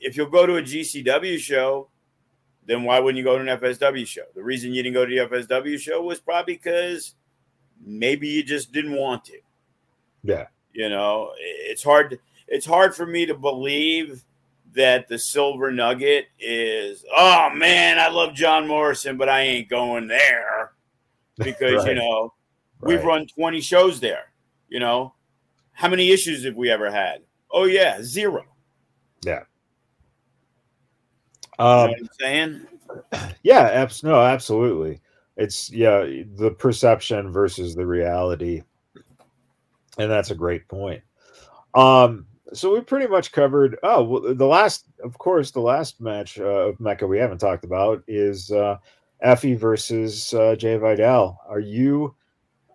if 0.00 0.16
you'll 0.16 0.26
go 0.30 0.46
to 0.46 0.56
a 0.56 0.62
GCW 0.62 1.38
show, 1.38 1.88
then 2.66 2.82
why 2.84 3.00
wouldn't 3.00 3.18
you 3.18 3.24
go 3.24 3.36
to 3.42 3.50
an 3.50 3.58
FSW 3.58 4.06
show? 4.06 4.22
The 4.34 4.42
reason 4.42 4.72
you 4.72 4.82
didn't 4.82 4.94
go 4.94 5.06
to 5.06 5.10
the 5.10 5.26
FSW 5.36 5.78
show 5.78 6.02
was 6.02 6.20
probably 6.20 6.54
because 6.54 7.14
maybe 7.84 8.28
you 8.28 8.42
just 8.42 8.72
didn't 8.72 8.94
want 8.96 9.24
to. 9.26 9.38
Yeah. 10.22 10.46
You 10.72 10.88
know, 10.90 11.32
it's 11.38 11.82
hard. 11.82 12.18
It's 12.46 12.66
hard 12.66 12.94
for 12.94 13.06
me 13.06 13.26
to 13.26 13.34
believe 13.34 14.22
that 14.74 15.08
the 15.08 15.18
silver 15.18 15.72
nugget 15.72 16.26
is, 16.38 17.04
oh 17.16 17.50
man, 17.54 17.98
I 17.98 18.08
love 18.08 18.34
John 18.34 18.68
Morrison, 18.68 19.16
but 19.16 19.28
I 19.28 19.40
ain't 19.40 19.68
going 19.68 20.06
there 20.06 20.72
because 21.38 21.84
Right. 21.84 21.88
you 21.88 21.94
know 21.94 22.34
we've 22.82 23.02
run 23.02 23.26
20 23.26 23.60
shows 23.60 23.98
there. 23.98 24.30
You 24.68 24.78
know, 24.80 25.14
how 25.72 25.88
many 25.88 26.10
issues 26.10 26.44
have 26.44 26.56
we 26.56 26.70
ever 26.70 26.90
had? 26.90 27.22
Oh 27.50 27.64
yeah, 27.64 28.02
zero. 28.02 28.44
Yeah. 29.24 29.44
You 31.58 31.64
know 31.64 31.84
Um, 31.84 31.94
saying? 32.20 32.66
yeah, 33.42 33.62
abs- 33.70 34.02
no, 34.04 34.20
absolutely. 34.20 35.00
It's 35.36 35.70
yeah, 35.70 36.00
the 36.36 36.54
perception 36.56 37.32
versus 37.32 37.74
the 37.74 37.86
reality. 37.86 38.62
And 39.98 40.10
that's 40.10 40.30
a 40.30 40.34
great 40.36 40.68
point. 40.68 41.02
Um, 41.74 42.26
so 42.52 42.72
we 42.72 42.80
pretty 42.80 43.06
much 43.06 43.32
covered 43.32 43.78
oh 43.82 44.02
well, 44.02 44.34
the 44.34 44.46
last 44.46 44.86
of 45.04 45.18
course 45.18 45.50
the 45.50 45.60
last 45.60 46.00
match 46.00 46.38
uh, 46.38 46.44
of 46.44 46.80
Mecca 46.80 47.06
we 47.06 47.18
haven't 47.18 47.38
talked 47.38 47.64
about 47.64 48.02
is 48.08 48.50
uh 48.50 48.78
Effy 49.24 49.58
versus 49.58 50.32
uh, 50.32 50.54
Jai 50.56 50.76
Vidal. 50.78 51.40
Are 51.48 51.60
you 51.60 52.14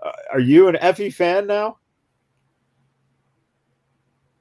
uh, 0.06 0.12
are 0.34 0.40
you 0.40 0.68
an 0.68 0.76
Effy 0.76 1.12
fan 1.12 1.48
now? 1.48 1.78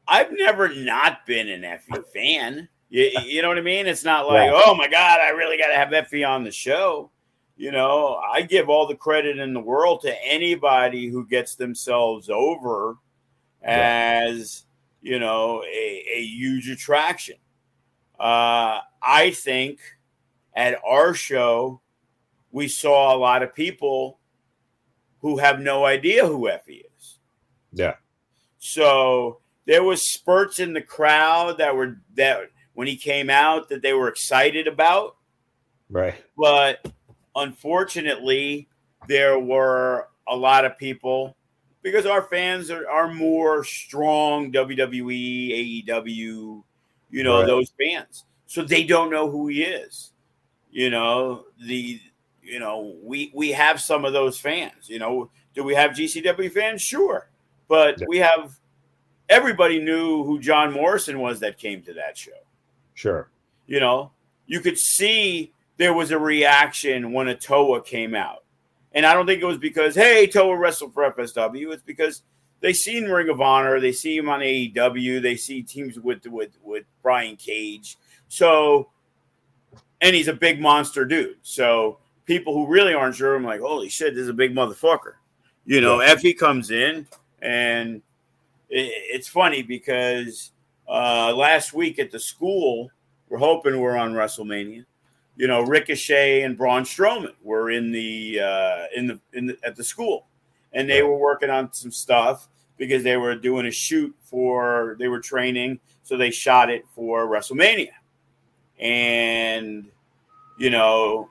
I've 0.06 0.32
never 0.32 0.74
not 0.74 1.24
been 1.26 1.48
an 1.48 1.62
Effy 1.62 2.04
fan. 2.12 2.68
You, 2.92 3.10
you 3.24 3.40
know 3.40 3.48
what 3.48 3.56
I 3.56 3.62
mean? 3.62 3.86
It's 3.86 4.04
not 4.04 4.26
like, 4.28 4.50
Yeah. 4.50 4.60
oh 4.66 4.74
my 4.74 4.86
God, 4.86 5.18
I 5.18 5.30
really 5.30 5.56
got 5.56 5.68
to 5.68 5.74
have 5.74 5.88
Effy 5.88 6.28
on 6.28 6.44
the 6.44 6.50
show. 6.50 7.10
You 7.56 7.72
know, 7.72 8.16
I 8.16 8.42
give 8.42 8.68
all 8.68 8.86
the 8.86 8.94
credit 8.94 9.38
in 9.38 9.54
the 9.54 9.60
world 9.60 10.02
to 10.02 10.14
anybody 10.26 11.08
who 11.08 11.26
gets 11.26 11.54
themselves 11.54 12.28
over 12.28 12.96
as, 13.62 14.64
you 15.00 15.18
know, 15.18 15.62
a, 15.64 16.04
a 16.16 16.22
huge 16.22 16.68
attraction. 16.68 17.36
Uh, 18.20 18.80
I 19.00 19.30
think 19.34 19.80
at 20.54 20.78
our 20.86 21.14
show, 21.14 21.80
we 22.50 22.68
saw 22.68 23.14
a 23.14 23.16
lot 23.16 23.42
of 23.42 23.54
people 23.54 24.18
who 25.20 25.38
have 25.38 25.60
no 25.60 25.86
idea 25.86 26.26
who 26.26 26.42
Effy 26.46 26.82
is. 26.98 27.18
Yeah. 27.72 27.94
So 28.58 29.40
there 29.64 29.82
was 29.82 30.02
spurts 30.02 30.58
in 30.58 30.74
the 30.74 30.82
crowd 30.82 31.56
that 31.56 31.74
were 31.74 31.98
that 32.16 32.50
when 32.74 32.86
he 32.86 32.96
came 32.96 33.30
out 33.30 33.68
that 33.68 33.82
they 33.82 33.92
were 33.92 34.08
excited 34.08 34.66
about, 34.66 35.16
Right. 35.90 36.14
but 36.36 36.90
unfortunately 37.36 38.68
there 39.08 39.38
were 39.38 40.08
a 40.28 40.36
lot 40.36 40.64
of 40.64 40.78
people 40.78 41.36
because 41.82 42.06
our 42.06 42.22
fans 42.22 42.70
are, 42.70 42.88
are 42.88 43.12
more 43.12 43.64
strong 43.64 44.52
WWE, 44.52 45.84
AEW, 45.86 46.62
you 47.10 47.22
know, 47.22 47.38
Right. 47.40 47.46
those 47.46 47.72
fans. 47.78 48.24
So 48.46 48.62
they 48.62 48.84
don't 48.84 49.10
know 49.10 49.28
who 49.30 49.48
he 49.48 49.62
is. 49.62 50.12
You 50.70 50.90
know, 50.90 51.46
the 51.66 52.00
you 52.42 52.58
know, 52.58 52.96
we 53.02 53.30
we 53.34 53.50
have 53.52 53.80
some 53.80 54.04
of 54.04 54.12
those 54.12 54.38
fans, 54.38 54.88
you 54.88 54.98
know. 54.98 55.30
Do 55.54 55.62
we 55.62 55.74
have 55.74 55.92
GCW 55.92 56.50
fans? 56.50 56.80
Sure. 56.82 57.30
But 57.68 58.00
Yeah. 58.00 58.06
we 58.08 58.18
have 58.18 58.58
everybody 59.28 59.78
knew 59.78 60.24
who 60.24 60.38
John 60.40 60.72
Morrison 60.72 61.18
was 61.18 61.40
that 61.40 61.58
came 61.58 61.82
to 61.82 61.94
that 61.94 62.16
show 62.16 62.32
Sure. 62.94 63.28
you 63.66 63.80
know, 63.80 64.12
you 64.46 64.60
could 64.60 64.78
see 64.78 65.52
there 65.76 65.94
was 65.94 66.10
a 66.10 66.18
reaction 66.18 67.12
when 67.12 67.28
a 67.28 67.34
Toa 67.34 67.82
came 67.82 68.14
out. 68.14 68.44
And 68.92 69.06
I 69.06 69.14
don't 69.14 69.26
think 69.26 69.40
it 69.40 69.46
was 69.46 69.58
because, 69.58 69.94
hey, 69.94 70.26
Toa 70.26 70.56
wrestled 70.56 70.92
for 70.92 71.10
FSW. 71.10 71.72
It's 71.72 71.82
because 71.82 72.22
they 72.60 72.72
seen 72.72 73.04
Ring 73.04 73.28
of 73.28 73.40
Honor, 73.40 73.80
they 73.80 73.92
see 73.92 74.16
him 74.16 74.28
on 74.28 74.40
AEW, 74.40 75.20
they 75.22 75.36
see 75.36 75.62
teams 75.62 75.98
with 75.98 76.26
with 76.26 76.56
with 76.62 76.84
Brian 77.02 77.36
Cage. 77.36 77.96
So 78.28 78.90
and 80.00 80.14
he's 80.14 80.28
a 80.28 80.32
big 80.34 80.60
monster 80.60 81.04
dude. 81.04 81.36
So 81.42 81.98
people 82.26 82.54
who 82.54 82.66
really 82.66 82.94
aren't 82.94 83.16
sure, 83.16 83.34
I'm 83.34 83.44
like, 83.44 83.60
holy 83.60 83.88
shit, 83.88 84.14
this 84.14 84.22
is 84.22 84.28
a 84.28 84.34
big 84.34 84.54
motherfucker. 84.54 85.14
You 85.64 85.80
know, 85.80 85.98
Effy 85.98 86.36
comes 86.36 86.70
in 86.70 87.06
and 87.40 88.02
it, 88.68 88.92
it's 89.10 89.28
funny 89.28 89.62
because 89.62 90.52
uh, 90.88 91.34
last 91.34 91.72
week 91.72 91.98
at 91.98 92.10
the 92.10 92.18
school, 92.18 92.90
we're 93.28 93.38
hoping 93.38 93.80
we're 93.80 93.96
on 93.96 94.12
WrestleMania. 94.12 94.84
You 95.36 95.46
know, 95.46 95.62
Ricochet 95.62 96.42
and 96.42 96.56
Braun 96.56 96.84
Strowman 96.84 97.32
were 97.42 97.70
in 97.70 97.90
the 97.90 98.40
uh, 98.40 98.84
in 98.94 99.06
the 99.06 99.20
in 99.32 99.46
the, 99.46 99.56
at 99.64 99.76
the 99.76 99.84
school, 99.84 100.26
and 100.72 100.88
they 100.88 101.02
were 101.02 101.16
working 101.16 101.48
on 101.48 101.72
some 101.72 101.90
stuff 101.90 102.48
because 102.76 103.02
they 103.02 103.16
were 103.16 103.34
doing 103.34 103.66
a 103.66 103.70
shoot 103.70 104.14
for 104.22 104.96
they 104.98 105.08
were 105.08 105.20
training, 105.20 105.80
so 106.02 106.16
they 106.16 106.30
shot 106.30 106.70
it 106.70 106.84
for 106.94 107.26
WrestleMania, 107.26 107.92
and 108.78 109.86
you 110.58 110.68
know, 110.68 111.30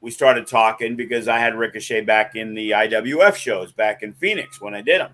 we 0.00 0.12
started 0.12 0.46
talking 0.46 0.94
because 0.94 1.26
I 1.26 1.38
had 1.38 1.56
Ricochet 1.56 2.02
back 2.02 2.36
in 2.36 2.54
the 2.54 2.70
IWF 2.70 3.34
shows 3.34 3.72
back 3.72 4.02
in 4.04 4.12
Phoenix 4.12 4.60
when 4.60 4.74
I 4.74 4.80
did 4.80 5.00
them. 5.00 5.12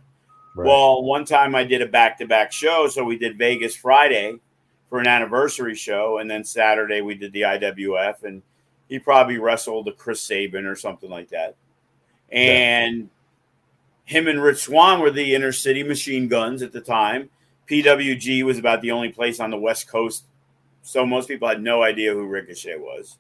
Right. 0.55 0.67
Well, 0.67 1.03
one 1.03 1.25
time 1.25 1.55
I 1.55 1.65
did 1.65 1.83
a 1.83 1.87
back 1.87 2.19
to 2.19 2.27
back 2.27 2.53
show. 2.53 2.89
So 2.89 3.05
we 3.05 3.17
did 3.17 3.39
Vegas 3.39 3.75
Friday 3.75 4.39
for 4.89 5.01
an 5.01 5.07
anniversary 5.07 5.75
show. 5.75 6.19
And 6.19 6.31
then 6.31 6.45
Saturday 6.45 7.01
we 7.01 7.15
did 7.15 7.33
the 7.33 7.43
IWF. 7.43 8.25
And 8.25 8.43
he 8.89 8.99
probably 8.99 9.39
wrestled 9.39 9.89
a 9.89 9.93
Chris 9.93 10.21
Sabin 10.21 10.67
or 10.67 10.77
something 10.77 11.09
like 11.11 11.31
that. 11.31 11.57
And 12.31 13.09
him 14.05 14.29
and 14.29 14.43
Rich 14.43 14.65
Swann 14.65 15.01
were 15.01 15.11
the 15.11 15.35
inner 15.35 15.53
city 15.53 15.83
machine 15.83 16.29
guns 16.29 16.63
at 16.63 16.73
the 16.73 16.81
time. 16.81 17.31
PWG 17.71 18.43
was 18.43 18.59
about 18.59 18.83
the 18.83 18.91
only 18.91 19.11
place 19.11 19.41
on 19.41 19.51
the 19.51 19.59
West 19.59 19.89
Coast. 19.89 20.25
So 20.83 21.07
most 21.07 21.29
people 21.29 21.49
had 21.49 21.63
no 21.63 21.83
idea 21.83 22.13
who 22.13 22.27
Ricochet 22.27 22.77
was. 22.77 23.19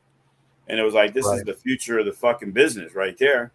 And 0.68 0.78
it 0.78 0.82
was 0.82 0.94
like, 0.94 1.14
this 1.14 1.26
is 1.26 1.42
the 1.44 1.54
future 1.54 1.98
of 1.98 2.06
the 2.06 2.12
fucking 2.12 2.52
business 2.52 2.94
right 2.94 3.16
there. 3.16 3.52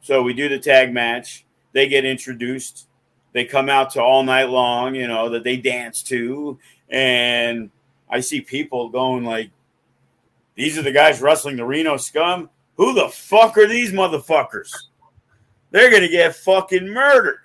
So 0.00 0.22
we 0.22 0.34
do 0.34 0.48
the 0.48 0.58
tag 0.58 0.92
match. 0.92 1.44
They 1.72 1.88
get 1.88 2.04
introduced 2.04 2.86
they 3.32 3.44
come 3.44 3.68
out 3.68 3.90
to 3.90 4.02
all 4.02 4.22
night 4.22 4.48
long, 4.48 4.94
you 4.94 5.06
know, 5.06 5.28
that 5.30 5.44
they 5.44 5.56
dance 5.56 6.02
to. 6.04 6.58
And 6.88 7.70
I 8.08 8.20
see 8.20 8.40
people 8.40 8.88
going 8.88 9.24
like, 9.24 9.50
these 10.54 10.76
are 10.78 10.82
the 10.82 10.92
guys 10.92 11.20
wrestling 11.20 11.56
the 11.56 11.64
Reno 11.64 11.96
scum. 11.96 12.50
Who 12.76 12.94
the 12.94 13.08
fuck 13.08 13.58
are 13.58 13.66
these 13.66 13.92
motherfuckers? 13.92 14.72
They're 15.70 15.90
gonna 15.90 16.08
get 16.08 16.34
fucking 16.36 16.88
murdered. 16.88 17.40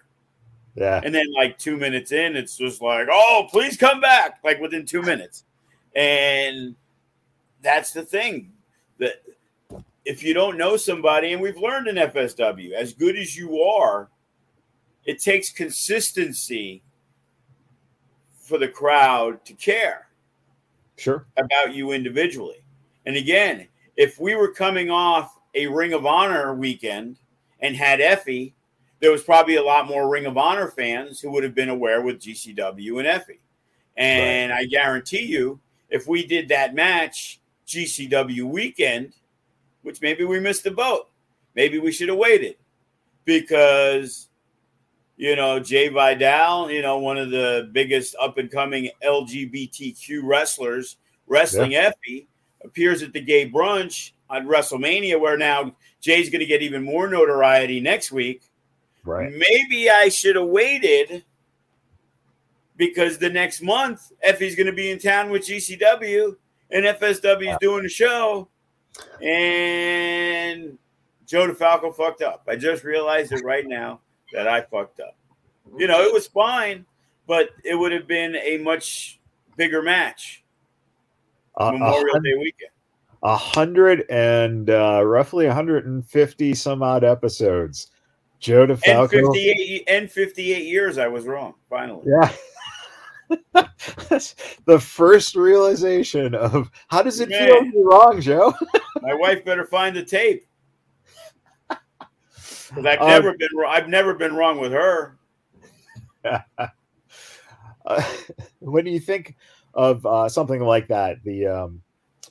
yeah. 0.75 1.01
And 1.03 1.13
then 1.13 1.25
like 1.35 1.57
two 1.57 1.77
minutes 1.77 2.11
in, 2.11 2.35
it's 2.35 2.57
just 2.57 2.81
like, 2.81 3.07
oh, 3.11 3.47
please 3.51 3.77
come 3.77 3.99
back, 3.99 4.39
like 4.43 4.59
within 4.59 4.85
two 4.85 5.01
minutes. 5.01 5.43
And 5.95 6.75
that's 7.61 7.91
the 7.91 8.03
thing. 8.03 8.51
That 8.99 9.23
if 10.05 10.23
you 10.23 10.33
don't 10.33 10.57
know 10.57 10.77
somebody, 10.77 11.33
and 11.33 11.41
we've 11.41 11.57
learned 11.57 11.87
in 11.87 11.95
FSW, 11.95 12.71
as 12.71 12.93
good 12.93 13.17
as 13.17 13.37
you 13.37 13.61
are, 13.61 14.09
it 15.05 15.19
takes 15.19 15.51
consistency 15.51 16.81
for 18.39 18.57
the 18.57 18.67
crowd 18.67 19.43
to 19.45 19.53
care 19.53 20.07
Sure. 20.97 21.25
about 21.37 21.73
you 21.73 21.91
individually. 21.91 22.63
And 23.05 23.15
again, 23.15 23.67
if 23.97 24.19
we 24.19 24.35
were 24.35 24.51
coming 24.51 24.89
off 24.89 25.39
a 25.55 25.67
Ring 25.67 25.93
of 25.93 26.05
Honor 26.05 26.53
weekend 26.53 27.17
and 27.59 27.75
had 27.75 27.99
Effy, 27.99 28.53
there 28.99 29.11
was 29.11 29.23
probably 29.23 29.55
a 29.55 29.63
lot 29.63 29.87
more 29.87 30.09
Ring 30.09 30.25
of 30.25 30.37
Honor 30.37 30.69
fans 30.69 31.19
who 31.19 31.31
would 31.31 31.43
have 31.43 31.55
been 31.55 31.69
aware 31.69 32.01
with 32.01 32.19
GCW 32.19 32.99
and 32.99 33.07
Effy. 33.07 33.39
And 33.97 34.51
I 34.51 34.65
guarantee 34.65 35.23
you, 35.23 35.59
if 35.89 36.07
we 36.07 36.25
did 36.25 36.47
that 36.49 36.73
match 36.73 37.39
GCW 37.67 38.43
weekend, 38.43 39.13
which 39.83 40.01
maybe 40.01 40.23
we 40.23 40.39
missed 40.39 40.63
the 40.63 40.71
boat, 40.71 41.09
maybe 41.55 41.79
we 41.79 41.91
should 41.91 42.09
have 42.09 42.17
waited 42.17 42.55
because 43.25 44.29
you 45.17 45.35
know 45.35 45.59
Jai 45.59 45.89
Vidal, 45.89 46.71
you 46.71 46.81
know 46.81 46.97
one 46.97 47.17
of 47.17 47.29
the 47.29 47.69
biggest 47.71 48.15
up 48.19 48.37
and 48.37 48.51
coming 48.51 48.89
LGBTQ 49.03 50.21
wrestlers, 50.23 50.97
wrestling 51.27 51.71
Effy, 51.71 52.27
appears 52.63 53.03
at 53.03 53.13
the 53.13 53.21
gay 53.21 53.49
brunch 53.49 54.11
on 54.29 54.47
WrestleMania, 54.47 55.19
where 55.19 55.37
now 55.37 55.75
Jai's 56.03 56.29
going 56.29 56.39
to 56.39 56.45
get 56.45 56.61
even 56.61 56.83
more 56.83 57.07
notoriety 57.07 57.79
next 57.79 58.11
week. 58.11 58.41
Right. 59.05 59.31
Maybe 59.31 59.89
I 59.89 60.09
should 60.09 60.35
have 60.35 60.47
waited 60.47 61.23
because 62.77 63.17
the 63.17 63.29
next 63.29 63.61
month 63.61 64.11
Effy's 64.25 64.55
going 64.55 64.67
to 64.67 64.73
be 64.73 64.89
in 64.89 64.97
town 64.97 65.29
with 65.29 65.43
GCW 65.43 66.35
and 66.71 66.85
FSW 66.85 67.51
is 67.51 67.57
doing 67.61 67.85
a 67.85 67.89
show, 67.89 68.47
and 69.21 70.77
Joe 71.27 71.47
DeFalco 71.47 71.95
fucked 71.95 72.23
up. 72.23 72.43
I 72.47 72.55
just 72.55 72.83
realized 72.83 73.31
it 73.31 73.43
right 73.43 73.67
now 73.67 73.99
that 74.33 74.47
I 74.47 74.61
fucked 74.61 74.99
up. 74.99 75.15
You 75.77 75.87
know, 75.87 76.01
it 76.01 76.13
was 76.13 76.27
fine, 76.27 76.85
but 77.27 77.49
it 77.63 77.75
would 77.75 77.91
have 77.91 78.07
been 78.07 78.35
a 78.35 78.57
much 78.57 79.19
bigger 79.55 79.81
match. 79.81 80.43
Uh, 81.55 81.71
Memorial 81.71 82.15
a, 82.15 82.21
Day 82.21 82.35
weekend. 82.37 82.71
A 83.23 83.37
hundred 83.37 84.05
and 84.09 84.69
uh, 84.69 85.01
roughly 85.05 85.45
150 85.45 86.53
some 86.53 86.83
odd 86.83 87.03
episodes. 87.03 87.91
Joe 88.39 88.63
And 88.63 88.71
DeFalco. 88.73 89.09
58 89.09 89.83
and 89.87 90.11
58 90.11 90.65
years 90.65 90.97
I 90.97 91.07
was 91.07 91.25
wrong, 91.25 91.53
finally. 91.69 92.05
Yeah. 92.05 92.31
the 94.65 94.79
first 94.79 95.35
realization 95.35 96.35
of 96.35 96.69
how 96.89 97.01
does 97.01 97.19
it 97.21 97.29
feel 97.29 97.47
to 97.47 97.61
Man. 97.61 97.71
be 97.71 97.81
wrong, 97.81 98.19
Joe? 98.19 98.53
My 99.01 99.13
wife 99.13 99.45
better 99.45 99.65
find 99.65 99.95
the 99.95 100.03
tape. 100.03 100.45
Because 102.73 102.85
I've 102.85 103.01
Um, 103.01 103.09
never 103.09 103.37
been 103.37 103.49
wrong. 103.55 103.71
I've 103.73 103.89
never 103.89 104.13
been 104.15 104.35
wrong 104.35 104.59
with 104.59 104.71
her. 104.71 105.17
Uh, 107.85 108.01
when 108.59 108.85
you 108.85 108.97
think 108.97 109.35
of 109.73 110.05
uh, 110.05 110.29
something 110.29 110.61
like 110.61 110.87
that, 110.87 111.21
the 111.25 111.45
um, 111.45 111.81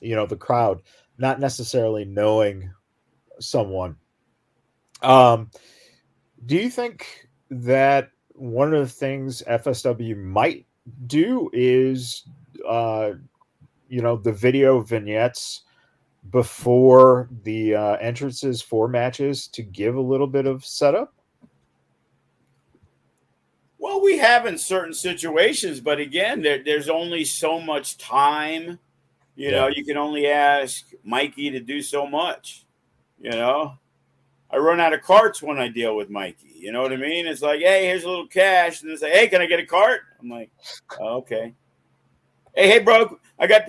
you 0.01 0.15
know 0.15 0.25
the 0.25 0.35
crowd 0.35 0.81
not 1.19 1.39
necessarily 1.39 2.05
knowing 2.05 2.71
someone, 3.39 3.95
um, 5.03 5.51
do 6.47 6.55
you 6.55 6.71
think 6.71 7.27
that 7.51 8.09
one 8.33 8.73
of 8.73 8.79
the 8.79 8.87
things 8.87 9.43
FSW 9.47 10.17
might 10.17 10.65
do 11.05 11.51
is, 11.53 12.23
uh, 12.67 13.11
you 13.87 14.01
know, 14.01 14.17
the 14.17 14.33
video 14.33 14.79
vignettes 14.81 15.61
before 16.31 17.29
the 17.43 17.75
uh, 17.75 17.95
entrances 17.95 18.61
for 18.61 18.87
matches 18.87 19.47
to 19.47 19.61
give 19.61 19.95
a 19.95 20.01
little 20.01 20.27
bit 20.27 20.45
of 20.45 20.65
setup? 20.65 21.13
Well, 23.77 24.01
we 24.01 24.17
have 24.17 24.45
in 24.45 24.57
certain 24.57 24.93
situations, 24.93 25.81
but 25.81 25.99
again, 25.99 26.41
there, 26.41 26.63
there's 26.63 26.87
only 26.87 27.25
so 27.25 27.59
much 27.59 27.97
time. 27.97 28.79
You 29.35 29.51
know, 29.51 29.67
you 29.67 29.83
can 29.83 29.97
only 29.97 30.27
ask 30.27 30.85
Mikey 31.03 31.49
to 31.51 31.59
do 31.59 31.81
so 31.81 32.05
much. 32.07 32.65
You 33.19 33.31
know, 33.31 33.73
I 34.49 34.57
run 34.57 34.79
out 34.79 34.93
of 34.93 35.01
carts 35.01 35.41
when 35.41 35.57
I 35.57 35.67
deal 35.67 35.95
with 35.95 36.09
Mikey. 36.09 36.53
You 36.55 36.71
know 36.71 36.81
what 36.81 36.93
I 36.93 36.97
mean? 36.97 37.25
It's 37.25 37.41
like, 37.41 37.59
hey, 37.59 37.87
here's 37.87 38.03
a 38.03 38.09
little 38.09 38.27
cash, 38.27 38.83
and 38.83 38.91
it's 38.91 39.01
like, 39.01 39.11
hey, 39.11 39.27
can 39.27 39.41
I 39.41 39.47
get 39.47 39.59
a 39.59 39.65
cart? 39.65 40.01
I'm 40.21 40.29
like, 40.29 40.51
oh, 40.99 41.17
okay. 41.17 41.53
Hey, 42.55 42.69
hey, 42.69 42.79
bro, 42.79 43.17
I 43.39 43.47
got, 43.47 43.63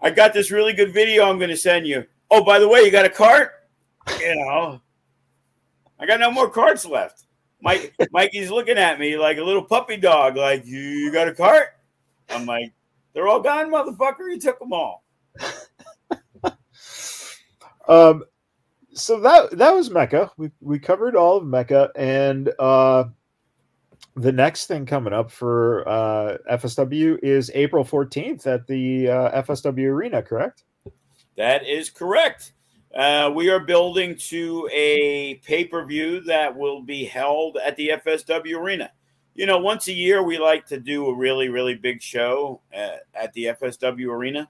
I 0.00 0.10
got 0.10 0.32
this 0.32 0.50
really 0.50 0.72
good 0.72 0.92
video 0.92 1.28
I'm 1.28 1.38
going 1.38 1.50
to 1.50 1.56
send 1.56 1.86
you. 1.86 2.06
Oh, 2.30 2.44
by 2.44 2.58
the 2.58 2.68
way, 2.68 2.82
you 2.82 2.90
got 2.90 3.04
a 3.04 3.10
cart? 3.10 3.52
You 4.20 4.36
know, 4.36 4.80
I 5.98 6.06
got 6.06 6.20
no 6.20 6.30
more 6.30 6.50
carts 6.50 6.84
left. 6.84 7.24
Mike, 7.60 7.94
Mikey's 8.12 8.50
looking 8.50 8.78
at 8.78 9.00
me 9.00 9.16
like 9.16 9.38
a 9.38 9.42
little 9.42 9.62
puppy 9.62 9.96
dog. 9.96 10.36
Like, 10.36 10.66
you, 10.66 11.10
got 11.12 11.28
a 11.28 11.34
cart? 11.34 11.68
I'm 12.28 12.46
like, 12.46 12.72
they're 13.14 13.28
all 13.28 13.40
gone, 13.40 13.70
motherfucker. 13.70 14.30
You 14.30 14.38
took 14.38 14.58
them 14.58 14.72
all. 14.72 15.04
Um, 17.88 18.24
so 18.94 19.20
that 19.20 19.56
that 19.58 19.74
was 19.74 19.90
Mecca. 19.90 20.30
We 20.36 20.50
we 20.60 20.78
covered 20.78 21.16
all 21.16 21.36
of 21.36 21.46
Mecca, 21.46 21.90
and 21.94 22.52
uh, 22.58 23.04
the 24.16 24.32
next 24.32 24.66
thing 24.66 24.86
coming 24.86 25.12
up 25.12 25.30
for 25.30 25.86
uh, 25.88 26.38
FSW 26.50 27.18
is 27.22 27.50
April 27.54 27.84
fourteenth 27.84 28.46
at 28.46 28.66
the 28.66 29.08
uh, 29.08 29.42
FSW 29.42 29.86
Arena. 29.86 30.22
Correct? 30.22 30.64
That 31.36 31.66
is 31.66 31.90
correct. 31.90 32.52
Uh, 32.94 33.30
we 33.34 33.50
are 33.50 33.60
building 33.60 34.16
to 34.16 34.68
a 34.72 35.34
pay 35.44 35.64
per 35.66 35.84
view 35.84 36.20
that 36.22 36.56
will 36.56 36.82
be 36.82 37.04
held 37.04 37.58
at 37.58 37.76
the 37.76 37.92
FSW 38.04 38.58
Arena. 38.58 38.90
You 39.34 39.44
know, 39.44 39.58
once 39.58 39.86
a 39.88 39.92
year, 39.92 40.22
we 40.22 40.38
like 40.38 40.64
to 40.66 40.80
do 40.80 41.06
a 41.08 41.14
really, 41.14 41.50
really 41.50 41.74
big 41.74 42.00
show 42.00 42.62
at, 42.72 43.00
at 43.14 43.34
the 43.34 43.44
FSW 43.60 44.08
Arena. 44.08 44.48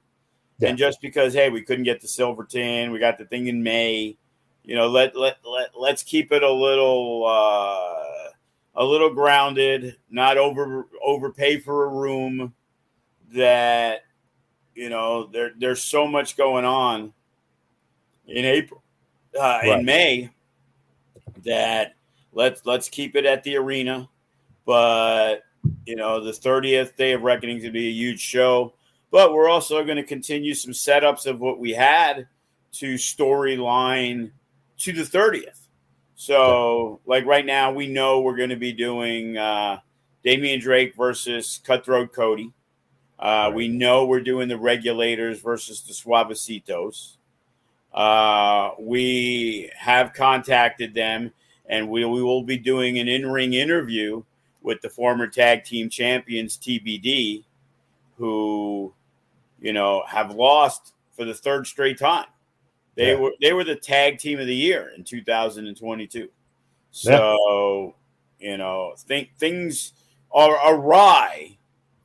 Yeah. 0.61 0.69
And 0.69 0.79
just 0.79 1.01
because, 1.01 1.35
hey, 1.35 1.51
we 1.51 1.63
couldn't 1.63 1.85
get 1.85 2.01
the 2.01 2.07
Silverton, 2.07 2.93
we 2.93 3.01
got 3.01 3.19
the 3.19 3.25
thing 3.25 3.49
in 3.49 3.65
May. 3.65 4.17
You 4.63 4.77
know, 4.77 4.87
let 4.87 5.17
let 5.17 5.39
let 5.45 5.71
let's 5.77 6.05
keep 6.05 6.31
it 6.31 6.43
a 6.43 6.51
little 6.51 7.25
uh, 7.27 8.31
a 8.77 8.85
little 8.85 9.13
grounded, 9.13 9.97
not 10.11 10.37
over 10.39 10.87
overpay 11.05 11.61
for 11.61 11.85
a 11.85 11.89
room. 11.89 12.55
That 13.33 14.03
you 14.75 14.89
know, 14.91 15.27
there 15.27 15.53
there's 15.59 15.83
so 15.83 16.07
much 16.07 16.37
going 16.37 16.65
on 16.65 17.13
in 18.27 18.45
April, 18.45 18.83
uh, 19.39 19.61
Right. 19.63 19.79
in 19.79 19.85
May, 19.85 20.31
that 21.45 21.95
let's 22.33 22.65
let's 22.67 22.89
keep 22.89 23.17
it 23.17 23.25
at 23.25 23.43
the 23.43 23.57
arena. 23.57 24.09
But 24.65 25.43
you 25.87 25.97
know, 25.97 26.23
the 26.23 26.33
30th 26.33 26.97
day 26.97 27.13
of 27.13 27.23
reckoning 27.23 27.57
is 27.57 27.63
going 27.63 27.73
to 27.73 27.79
be 27.79 27.89
a 27.89 27.93
huge 27.93 28.21
show. 28.21 28.75
But 29.11 29.33
we're 29.33 29.49
also 29.49 29.83
going 29.85 29.97
to 29.97 30.03
continue 30.03 30.55
some 30.55 30.73
setups 30.73 31.27
of 31.27 31.41
what 31.41 31.59
we 31.59 31.73
had 31.73 32.27
to 32.73 32.95
storyline 32.95 34.31
to 34.79 34.93
the 34.93 35.03
30th. 35.03 35.66
So, 36.17 37.01
like 37.05 37.27
right 37.27 37.45
now, 37.45 37.71
we 37.71 37.87
know 37.87 38.21
we're 38.21 38.39
going 38.39 38.49
to 38.49 38.57
be 38.57 38.73
doing 38.73 39.37
uh, 39.37 39.81
Damian 40.25 40.61
Drake 40.61 40.97
versus 40.97 41.61
Cutthroat 41.63 42.15
Cody. 42.15 42.53
Uh, 43.19 43.53
we 43.55 43.69
know 43.69 44.07
we're 44.07 44.23
doing 44.23 44.49
the 44.49 44.57
regulators 44.57 45.41
versus 45.41 45.83
the 45.83 45.93
Suavecitos. 45.93 47.17
Uh, 47.93 48.71
we 48.81 49.71
have 49.77 50.15
contacted 50.15 50.95
them, 50.95 51.33
and 51.67 51.89
we, 51.91 52.05
we 52.07 52.23
will 52.23 52.43
be 52.43 52.57
doing 52.57 52.99
an 52.99 53.09
in 53.09 53.31
ring 53.31 53.53
interview 53.53 54.23
with 54.63 54.81
the 54.81 54.89
former 54.89 55.27
tag 55.27 55.65
team 55.65 55.91
champions 55.91 56.57
TBD, 56.57 57.45
who, 58.17 58.93
you 59.61 59.75
know, 59.75 60.03
have 60.09 60.35
lost 60.35 60.95
for 61.15 61.27
the 61.27 61.35
third 61.35 61.67
straight 61.67 61.99
time. 61.99 62.27
They 62.97 63.13
Yeah. 63.13 63.19
were 63.19 63.33
they 63.41 63.53
were 63.53 63.65
the 63.65 63.77
tag 63.77 64.19
team 64.19 64.41
of 64.41 64.47
the 64.47 64.55
year 64.57 64.93
in 64.97 65.05
2022. 65.05 66.29
So, 66.91 67.95
you 68.41 68.57
know, 68.57 68.95
think 68.97 69.37
things 69.37 69.93
are 70.33 70.75
awry 70.75 71.57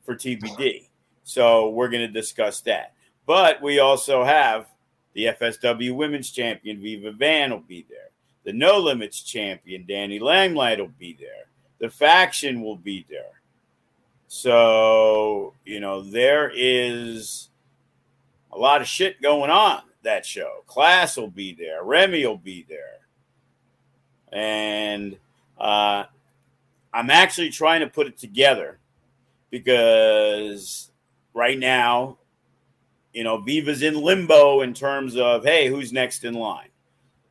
for 0.04 0.14
TBD. 0.14 0.88
So 1.24 1.70
we're 1.70 1.88
going 1.88 2.06
to 2.06 2.12
discuss 2.12 2.60
that. 2.62 2.92
But 3.26 3.62
we 3.62 3.78
also 3.78 4.22
have 4.22 4.66
the 5.14 5.26
FSW 5.26 5.94
Women's 5.94 6.30
Champion 6.30 6.80
Viva 6.80 7.12
Van 7.12 7.50
will 7.50 7.60
be 7.60 7.86
there. 7.88 8.10
The 8.44 8.52
No 8.52 8.78
Limits 8.78 9.22
Champion 9.22 9.86
Danny 9.86 10.18
Limelight 10.18 10.78
will 10.78 10.88
be 10.98 11.16
there. 11.18 11.46
The 11.78 11.88
faction 11.88 12.60
will 12.60 12.76
be 12.76 13.06
there. 13.08 13.40
So, 14.28 15.54
you 15.64 15.80
know, 15.80 16.02
there 16.02 16.50
is 16.54 17.50
a 18.52 18.58
lot 18.58 18.80
of 18.80 18.88
shit 18.88 19.22
going 19.22 19.50
on 19.50 19.82
that 20.02 20.26
show. 20.26 20.64
Class 20.66 21.16
will 21.16 21.30
be 21.30 21.54
there. 21.54 21.84
Remy 21.84 22.26
will 22.26 22.38
be 22.38 22.66
there. 22.68 22.98
And 24.32 25.16
uh, 25.58 26.04
I'm 26.92 27.10
actually 27.10 27.50
trying 27.50 27.80
to 27.80 27.86
put 27.86 28.06
it 28.06 28.18
together 28.18 28.78
because 29.50 30.90
right 31.34 31.58
now, 31.58 32.18
you 33.12 33.24
know, 33.24 33.38
Viva's 33.38 33.82
in 33.82 33.94
limbo 33.94 34.62
in 34.62 34.72
terms 34.72 35.16
of, 35.16 35.44
hey, 35.44 35.68
who's 35.68 35.92
next 35.92 36.24
in 36.24 36.34
line? 36.34 36.68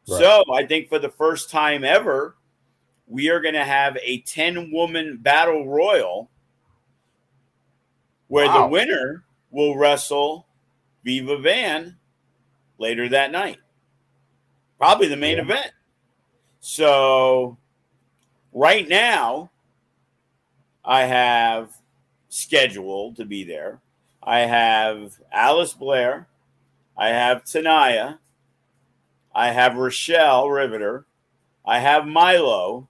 Right. 0.07 0.19
So 0.19 0.43
I 0.53 0.65
think 0.65 0.89
for 0.89 0.99
the 0.99 1.09
first 1.09 1.49
time 1.49 1.83
ever, 1.83 2.35
we 3.07 3.29
are 3.29 3.39
going 3.41 3.55
to 3.55 3.63
have 3.65 3.97
a 4.03 4.21
10 4.21 4.71
woman 4.71 5.17
battle 5.17 5.67
royal 5.67 6.29
where 8.27 8.45
Wow. 8.45 8.61
the 8.61 8.67
winner 8.67 9.25
will 9.49 9.75
wrestle 9.75 10.47
Viva 11.03 11.37
Van 11.39 11.97
later 12.81 13.07
that 13.09 13.31
night. 13.31 13.59
Probably 14.77 15.07
the 15.07 15.15
main 15.15 15.37
Yeah. 15.37 15.43
event. 15.43 15.71
So 16.59 17.57
right 18.51 18.87
now, 18.89 19.51
I 20.83 21.03
have 21.03 21.77
scheduled 22.29 23.15
to 23.17 23.25
be 23.25 23.43
there. 23.43 23.79
I 24.21 24.39
have 24.41 25.19
Alice 25.31 25.73
Blair. 25.73 26.27
I 26.97 27.09
have 27.09 27.43
Tanaya. 27.43 28.19
I 29.33 29.51
have 29.51 29.75
Rochelle 29.77 30.49
Riveter. 30.49 31.05
I 31.65 31.79
have 31.79 32.05
Milo. 32.05 32.89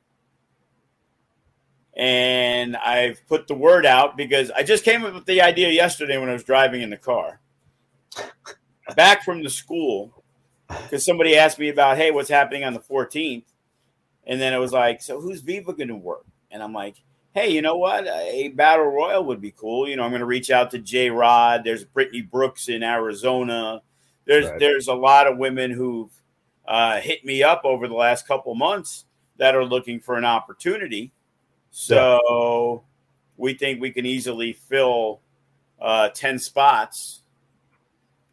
And 1.96 2.78
I've 2.78 3.26
put 3.28 3.48
the 3.48 3.54
word 3.54 3.86
out 3.86 4.16
because 4.18 4.50
I 4.52 4.64
just 4.64 4.84
came 4.84 5.04
up 5.04 5.14
with 5.14 5.26
the 5.26 5.42
idea 5.42 5.70
yesterday 5.70 6.18
when 6.18 6.30
I 6.30 6.34
was 6.34 6.44
driving 6.44 6.82
in 6.82 6.90
the 6.90 6.98
car. 6.98 7.40
Back 8.96 9.24
from 9.24 9.44
the 9.44 9.50
school, 9.50 10.24
because 10.68 11.06
somebody 11.06 11.36
asked 11.36 11.60
me 11.60 11.70
about, 11.70 11.98
hey, 11.98 12.12
what's 12.12 12.30
happening 12.30 12.64
on 12.64 12.74
the 12.74 12.80
14th? 12.80 13.44
And 14.26 14.40
then 14.40 14.54
it 14.54 14.58
was 14.58 14.72
like, 14.72 15.02
so 15.02 15.20
who's 15.20 15.42
Viva 15.42 15.74
going 15.74 15.88
to 15.88 15.96
work? 15.96 16.26
And 16.52 16.62
I'm 16.62 16.74
like, 16.74 16.96
hey, 17.34 17.50
you 17.50 17.62
know 17.62 17.78
what? 17.78 18.08
A 18.08 18.50
battle 18.50 18.86
royal 18.86 19.24
would 19.26 19.42
be 19.42 19.52
cool. 19.52 19.88
You 19.88 19.96
know, 19.96 20.04
I'm 20.04 20.12
going 20.12 20.20
to 20.20 20.26
reach 20.26 20.52
out 20.52 20.72
to 20.72 20.80
J 20.80 21.10
Rod. 21.10 21.64
There's 21.64 21.84
Brittany 21.84 22.22
Brooks 22.22 22.68
in 22.70 22.84
Arizona. 22.84 23.82
There's 24.26 24.48
Right. 24.48 24.60
there's 24.60 24.88
a 24.88 24.94
lot 24.94 25.28
of 25.28 25.38
women 25.38 25.72
who've 25.72 26.12
uh, 26.68 27.00
hit 27.00 27.26
me 27.26 27.42
up 27.44 27.62
over 27.64 27.88
the 27.88 27.96
last 27.96 28.28
couple 28.28 28.54
months 28.56 29.06
that 29.38 29.56
are 29.56 29.66
looking 29.66 30.00
for 30.00 30.16
an 30.16 30.26
opportunity. 30.26 31.12
So 31.72 32.84
we 33.38 33.54
think 33.54 33.82
we 33.82 33.92
can 33.92 34.06
easily 34.06 34.54
fill 34.54 35.22
uh, 35.82 36.10
10 36.10 36.38
spots, 36.38 37.21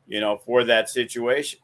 you 0.08 0.20
know, 0.20 0.38
for 0.38 0.64
that 0.64 0.88
situation. 0.88 1.60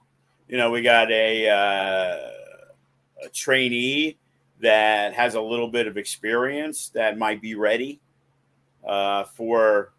You 0.48 0.58
know, 0.58 0.70
we 0.70 0.82
got 0.82 1.10
a, 1.10 1.48
uh, 1.48 3.24
a 3.24 3.28
trainee 3.32 4.18
that 4.60 5.14
has 5.14 5.34
a 5.34 5.40
little 5.40 5.68
bit 5.68 5.86
of 5.86 5.96
experience 5.96 6.90
that 6.90 7.18
might 7.18 7.40
be 7.40 7.54
ready 7.54 8.00
uh, 8.86 9.24
for 9.24 9.92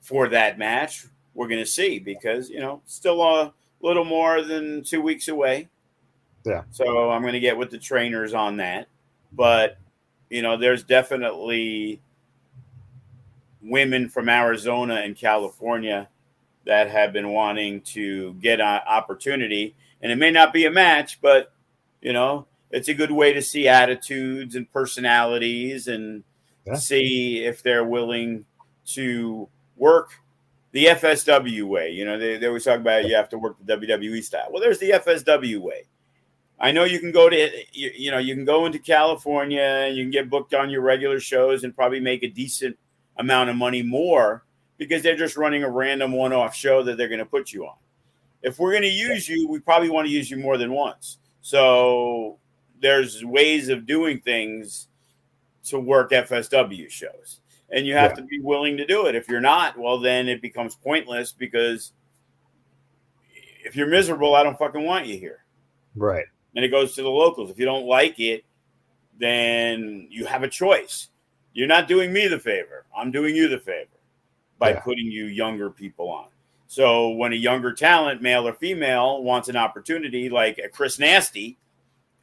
for 0.00 0.28
that 0.28 0.58
match. 0.58 1.06
We're 1.34 1.48
going 1.48 1.60
to 1.60 1.70
see 1.70 1.98
because 1.98 2.48
you 2.48 2.60
know 2.60 2.82
still 2.86 3.22
a 3.22 3.52
little 3.80 4.04
more 4.04 4.42
than 4.42 4.84
two 4.84 5.02
weeks 5.02 5.28
away. 5.28 5.68
Yeah. 6.44 6.62
So 6.70 7.10
I'm 7.10 7.22
going 7.22 7.34
to 7.34 7.40
get 7.40 7.56
with 7.56 7.70
the 7.70 7.78
trainers 7.78 8.32
on 8.34 8.58
that, 8.58 8.86
but 9.32 9.78
you 10.30 10.42
know, 10.42 10.56
there's 10.56 10.82
definitely 10.82 12.00
women 13.62 14.08
from 14.08 14.28
Arizona 14.28 14.96
and 14.96 15.16
California 15.16 16.08
that 16.66 16.90
have 16.90 17.12
been 17.12 17.30
wanting 17.30 17.80
to 17.80 18.34
get 18.34 18.60
an 18.60 18.80
opportunity, 18.86 19.74
and 20.02 20.12
it 20.12 20.16
may 20.16 20.30
not 20.30 20.52
be 20.52 20.66
a 20.66 20.70
match, 20.70 21.20
but 21.20 21.52
you 22.00 22.12
know, 22.12 22.46
it's 22.70 22.88
a 22.88 22.94
good 22.94 23.10
way 23.10 23.32
to 23.32 23.42
see 23.42 23.68
attitudes 23.68 24.54
and 24.54 24.70
personalities 24.70 25.88
and 25.88 26.24
yeah. 26.66 26.74
see 26.74 27.44
if 27.44 27.62
they're 27.62 27.84
willing 27.84 28.44
to 28.86 29.48
work 29.76 30.10
the 30.72 30.86
FSW 30.86 31.62
way. 31.64 31.90
You 31.90 32.04
know, 32.04 32.18
they, 32.18 32.36
they 32.36 32.46
always 32.46 32.64
talk 32.64 32.80
about 32.80 33.06
you 33.06 33.16
have 33.16 33.28
to 33.30 33.38
work 33.38 33.56
the 33.64 33.76
WWE 33.76 34.22
style. 34.22 34.48
Well, 34.50 34.60
there's 34.60 34.78
the 34.78 34.90
FSW 34.90 35.58
way. 35.58 35.86
I 36.58 36.72
know 36.72 36.84
you 36.84 36.98
can 36.98 37.12
go 37.12 37.28
to 37.28 37.50
you, 37.72 37.90
you 37.94 38.10
know 38.10 38.18
you 38.18 38.34
can 38.34 38.44
go 38.44 38.66
into 38.66 38.78
California 38.78 39.60
and 39.60 39.96
you 39.96 40.04
can 40.04 40.10
get 40.10 40.30
booked 40.30 40.54
on 40.54 40.70
your 40.70 40.80
regular 40.80 41.20
shows 41.20 41.64
and 41.64 41.74
probably 41.74 42.00
make 42.00 42.22
a 42.22 42.28
decent 42.28 42.78
amount 43.18 43.50
of 43.50 43.56
money 43.56 43.82
more 43.82 44.44
because 44.78 45.02
they're 45.02 45.16
just 45.16 45.36
running 45.36 45.62
a 45.62 45.70
random 45.70 46.12
one-off 46.12 46.54
show 46.54 46.82
that 46.82 46.96
they're 46.96 47.08
going 47.08 47.18
to 47.18 47.26
put 47.26 47.52
you 47.52 47.66
on. 47.66 47.76
If 48.42 48.58
we're 48.58 48.72
going 48.72 48.82
to 48.82 48.88
use 48.88 49.28
you, 49.28 49.48
we 49.48 49.58
probably 49.58 49.90
want 49.90 50.06
to 50.06 50.12
use 50.12 50.30
you 50.30 50.36
more 50.36 50.56
than 50.58 50.72
once. 50.72 51.18
So 51.40 52.38
there's 52.80 53.24
ways 53.24 53.68
of 53.68 53.86
doing 53.86 54.20
things 54.20 54.88
to 55.64 55.78
work 55.78 56.10
FSW 56.10 56.90
shows. 56.90 57.40
And 57.70 57.86
you 57.86 57.94
have 57.94 58.12
yeah. 58.12 58.16
to 58.16 58.22
be 58.22 58.38
willing 58.38 58.76
to 58.76 58.86
do 58.86 59.06
it. 59.06 59.14
If 59.14 59.28
you're 59.28 59.40
not, 59.40 59.76
well, 59.76 59.98
then 59.98 60.28
it 60.28 60.40
becomes 60.40 60.76
pointless 60.76 61.32
because 61.32 61.92
if 63.64 63.74
you're 63.74 63.88
miserable, 63.88 64.36
I 64.36 64.44
don't 64.44 64.58
fucking 64.58 64.84
want 64.84 65.06
you 65.06 65.18
here. 65.18 65.44
Right. 65.96 66.26
And 66.54 66.64
it 66.64 66.68
goes 66.68 66.94
to 66.94 67.02
the 67.02 67.10
locals. 67.10 67.50
If 67.50 67.58
you 67.58 67.64
don't 67.64 67.86
like 67.86 68.20
it, 68.20 68.44
then 69.18 70.06
you 70.10 70.26
have 70.26 70.44
a 70.44 70.48
choice. 70.48 71.08
You're 71.52 71.66
not 71.66 71.88
doing 71.88 72.12
me 72.12 72.28
the 72.28 72.38
favor. 72.38 72.84
I'm 72.96 73.10
doing 73.10 73.34
you 73.34 73.48
the 73.48 73.58
favor 73.58 73.95
by 74.58 74.70
yeah. 74.70 74.80
putting 74.80 75.06
you 75.06 75.26
younger 75.26 75.70
people 75.70 76.08
on. 76.08 76.26
So 76.68 77.10
when 77.10 77.32
a 77.32 77.36
younger 77.36 77.72
talent, 77.72 78.22
male 78.22 78.46
or 78.46 78.52
female, 78.52 79.22
wants 79.22 79.48
an 79.48 79.56
opportunity, 79.56 80.28
like 80.28 80.58
a 80.58 80.68
Chris 80.68 80.98
Nasty, 80.98 81.58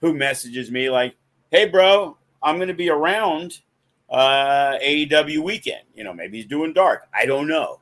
who 0.02 0.14
messages 0.14 0.70
me 0.70 0.90
like, 0.90 1.16
"Hey, 1.50 1.66
bro, 1.66 2.18
I'm 2.42 2.58
going 2.58 2.68
to 2.68 2.74
be 2.74 2.90
around 2.90 3.60
uh, 4.10 4.78
AEW 4.84 5.40
weekend. 5.40 5.84
You 5.96 6.04
know, 6.04 6.14
maybe 6.14 6.38
he's 6.38 6.46
doing 6.46 6.74
dark. 6.74 7.08
I 7.14 7.26
don't 7.26 7.48
know, 7.48 7.80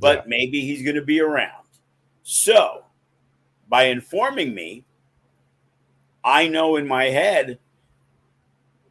but 0.00 0.18
yeah. 0.18 0.24
maybe 0.26 0.60
he's 0.60 0.82
going 0.82 0.96
to 0.96 1.02
be 1.02 1.20
around. 1.20 1.64
So, 2.22 2.84
by 3.68 3.84
informing 3.84 4.54
me, 4.54 4.84
I 6.24 6.48
know 6.48 6.76
in 6.76 6.86
my 6.86 7.04
head 7.04 7.58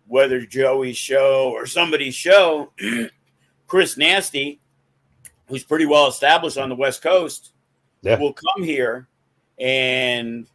whether 0.08 0.46
Joey's 0.46 0.98
show 0.98 1.52
or 1.54 1.66
somebody's 1.66 2.16
show, 2.16 2.72
Chris 3.68 3.98
Nasty, 3.98 4.62
who's 5.48 5.64
pretty 5.64 5.86
well 5.86 6.08
established 6.08 6.58
on 6.58 6.70
the 6.70 6.76
West 6.76 7.02
Coast, 7.02 7.52
yeah. 8.02 8.18
will 8.18 8.34
come 8.34 8.64
here 8.64 9.08
and 9.60 10.48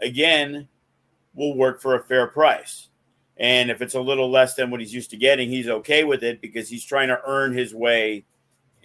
again 0.00 0.68
will 1.34 1.56
work 1.56 1.80
for 1.80 1.94
a 1.94 2.04
fair 2.04 2.26
price. 2.26 2.88
And 3.36 3.70
if 3.70 3.80
it's 3.80 3.94
a 3.94 4.00
little 4.00 4.30
less 4.30 4.54
than 4.54 4.70
what 4.70 4.80
he's 4.80 4.92
used 4.92 5.10
to 5.10 5.16
getting, 5.16 5.48
he's 5.48 5.68
okay 5.68 6.02
with 6.04 6.24
it 6.24 6.40
because 6.40 6.68
he's 6.68 6.84
trying 6.84 7.08
to 7.08 7.20
earn 7.24 7.52
his 7.52 7.72
way 7.72 8.24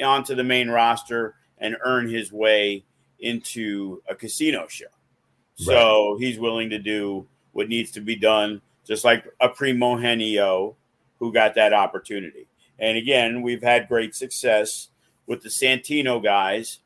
onto 0.04 0.36
the 0.36 0.44
main 0.44 0.70
roster 0.70 1.36
and 1.58 1.76
earn 1.84 2.08
his 2.08 2.32
way 2.32 2.84
into 3.20 4.02
a 4.08 4.14
casino 4.14 4.68
show. 4.68 4.86
Right. 4.86 5.66
So 5.66 6.18
he's 6.20 6.38
willing 6.38 6.70
to 6.70 6.80
do 6.80 7.26
what 7.54 7.70
needs 7.70 7.90
to 7.92 8.02
be 8.02 8.16
done, 8.16 8.62
just 8.86 9.04
like 9.04 9.26
a 9.40 9.50
Primo 9.50 9.96
Henio 9.96 10.76
who 11.18 11.34
got 11.34 11.56
that 11.56 11.74
opportunity. 11.74 12.48
And 12.80 12.98
again, 12.98 13.42
we've 13.42 13.64
had 13.64 13.88
great 13.88 14.14
success 14.14 14.90
with 15.28 15.42
the 15.42 15.50
Santino 15.50 16.24
guys. 16.24 16.80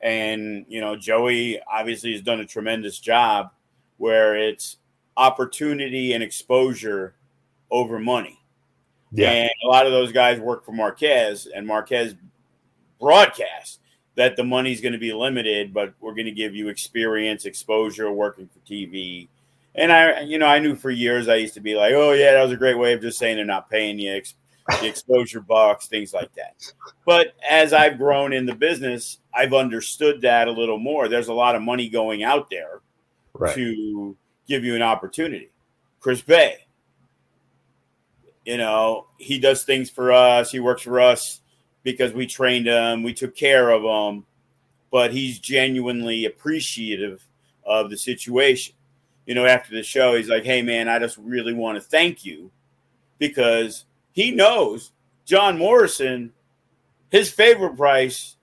And, 0.00 0.64
you 0.68 0.80
know, 0.80 0.96
Joey 0.96 1.60
obviously 1.70 2.12
has 2.12 2.22
done 2.22 2.40
a 2.40 2.46
tremendous 2.46 2.98
job 2.98 3.50
where 3.96 4.36
it's 4.36 4.76
opportunity 5.16 6.12
and 6.12 6.22
exposure 6.22 7.14
over 7.70 7.98
money. 7.98 8.38
Yeah. 9.10 9.30
And 9.30 9.50
a 9.64 9.66
lot 9.66 9.86
of 9.86 9.92
those 9.92 10.12
guys 10.12 10.38
work 10.38 10.64
for 10.64 10.72
Marquez, 10.72 11.48
and 11.52 11.66
Marquez 11.66 12.14
broadcasts 13.00 13.78
that 14.14 14.36
the 14.36 14.44
money's 14.44 14.80
going 14.80 14.92
to 14.92 14.98
be 14.98 15.12
limited, 15.12 15.72
but 15.72 15.94
we're 16.00 16.14
going 16.14 16.26
to 16.26 16.32
give 16.32 16.54
you 16.54 16.68
experience, 16.68 17.44
exposure, 17.44 18.10
working 18.10 18.48
for 18.48 18.58
TV. 18.60 19.28
And 19.74 19.92
I, 19.92 20.20
you 20.22 20.38
know, 20.38 20.46
I 20.46 20.58
knew 20.58 20.74
for 20.74 20.90
years 20.90 21.28
I 21.28 21.36
used 21.36 21.54
to 21.54 21.60
be 21.60 21.76
like, 21.76 21.92
oh, 21.94 22.12
yeah, 22.12 22.32
that 22.32 22.42
was 22.42 22.52
a 22.52 22.56
great 22.56 22.76
way 22.76 22.92
of 22.92 23.00
just 23.00 23.18
saying 23.18 23.36
they're 23.36 23.44
not 23.44 23.70
paying 23.70 23.98
you 23.98 24.20
the 24.68 24.86
exposure 24.86 25.40
box, 25.40 25.86
things 25.86 26.12
like 26.12 26.32
that. 26.34 26.54
But 27.06 27.34
as 27.48 27.72
I've 27.72 27.98
grown 27.98 28.32
in 28.32 28.46
the 28.46 28.54
business, 28.54 29.18
I've 29.34 29.54
understood 29.54 30.20
that 30.22 30.48
a 30.48 30.52
little 30.52 30.78
more. 30.78 31.08
There's 31.08 31.28
a 31.28 31.34
lot 31.34 31.54
of 31.54 31.62
money 31.62 31.88
going 31.88 32.22
out 32.22 32.50
there 32.50 32.80
right. 33.34 33.54
to 33.54 34.16
give 34.46 34.64
you 34.64 34.76
an 34.76 34.82
opportunity. 34.82 35.50
Chris 36.00 36.22
Bey, 36.22 36.66
you 38.44 38.56
know, 38.56 39.06
he 39.18 39.38
does 39.38 39.64
things 39.64 39.90
for 39.90 40.12
us. 40.12 40.50
He 40.50 40.60
works 40.60 40.82
for 40.82 41.00
us 41.00 41.40
because 41.82 42.12
we 42.12 42.26
trained 42.26 42.66
him, 42.66 43.02
we 43.02 43.14
took 43.14 43.34
care 43.34 43.70
of 43.70 43.82
him, 43.82 44.24
but 44.90 45.12
he's 45.12 45.38
genuinely 45.38 46.26
appreciative 46.26 47.22
of 47.64 47.90
the 47.90 47.96
situation. 47.96 48.74
You 49.26 49.34
know, 49.34 49.44
after 49.44 49.74
the 49.74 49.82
show, 49.82 50.16
he's 50.16 50.28
like, 50.28 50.44
"Hey, 50.44 50.62
man, 50.62 50.88
I 50.88 50.98
just 50.98 51.18
really 51.18 51.52
want 51.52 51.76
to 51.76 51.82
thank 51.82 52.24
you 52.24 52.50
because 53.18 53.84
he 54.18 54.30
knows 54.30 54.92
John 55.24 55.58
Morrison, 55.58 56.32
his 57.10 57.30
favorite 57.30 57.76
price 57.76 58.36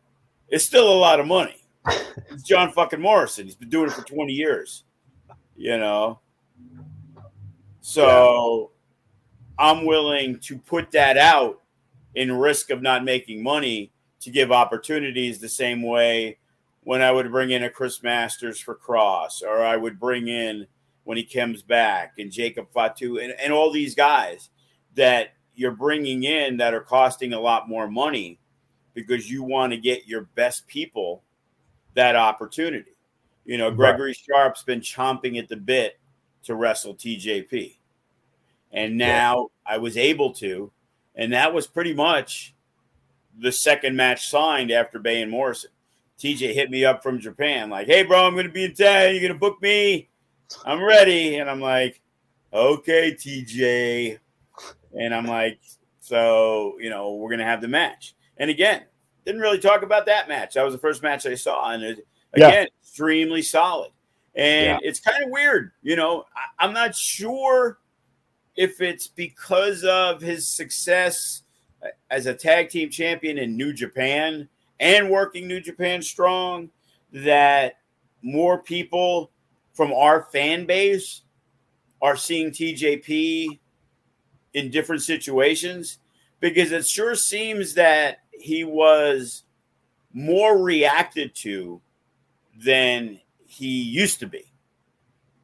is 0.50 0.66
still 0.66 0.92
a 0.92 0.98
lot 0.98 1.20
of 1.20 1.28
money. 1.28 1.64
It's 2.30 2.44
John 2.48 2.72
fucking 2.72 3.02
Morrison. 3.02 3.46
He's 3.46 3.56
been 3.56 3.70
doing 3.70 3.88
it 3.88 3.94
for 3.94 4.04
20 4.04 4.34
years 4.34 4.84
you 5.56 5.78
know. 5.78 6.20
So 7.82 8.72
yeah. 9.60 9.72
I'm 9.72 9.86
willing 9.86 10.40
to 10.42 10.58
put 10.58 10.92
that 10.92 11.18
out 11.18 11.62
in 12.16 12.32
risk 12.32 12.70
of 12.70 12.82
not 12.82 13.04
making 13.04 13.44
money 13.44 13.92
to 14.22 14.32
give 14.32 14.52
opportunities 14.52 15.40
the 15.40 15.50
same 15.50 15.82
way 15.82 16.38
when 16.82 17.02
I 17.02 17.12
would 17.12 17.32
bring 17.32 17.52
in 17.52 17.64
a 17.64 17.70
Chris 17.70 18.02
Masters 18.04 18.60
for 18.60 18.76
Kross, 18.76 19.42
or 19.42 19.64
I 19.64 19.76
would 19.76 20.00
bring 20.00 20.28
in 20.28 20.68
when 21.04 21.18
he 21.18 21.24
comes 21.24 21.62
back 21.62 22.14
and 22.18 22.32
Jacob 22.32 22.68
Fatu 22.74 23.20
and, 23.20 23.34
and 23.40 23.54
all 23.54 23.72
these 23.72 23.96
guys 23.96 24.50
that 24.96 25.35
you're 25.56 25.72
bringing 25.72 26.24
in 26.24 26.58
that 26.58 26.74
are 26.74 26.82
costing 26.82 27.34
a 27.34 27.40
lot 27.40 27.70
more 27.70 27.88
money 27.88 28.40
because 28.94 29.30
you 29.30 29.44
want 29.44 29.72
to 29.74 29.78
get 29.78 30.08
your 30.08 30.22
best 30.36 30.68
people 30.68 31.24
that 31.94 32.16
opportunity. 32.16 32.96
You 33.46 33.58
know, 33.58 33.72
Gregory 33.72 34.10
right. 34.10 34.18
Sharp's 34.18 34.64
been 34.64 34.82
chomping 34.82 35.38
at 35.38 35.50
the 35.50 35.56
bit 35.56 36.00
to 36.44 36.56
wrestle 36.56 36.96
TJP. 36.96 37.78
And 38.72 38.98
now 38.98 39.50
yeah. 39.68 39.76
I 39.76 39.78
was 39.78 39.98
able 39.98 40.34
to. 40.34 40.72
And 41.16 41.34
that 41.34 41.54
was 41.54 41.68
pretty 41.68 41.94
much 41.94 42.56
the 43.38 43.52
second 43.52 43.96
match 43.96 44.30
signed 44.30 44.72
after 44.72 45.00
Bey 45.00 45.22
and 45.22 45.32
Morrison. 45.32 45.72
TJ 46.20 46.54
hit 46.54 46.72
me 46.72 46.86
up 46.86 47.04
from 47.04 47.20
Japan, 47.20 47.70
like, 47.70 47.88
hey, 47.88 48.04
bro, 48.04 48.26
I'm 48.26 48.34
going 48.34 48.46
to 48.46 48.52
be 48.52 48.64
in 48.64 48.74
town. 48.74 49.12
You're 49.12 49.22
going 49.22 49.34
to 49.34 49.40
book 49.40 49.62
me? 49.62 50.10
I'm 50.66 50.82
ready. 50.82 51.38
And 51.38 51.50
I'm 51.50 51.60
like, 51.60 52.02
okay, 52.54 53.14
TJ. 53.14 54.20
And 55.00 55.14
I'm 55.14 55.26
like, 55.26 55.60
so, 56.00 56.76
you 56.80 56.90
know, 56.90 57.14
we're 57.14 57.30
going 57.30 57.40
to 57.40 57.46
have 57.46 57.62
the 57.62 57.68
match. 57.68 58.16
And 58.38 58.50
again, 58.50 58.84
didn't 59.26 59.42
really 59.42 59.60
talk 59.60 59.82
about 59.82 60.06
that 60.06 60.28
match. 60.28 60.54
That 60.54 60.64
was 60.64 60.74
the 60.74 60.80
first 60.80 61.02
match 61.02 61.26
I 61.26 61.36
saw. 61.36 61.72
And 61.72 61.84
it, 61.84 62.08
again, 62.34 62.52
yeah. 62.52 62.66
extremely 62.82 63.42
solid. 63.42 63.92
And 64.36 64.80
yeah. 64.82 64.90
it's 64.90 65.00
kind 65.00 65.24
of 65.24 65.30
weird, 65.30 65.72
you 65.82 65.96
know. 65.96 66.26
I, 66.36 66.66
I'm 66.66 66.74
not 66.74 66.96
sure 66.96 67.80
if 68.56 68.82
it's 68.82 69.08
because 69.08 69.84
of 69.84 70.22
his 70.22 70.48
success 70.48 71.44
uh, 71.84 71.88
as 72.10 72.26
a 72.26 72.34
tag 72.34 72.70
team 72.70 72.90
champion 72.90 73.38
in 73.38 73.58
New 73.58 73.74
Japan 73.74 74.48
and 74.80 75.10
working 75.10 75.48
New 75.48 75.62
Japan 75.62 76.02
strong 76.02 76.70
that 77.12 77.80
more 78.22 78.62
people 78.62 79.32
from 79.74 79.94
our 79.94 80.24
fan 80.32 80.66
base 80.66 81.22
are 82.02 82.18
seeing 82.18 82.52
TJP 82.52 83.60
in 84.56 84.72
different 84.72 85.04
situations. 85.04 86.00
because 86.42 86.72
it 86.74 86.86
sure 86.86 87.16
seems 87.16 87.74
that 87.76 88.20
he 88.32 88.64
was 88.66 89.44
more 90.14 90.62
reacted 90.62 91.34
to 91.34 91.82
than 92.64 93.20
he 93.48 93.82
used 93.82 94.20
to 94.20 94.28
be. 94.28 94.52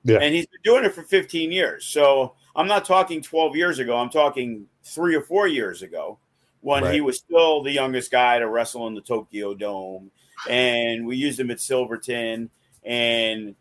Yeah. 0.04 0.18
And 0.22 0.36
he's 0.36 0.46
been 0.48 0.62
doing 0.64 0.84
it 0.84 0.94
for 0.94 1.04
15 1.04 1.52
years. 1.52 1.86
So 1.88 2.36
I'm 2.56 2.68
not 2.68 2.84
talking 2.86 3.22
12 3.22 3.56
years 3.56 3.80
ago. 3.80 3.98
I'm 3.98 4.10
talking 4.10 4.68
three 4.84 5.16
or 5.16 5.22
four 5.22 5.48
years 5.48 5.82
ago 5.82 6.20
when 6.60 6.84
Right. 6.84 6.94
he 6.96 7.02
was 7.02 7.18
still 7.18 7.64
the 7.64 7.72
youngest 7.72 8.12
guy 8.12 8.38
to 8.38 8.48
wrestle 8.50 8.86
in 8.88 8.94
the 8.94 9.02
Tokyo 9.02 9.54
Dome. 9.54 10.12
And 10.50 11.08
we 11.08 11.16
used 11.16 11.40
him 11.40 11.52
at 11.52 11.62
Silverton, 11.62 12.50
and 12.84 13.56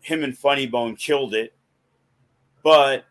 him 0.00 0.24
and 0.24 0.36
Funny 0.36 0.66
Bone 0.66 0.96
killed 0.96 1.34
it. 1.34 1.54
But 2.62 3.04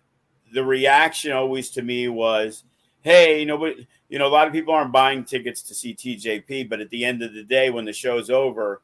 the 0.54 0.64
reaction 0.64 1.32
always 1.32 1.70
to 1.72 1.82
me 1.82 2.08
was, 2.08 2.64
hey, 3.02 3.46
nobody, 3.46 3.88
you 4.10 4.20
know, 4.20 4.28
a 4.28 4.30
lot 4.30 4.48
of 4.48 4.54
people 4.54 4.74
aren't 4.74 4.92
buying 4.92 5.24
tickets 5.24 5.62
to 5.64 5.74
see 5.74 5.94
TJP, 5.94 6.70
but 6.70 6.80
at 6.80 6.90
the 6.90 7.06
end 7.06 7.22
of 7.22 7.34
the 7.34 7.44
day, 7.44 7.70
when 7.70 7.86
the 7.86 7.94
show's 7.94 8.30
over, 8.30 8.82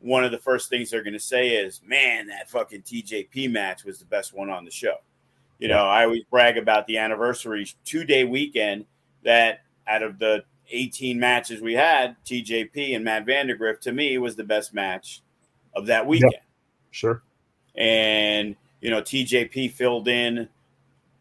one 0.00 0.24
of 0.24 0.30
the 0.30 0.38
first 0.38 0.68
things 0.68 0.90
they're 0.90 1.02
going 1.02 1.12
to 1.12 1.20
say 1.20 1.50
is, 1.50 1.80
man, 1.84 2.26
that 2.28 2.48
fucking 2.48 2.82
TJP 2.82 3.50
match 3.50 3.84
was 3.84 3.98
the 3.98 4.04
best 4.06 4.34
one 4.34 4.50
on 4.50 4.64
the 4.64 4.70
show. 4.70 4.94
You 5.58 5.68
know, 5.68 5.84
I 5.84 6.04
always 6.04 6.24
brag 6.30 6.56
about 6.56 6.86
the 6.86 6.96
anniversary 6.96 7.68
two 7.84 8.04
day 8.04 8.24
weekend 8.24 8.86
that 9.24 9.60
out 9.86 10.02
of 10.02 10.18
the 10.18 10.42
18 10.70 11.18
matches 11.20 11.60
we 11.60 11.74
had, 11.74 12.16
TJP 12.24 12.96
and 12.96 13.04
Matt 13.04 13.26
Vandagriff 13.26 13.80
to 13.80 13.92
me 13.92 14.16
was 14.16 14.36
the 14.36 14.44
best 14.44 14.72
match 14.72 15.20
of 15.74 15.86
that 15.86 16.06
weekend. 16.06 16.32
Sure. 16.90 17.22
And, 17.74 18.56
you 18.80 18.90
know, 18.90 19.02
TJP 19.02 19.72
filled 19.72 20.08
in 20.08 20.48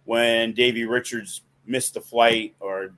when 0.09 0.53
Davey 0.53 0.85
Richards 0.85 1.43
missed 1.67 1.93
the 1.93 2.01
flight 2.01 2.55
or 2.59 2.95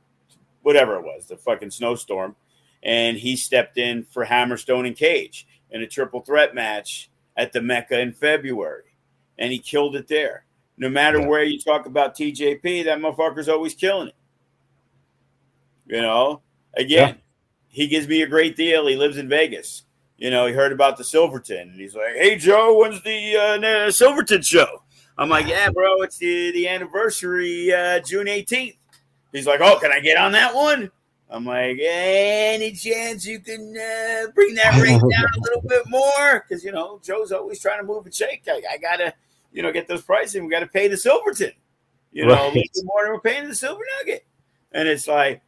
whatever 0.61 0.95
it 0.95 1.01
was, 1.03 1.25
the 1.25 1.35
fucking 1.35 1.69
snowstorm. 1.69 2.37
And 2.83 3.17
he 3.17 3.35
stepped 3.35 3.77
in 3.77 4.05
for 4.05 4.25
Hammerstone 4.25 4.87
and 4.87 4.95
Cage 4.95 5.45
in 5.71 5.81
a 5.81 5.87
triple 5.87 6.21
threat 6.21 6.55
match 6.55 7.09
at 7.35 7.51
the 7.51 7.61
Mecca 7.61 7.99
in 7.99 8.13
February. 8.13 8.95
And 9.37 9.51
he 9.51 9.59
killed 9.59 9.97
it 9.97 10.07
there. 10.07 10.45
No 10.77 10.87
matter 10.87 11.19
Yeah. 11.19 11.27
where 11.27 11.43
you 11.43 11.59
talk 11.59 11.85
about 11.85 12.15
TJP, 12.15 12.83
that 12.83 12.99
motherfucker's 12.99 13.49
always 13.49 13.73
killing 13.75 14.07
it. 14.07 14.15
You 15.87 16.01
know, 16.01 16.41
again, 16.75 17.17
he 17.67 17.87
gives 17.87 18.07
me 18.07 18.21
a 18.21 18.27
great 18.27 18.55
deal. 18.55 18.87
He 18.87 18.95
lives 18.95 19.17
in 19.17 19.27
Vegas. 19.27 19.83
You 20.17 20.29
know, 20.29 20.45
he 20.45 20.53
heard 20.53 20.71
about 20.71 20.95
the 20.95 21.03
Silverton, 21.03 21.71
and 21.71 21.79
he's 21.79 21.93
like, 21.93 22.15
"Hey, 22.15 22.37
Joe, 22.37 22.77
when's 22.77 23.03
the 23.03 23.35
uh, 23.35 23.91
Silverton 23.91 24.43
show?" 24.43 24.83
I'm 25.21 25.29
like, 25.29 25.47
"Yeah, 25.47 25.69
bro, 25.69 26.01
it's 26.01 26.17
the 26.17 26.51
the 26.51 26.67
anniversary, 26.67 27.71
uh, 27.73 27.99
June 27.99 28.27
18th." 28.27 28.77
He's 29.31 29.45
like, 29.47 29.61
"Oh, 29.61 29.77
can 29.79 29.91
I 29.91 29.99
get 29.99 30.17
on 30.17 30.31
that 30.33 30.55
one?" 30.55 30.91
I'm 31.29 31.45
like, 31.45 31.77
"Any 31.79 32.71
chance 32.71 33.25
you 33.25 33.39
can 33.39 33.75
uh, 33.77 34.31
bring 34.33 34.55
that 34.55 34.81
rate 34.81 34.99
down 34.99 35.29
a 35.37 35.41
little 35.41 35.61
bit 35.61 35.83
more?" 35.87 36.43
Because 36.47 36.63
you 36.63 36.71
know, 36.71 36.99
Joe's 37.03 37.31
always 37.31 37.61
trying 37.61 37.79
to 37.79 37.85
move 37.85 38.05
and 38.05 38.13
shake. 38.13 38.43
I, 38.47 38.61
I 38.71 38.77
gotta, 38.77 39.13
you 39.53 39.61
know, 39.61 39.71
get 39.71 39.87
those 39.87 40.01
pricing. 40.01 40.43
We 40.43 40.49
got 40.51 40.61
to 40.61 40.67
pay 40.67 40.87
the 40.87 40.97
Silverton. 40.97 41.51
You 42.11 42.25
know, 42.25 42.33
Right. 42.33 42.53
more 42.83 43.03
than 43.03 43.13
we're 43.13 43.21
paying 43.21 43.47
the 43.47 43.55
Silver 43.55 43.83
Nugget, 43.99 44.25
and 44.71 44.87
it's 44.87 45.07
like 45.07 45.41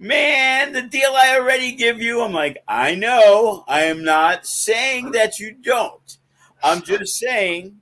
man, 0.00 0.72
the 0.72 0.82
deal 0.82 1.10
I 1.14 1.36
already 1.38 1.72
give 1.72 2.00
you. 2.00 2.22
I'm 2.22 2.32
like, 2.32 2.58
I 2.68 2.94
know. 2.94 3.64
I 3.66 3.82
am 3.82 4.04
not 4.04 4.46
saying 4.46 5.10
that 5.12 5.38
you 5.40 5.52
don't. 5.52 6.16
I'm 6.62 6.82
just 6.82 7.16
saying, 7.16 7.80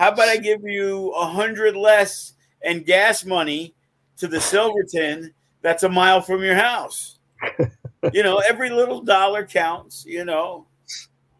how 0.00 0.08
about 0.08 0.28
I 0.30 0.38
give 0.38 0.62
you 0.64 1.10
a 1.10 1.26
hundred 1.26 1.76
less 1.76 2.32
and 2.64 2.86
gas 2.86 3.22
money 3.26 3.74
to 4.16 4.28
the 4.28 4.40
Silverton 4.40 5.34
that's 5.60 5.82
a 5.82 5.90
mile 5.90 6.22
from 6.22 6.42
your 6.42 6.54
house? 6.54 7.18
you 8.14 8.22
know, 8.22 8.38
every 8.48 8.70
little 8.70 9.02
dollar 9.02 9.44
counts, 9.44 10.06
you 10.06 10.24
know. 10.24 10.66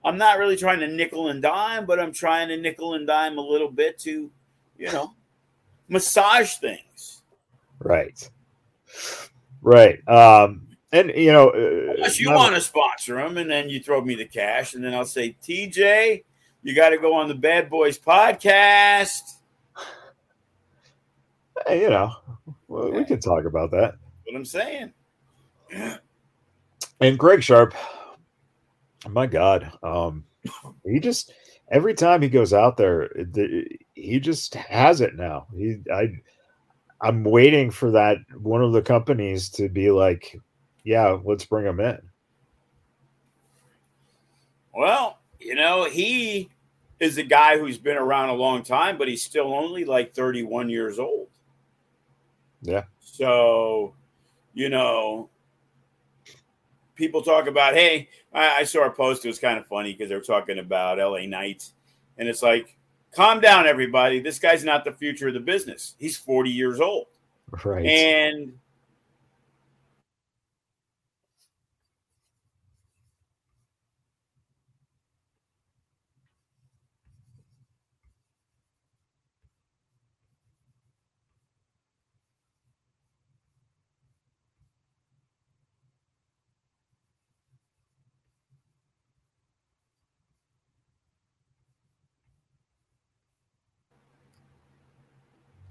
I'm 0.04 0.18
not 0.18 0.38
really 0.38 0.58
trying 0.58 0.80
to 0.80 0.88
nickel 0.88 1.28
and 1.28 1.40
dime, 1.40 1.86
but 1.86 1.98
I'm 1.98 2.12
trying 2.12 2.48
to 2.48 2.58
nickel 2.58 2.94
and 2.94 3.06
dime 3.06 3.38
a 3.38 3.40
little 3.40 3.70
bit 3.70 3.98
to, 4.00 4.30
you 4.76 4.92
know, 4.92 5.14
massage 5.88 6.56
things. 6.56 7.22
Right. 7.78 8.30
Right. 9.62 10.06
Um, 10.06 10.68
and 10.92 11.11
you 11.14 11.32
know, 11.32 11.48
uh, 11.48 11.94
Unless 11.94 12.20
you 12.20 12.30
want 12.30 12.54
to 12.56 12.61
sponsor 12.61 13.14
them, 13.14 13.38
and 13.38 13.50
then 13.50 13.70
you 13.70 13.80
throw 13.80 14.02
me 14.02 14.16
the 14.16 14.26
cash, 14.26 14.74
and 14.74 14.84
then 14.84 14.92
I'll 14.92 15.06
say, 15.06 15.34
TJ, 15.42 16.24
you 16.62 16.74
got 16.74 16.90
to 16.90 16.98
go 16.98 17.14
on 17.14 17.28
the 17.28 17.34
Bad 17.34 17.70
Boys 17.70 17.98
podcast. 17.98 19.22
Hey, 21.66 21.82
you 21.82 21.90
know, 21.90 22.12
well, 22.68 22.90
we 22.90 23.04
can 23.04 23.20
talk 23.20 23.44
about 23.44 23.70
that. 23.72 23.94
What 24.24 24.36
I'm 24.36 24.44
saying. 24.44 24.92
And 27.00 27.18
Greg 27.18 27.42
Sharp, 27.42 27.74
my 29.08 29.26
God, 29.26 29.72
um, 29.82 30.24
he 30.84 31.00
just 31.00 31.32
every 31.70 31.94
time 31.94 32.22
he 32.22 32.28
goes 32.28 32.52
out 32.52 32.76
there, 32.76 33.11
the, 33.14 33.66
he 33.94 34.20
just 34.20 34.54
has 34.54 35.00
it 35.00 35.14
now. 35.16 35.46
He, 35.56 35.76
I, 35.92 36.12
I'm 37.00 37.24
waiting 37.24 37.70
for 37.70 37.90
that 37.92 38.18
one 38.36 38.62
of 38.62 38.72
the 38.72 38.82
companies 38.82 39.48
to 39.50 39.68
be 39.68 39.90
like, 39.90 40.38
yeah, 40.84 41.18
let's 41.24 41.44
bring 41.44 41.66
him 41.66 41.80
in. 41.80 41.98
Well, 44.74 45.19
you 45.41 45.55
know, 45.55 45.84
he 45.84 46.51
is 47.01 47.16
a 47.18 47.22
guy 47.22 47.59
who's 47.59 47.78
been 47.78 47.97
around 47.97 48.28
a 48.28 48.34
long 48.34 48.62
time, 48.62 48.99
but 48.99 49.09
he's 49.09 49.24
still 49.24 49.53
only 49.55 49.84
like 49.84 50.14
31 50.14 50.68
years 50.68 50.99
old. 50.99 51.28
Yeah. 52.62 52.84
So, 53.01 53.95
you 54.53 54.68
know, 54.68 55.30
people 56.95 57.22
talk 57.22 57.47
about, 57.47 57.74
hey, 57.74 58.09
I, 58.32 58.59
I 58.59 58.64
saw 58.64 58.86
a 58.86 58.91
post. 58.91 59.24
It 59.24 59.28
was 59.28 59.38
kind 59.38 59.59
of 59.59 59.66
funny 59.66 59.93
because 59.93 60.11
they 60.11 60.14
were 60.14 60.20
talking 60.20 60.59
about 60.59 60.99
LA 60.99 61.26
Knight. 61.26 61.70
And 62.18 62.28
it's 62.28 62.43
like, 62.43 62.76
calm 63.12 63.41
down, 63.41 63.66
everybody. 63.66 64.20
This 64.20 64.38
guy's 64.38 64.62
not 64.62 64.84
the 64.84 64.93
future 64.93 65.28
of 65.28 65.34
the 65.34 65.41
business. 65.41 65.95
He's 65.99 66.18
40 66.18 66.51
years 66.51 66.80
old. 66.80 67.07
Right. 67.64 67.86
And 67.86 68.53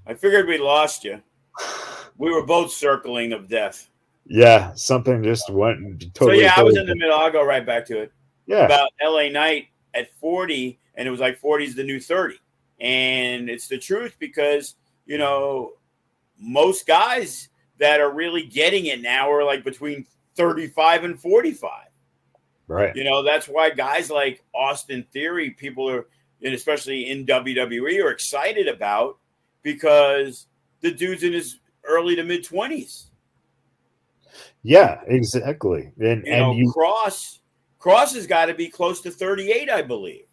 I 0.09 0.15
figured 0.15 0.47
we 0.47 0.57
lost 0.57 1.03
you. 1.03 1.21
We 2.17 2.29
were 2.29 2.45
both 2.45 2.73
circling 2.73 3.31
of 3.31 3.47
death. 3.47 3.89
yeah, 4.25 4.73
something 4.73 5.23
just 5.23 5.49
went 5.49 6.01
totally. 6.13 6.39
so 6.39 6.43
yeah, 6.43 6.53
I 6.57 6.63
was 6.63 6.75
in 6.75 6.85
the 6.85 6.93
middle. 6.93 7.15
I'll 7.17 7.31
go 7.31 7.45
right 7.45 7.65
back 7.65 7.85
to 7.85 8.01
it. 8.01 8.11
Yeah. 8.45 8.65
About 8.65 8.89
LA 9.01 9.29
Knight 9.29 9.67
at 9.93 10.13
40, 10.19 10.77
and 10.95 11.07
it 11.07 11.11
was 11.11 11.21
like 11.21 11.37
40 11.39 11.63
is 11.63 11.75
the 11.75 11.83
new 11.85 11.97
30. 11.97 12.35
And 12.81 13.49
it's 13.49 13.69
the 13.69 13.77
truth 13.77 14.17
because, 14.19 14.75
you 15.05 15.17
know, 15.17 15.75
most 16.37 16.85
guys 16.85 17.47
that 17.77 18.01
are 18.01 18.11
really 18.11 18.43
getting 18.43 18.87
it 18.87 19.01
now 19.01 19.31
are 19.31 19.45
like 19.45 19.63
between 19.63 20.05
35 20.35 21.05
and 21.05 21.21
45. 21.21 21.71
right. 22.67 22.93
You 22.97 23.05
know, 23.05 23.23
that's 23.23 23.47
why 23.47 23.69
guys 23.69 24.11
like 24.11 24.43
Austin 24.53 25.05
Theory, 25.13 25.51
people 25.51 25.89
are, 25.89 26.07
and 26.43 26.53
especially 26.53 27.09
in 27.09 27.25
WWE, 27.25 28.03
are 28.03 28.11
excited 28.11 28.67
about 28.67 29.19
because 29.63 30.47
the 30.81 30.91
dude's 30.91 31.23
in 31.23 31.33
his 31.33 31.59
early 31.83 32.15
to 32.15 32.23
mid 32.23 32.45
20s. 32.45 33.05
Yeah, 34.63 35.01
exactly. 35.07 35.91
And 35.99 36.25
You 36.25 36.31
know, 36.37 36.51
you, 36.53 36.71
Kross, 36.75 37.39
Kross 37.79 38.13
has 38.13 38.27
got 38.27 38.45
to 38.47 38.53
be 38.53 38.67
close 38.67 39.01
to 39.01 39.11
38, 39.11 39.69
I 39.69 39.81
believe. 39.81 40.25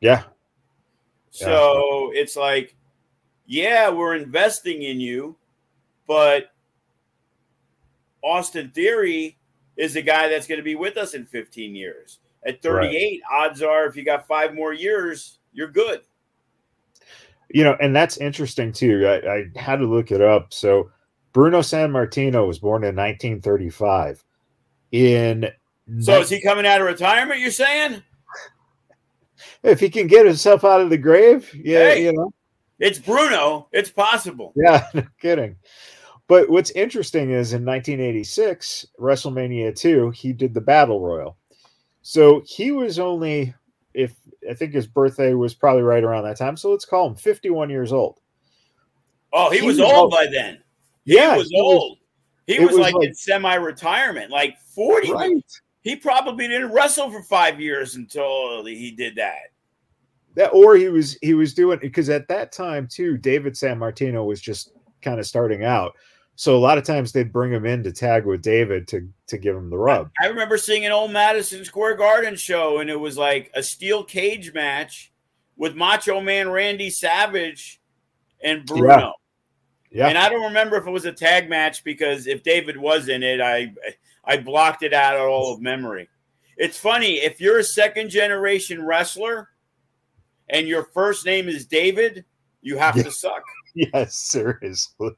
yeah, 0.00 0.24
So 1.30 2.10
it's 2.14 2.36
like, 2.36 2.74
yeah, 3.46 3.90
we're 3.90 4.16
investing 4.16 4.82
in 4.82 5.00
you, 5.00 5.36
but 6.06 6.52
Austin 8.22 8.70
Theory 8.70 9.38
is 9.76 9.94
the 9.94 10.02
guy 10.02 10.28
that's 10.28 10.46
going 10.46 10.58
to 10.58 10.64
be 10.64 10.74
with 10.74 10.96
us 10.96 11.14
in 11.14 11.24
15 11.24 11.74
years. 11.74 12.18
At 12.44 12.62
38, 12.62 13.22
odds 13.30 13.62
are 13.62 13.86
if 13.86 13.96
you 13.96 14.04
got 14.04 14.26
five 14.26 14.54
more 14.54 14.72
years, 14.72 15.38
you're 15.52 15.70
good. 15.70 16.00
You 17.50 17.64
know, 17.64 17.76
and 17.80 17.94
that's 17.96 18.18
interesting 18.18 18.72
too. 18.72 19.06
I, 19.06 19.36
I 19.36 19.44
had 19.56 19.76
to 19.76 19.86
look 19.86 20.12
it 20.12 20.20
up. 20.20 20.52
So 20.52 20.90
Bruno 21.32 21.60
Sammartino 21.60 22.46
was 22.46 22.58
born 22.58 22.84
in 22.84 22.94
1935. 22.96 24.22
In 24.92 25.48
So 26.00 26.20
is 26.20 26.28
he 26.30 26.40
coming 26.42 26.66
out 26.66 26.80
of 26.80 26.86
retirement? 26.86 27.40
You're 27.40 27.50
saying? 27.50 28.02
if 29.62 29.80
he 29.80 29.88
can 29.90 30.06
get 30.06 30.26
himself 30.26 30.64
out 30.64 30.80
of 30.80 30.90
the 30.90 30.98
grave, 30.98 31.50
yeah, 31.54 31.78
Hey. 31.94 32.04
you 32.04 32.12
know, 32.12 32.32
It's 32.78 32.98
Bruno. 32.98 33.68
It's 33.72 33.90
possible. 33.90 34.52
Yeah, 34.56 34.86
no 34.94 35.04
kidding. 35.20 35.56
But 36.26 36.50
what's 36.50 36.70
interesting 36.72 37.30
is 37.30 37.54
in 37.54 37.64
1986, 37.64 38.86
WrestleMania 39.00 39.74
2, 39.74 40.10
he 40.10 40.32
did 40.34 40.52
the 40.52 40.60
Battle 40.60 41.00
Royal. 41.00 41.38
So 42.02 42.42
he 42.46 42.70
was 42.70 42.98
only, 42.98 43.54
if 43.94 44.14
I 44.48 44.54
think 44.54 44.72
his 44.72 44.86
birthday 44.86 45.34
was 45.34 45.54
probably 45.54 45.82
right 45.82 46.04
around 46.04 46.24
that 46.24 46.38
time. 46.38 46.56
So 46.56 46.70
let's 46.70 46.84
call 46.84 47.06
him 47.06 47.16
51 47.16 47.70
years 47.70 47.92
old. 47.92 48.20
Oh, 49.32 49.50
he, 49.50 49.60
he 49.60 49.66
was, 49.66 49.78
was, 49.78 49.90
old 49.90 50.10
by 50.10 50.26
then. 50.30 50.58
Yeah, 51.04 51.32
he 51.34 51.38
was 51.38 51.48
he 51.48 51.60
old. 51.60 51.98
Was, 51.98 51.98
he 52.46 52.64
was, 52.64 52.72
was 52.72 52.78
like, 52.78 52.94
like, 52.94 53.08
in 53.08 53.14
semi-retirement, 53.14 54.30
like 54.30 54.58
40. 54.74 55.12
Right. 55.12 55.32
He 55.82 55.96
probably 55.96 56.48
didn't 56.48 56.72
wrestle 56.72 57.10
for 57.10 57.22
five 57.22 57.60
years 57.60 57.96
until 57.96 58.64
he 58.64 58.90
did 58.90 59.16
that. 59.16 59.52
That 60.34 60.48
or 60.48 60.76
he 60.76 60.88
was 60.88 61.18
he 61.22 61.34
was 61.34 61.54
doing 61.54 61.78
because 61.80 62.10
at 62.10 62.28
that 62.28 62.52
time 62.52 62.86
too, 62.86 63.16
David 63.16 63.54
Sammartino 63.54 64.24
was 64.26 64.40
just 64.40 64.72
kind 65.02 65.18
of 65.18 65.26
starting 65.26 65.64
out. 65.64 65.94
So 66.38 66.56
a 66.56 66.56
lot 66.56 66.78
of 66.78 66.84
times 66.84 67.10
they'd 67.10 67.32
bring 67.32 67.52
him 67.52 67.66
in 67.66 67.82
to 67.82 67.90
tag 67.90 68.24
with 68.24 68.42
David 68.42 68.86
to 68.88 69.08
to 69.26 69.38
give 69.38 69.56
him 69.56 69.70
the 69.70 69.76
rub. 69.76 70.08
I, 70.20 70.26
I 70.26 70.28
remember 70.28 70.56
seeing 70.56 70.86
an 70.86 70.92
old 70.92 71.10
Madison 71.10 71.64
Square 71.64 71.96
Garden 71.96 72.36
show, 72.36 72.78
and 72.78 72.88
it 72.88 72.94
was 73.00 73.18
like 73.18 73.50
a 73.54 73.62
steel 73.62 74.04
cage 74.04 74.54
match 74.54 75.12
with 75.56 75.74
Macho 75.74 76.20
Man 76.20 76.48
Randy 76.48 76.90
Savage 76.90 77.80
and 78.40 78.64
Bruno. 78.64 79.14
Yeah. 79.90 80.04
Yeah. 80.04 80.08
And 80.10 80.16
I 80.16 80.28
don't 80.28 80.44
remember 80.44 80.76
if 80.76 80.86
it 80.86 80.90
was 80.92 81.06
a 81.06 81.12
tag 81.12 81.50
match 81.50 81.82
because 81.82 82.28
if 82.28 82.44
David 82.44 82.76
was 82.76 83.08
in 83.08 83.24
it, 83.24 83.40
I 83.40 83.74
I 84.24 84.36
blocked 84.36 84.84
it 84.84 84.94
out 84.94 85.16
of 85.16 85.28
all 85.28 85.52
of 85.52 85.60
memory. 85.60 86.08
It's 86.56 86.78
funny 86.78 87.14
if 87.14 87.40
you're 87.40 87.58
a 87.58 87.64
second 87.64 88.10
generation 88.10 88.86
wrestler 88.86 89.48
and 90.48 90.68
your 90.68 90.84
first 90.94 91.26
name 91.26 91.48
is 91.48 91.66
David, 91.66 92.24
you 92.62 92.78
have 92.78 92.94
to 92.94 93.10
suck. 93.10 93.42
Yes, 93.74 94.16
seriously. 94.16 95.12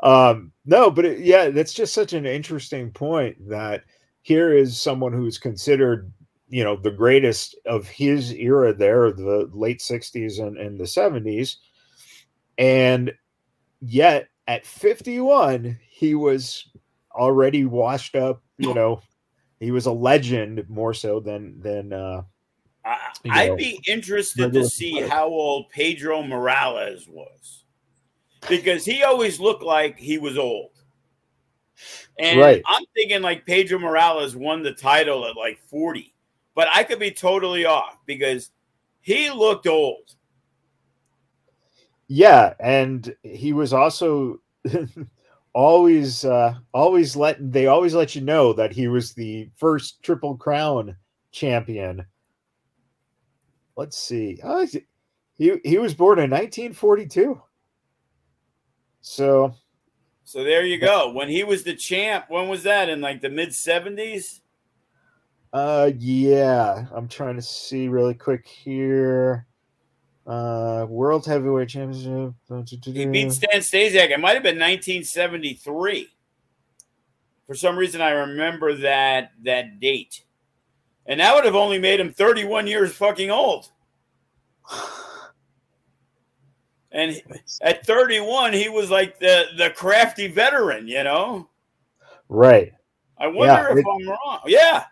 Um, 0.00 0.52
no, 0.64 0.90
but 0.90 1.04
it, 1.04 1.20
yeah, 1.20 1.50
that's 1.50 1.72
just 1.72 1.92
such 1.92 2.12
an 2.12 2.26
interesting 2.26 2.90
point 2.90 3.36
that 3.48 3.84
here 4.22 4.52
is 4.52 4.80
someone 4.80 5.12
who's 5.12 5.38
considered, 5.38 6.12
you 6.48 6.64
know, 6.64 6.76
the 6.76 6.90
greatest 6.90 7.56
of 7.66 7.86
his 7.86 8.32
era 8.34 8.74
there, 8.74 9.12
the 9.12 9.48
late 9.52 9.80
60s 9.80 10.40
and, 10.40 10.58
and 10.58 10.78
the 10.78 10.84
70s. 10.84 11.56
And 12.58 13.12
yet 13.80 14.28
at 14.46 14.66
51, 14.66 15.78
he 15.88 16.14
was 16.14 16.68
already 17.12 17.64
washed 17.64 18.16
up, 18.16 18.42
you 18.58 18.74
know, 18.74 19.00
he 19.60 19.70
was 19.70 19.86
a 19.86 19.92
legend 19.92 20.64
more 20.68 20.94
so 20.94 21.20
than 21.20 21.60
than 21.60 21.92
uh 21.92 22.22
I'd 23.28 23.50
know, 23.50 23.56
be 23.56 23.80
interested 23.86 24.52
to 24.54 24.68
see 24.68 25.02
how 25.02 25.26
old 25.26 25.68
Pedro 25.68 26.22
Morales 26.22 27.06
was 27.06 27.59
because 28.48 28.84
he 28.84 29.02
always 29.02 29.40
looked 29.40 29.62
like 29.62 29.98
he 29.98 30.18
was 30.18 30.38
old. 30.38 30.70
And 32.18 32.40
right. 32.40 32.62
I'm 32.66 32.84
thinking 32.94 33.22
like 33.22 33.46
Pedro 33.46 33.78
Morales 33.78 34.36
won 34.36 34.62
the 34.62 34.72
title 34.72 35.26
at 35.26 35.36
like 35.36 35.58
40, 35.68 36.14
but 36.54 36.68
I 36.72 36.82
could 36.82 36.98
be 36.98 37.10
totally 37.10 37.64
off 37.64 37.98
because 38.06 38.50
he 39.00 39.30
looked 39.30 39.66
old. 39.66 40.14
Yeah, 42.08 42.54
and 42.60 43.14
he 43.22 43.52
was 43.52 43.72
also 43.72 44.40
always 45.52 46.24
uh 46.24 46.54
always 46.72 47.16
let 47.16 47.52
they 47.52 47.66
always 47.66 47.94
let 47.94 48.14
you 48.14 48.20
know 48.20 48.52
that 48.52 48.72
he 48.72 48.88
was 48.88 49.14
the 49.14 49.48
first 49.56 50.00
triple 50.02 50.36
crown 50.36 50.94
champion 51.32 52.04
let's 53.80 53.96
see. 53.96 54.38
Uh, 54.42 54.66
he 55.36 55.58
he 55.64 55.78
was 55.78 55.94
born 55.94 56.18
in 56.18 56.30
1942. 56.30 57.40
So 59.00 59.54
so 60.30 60.44
there 60.44 60.64
you 60.64 60.78
go. 60.78 61.10
When 61.10 61.28
he 61.28 61.42
was 61.42 61.64
the 61.64 61.74
champ, 61.74 62.26
when 62.28 62.48
was 62.48 62.62
that? 62.62 62.88
In 62.88 63.00
like 63.00 63.20
the 63.20 63.28
mid 63.28 63.48
70s? 63.48 64.40
Uh 65.52 65.90
yeah. 65.98 66.86
I'm 66.94 67.08
trying 67.08 67.34
to 67.34 67.42
see 67.42 67.88
really 67.88 68.14
quick 68.14 68.46
here. 68.46 69.46
Uh 70.26 70.86
World 70.88 71.26
Heavyweight 71.26 71.70
Championship. 71.70 72.34
He 72.84 73.06
beat 73.06 73.32
Stan 73.32 73.60
Stasiak. 73.60 74.10
It 74.10 74.20
might 74.20 74.34
have 74.34 74.44
been 74.44 74.58
1973. 74.58 76.08
For 77.48 77.54
some 77.56 77.76
reason 77.76 78.00
I 78.00 78.10
remember 78.10 78.76
that 78.76 79.32
that 79.42 79.80
date. 79.80 80.22
And 81.06 81.18
that 81.18 81.34
would 81.34 81.44
have 81.44 81.56
only 81.56 81.80
made 81.80 81.98
him 81.98 82.12
31 82.12 82.68
years 82.68 82.92
fucking 82.92 83.32
old. 83.32 83.68
And 86.92 87.22
at 87.62 87.86
31, 87.86 88.52
he 88.52 88.68
was 88.68 88.90
like 88.90 89.18
the, 89.18 89.44
the 89.56 89.70
crafty 89.70 90.26
veteran, 90.26 90.88
you 90.88 91.04
know? 91.04 91.48
Right. 92.28 92.72
I 93.18 93.28
wonder 93.28 93.52
yeah, 93.52 93.72
if 93.72 93.78
it, 93.78 93.84
I'm 93.88 94.08
wrong. 94.08 94.40
Yeah. 94.46 94.84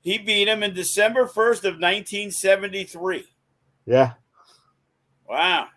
He 0.00 0.18
beat 0.18 0.48
him 0.48 0.62
in 0.62 0.74
December 0.74 1.26
1st 1.26 1.64
of 1.64 1.74
1973. 1.80 3.24
Yeah. 3.86 4.12
Wow. 5.28 5.68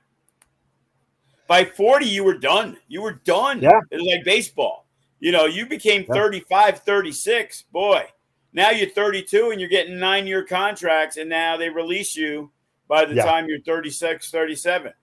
By 1.47 1.65
40, 1.65 2.05
you 2.05 2.23
were 2.23 2.37
done. 2.37 2.77
You 2.87 3.01
were 3.01 3.21
done. 3.25 3.61
Yeah. 3.61 3.79
It 3.91 3.97
was 3.97 4.05
like 4.05 4.23
baseball. 4.23 4.87
You 5.19 5.31
know, 5.31 5.45
you 5.45 5.67
became 5.67 6.05
yeah. 6.07 6.15
35, 6.15 6.79
36. 6.79 7.63
Boy, 7.71 8.05
now 8.53 8.71
you're 8.71 8.89
32 8.89 9.51
and 9.51 9.59
you're 9.59 9.69
getting 9.69 9.99
nine 9.99 10.27
year 10.27 10.43
contracts, 10.43 11.17
and 11.17 11.29
now 11.29 11.57
they 11.57 11.69
release 11.69 12.15
you 12.15 12.51
by 12.87 13.05
the 13.05 13.15
yeah. 13.15 13.25
time 13.25 13.47
you're 13.47 13.61
36, 13.61 14.31
37. 14.31 14.93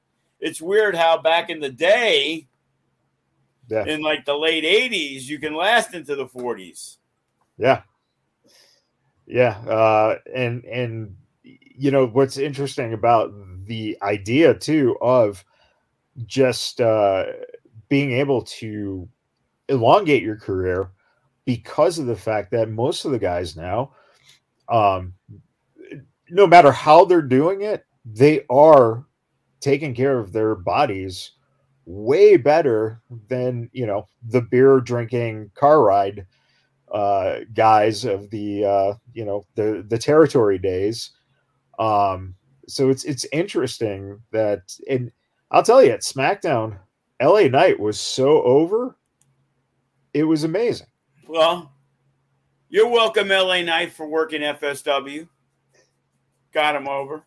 It's 0.41 0.61
weird 0.61 0.95
how 0.95 1.21
back 1.21 1.51
in 1.51 1.61
the 1.61 1.71
day, 1.71 2.47
yeah. 3.69 3.85
in 3.85 4.03
like 4.03 4.25
the 4.25 4.37
late 4.37 4.65
80s, 4.65 5.25
you 5.25 5.39
can 5.39 5.55
last 5.55 5.95
into 5.95 6.15
the 6.17 6.27
40s. 6.27 6.97
Yeah. 7.57 7.83
Yeah. 9.27 9.59
Uh, 9.69 10.19
and, 10.35 10.65
and, 10.65 11.17
you 11.43 11.91
know, 11.91 12.07
what's 12.07 12.39
interesting 12.39 12.93
about 12.93 13.33
the 13.67 13.99
idea 14.03 14.55
too 14.55 14.97
of 15.01 15.45
just 16.27 16.81
uh, 16.81 17.25
being 17.89 18.13
able 18.13 18.43
to 18.43 19.09
elongate 19.69 20.23
your 20.23 20.37
career 20.37 20.91
because 21.45 21.99
of 21.99 22.07
the 22.07 22.17
fact 22.17 22.51
that 22.51 22.69
most 22.69 23.05
of 23.05 23.13
the 23.13 23.19
guys 23.19 23.57
now, 23.57 23.93
um, 24.69 25.15
no 26.31 26.47
matter 26.47 26.71
how 26.71 27.05
they're 27.05 27.23
doing 27.23 27.63
it, 27.63 27.87
they 28.05 28.45
are 28.51 29.07
taking 29.61 29.95
care 29.95 30.19
of 30.19 30.33
their 30.33 30.55
bodies 30.55 31.33
way 31.87 32.37
better 32.37 33.01
than 33.29 33.71
you 33.73 33.87
know 33.87 34.07
the 34.29 34.43
beer 34.43 34.81
drinking 34.81 35.51
car 35.55 35.83
ride 35.83 36.27
uh, 36.93 37.41
guys 37.55 38.05
of 38.05 38.31
the 38.31 38.65
uh, 38.65 38.95
you 39.13 39.25
know 39.25 39.45
the 39.55 39.85
the 39.89 39.99
territory 39.99 40.59
days. 40.59 41.11
Um, 41.79 42.35
so 42.67 42.91
it's 42.91 43.05
it's 43.05 43.27
interesting 43.33 44.21
that 44.33 44.61
and 44.89 45.11
I'll 45.51 45.63
tell 45.63 45.83
you 45.83 45.91
at 45.91 46.03
SmackDown, 46.03 46.79
LA 47.23 47.49
Knight 47.49 47.81
was 47.81 47.99
so 47.99 48.43
over. 48.43 48.97
It 50.13 50.25
was 50.25 50.45
amazing. 50.45 50.89
Well, 51.27 51.73
you're 52.69 52.89
welcome, 52.89 53.29
LA 53.29 53.63
Knight, 53.63 53.93
for 53.93 54.07
working 54.07 54.43
FSW. 54.43 55.29
Got 56.53 56.77
him 56.77 56.89
over. 56.89 57.23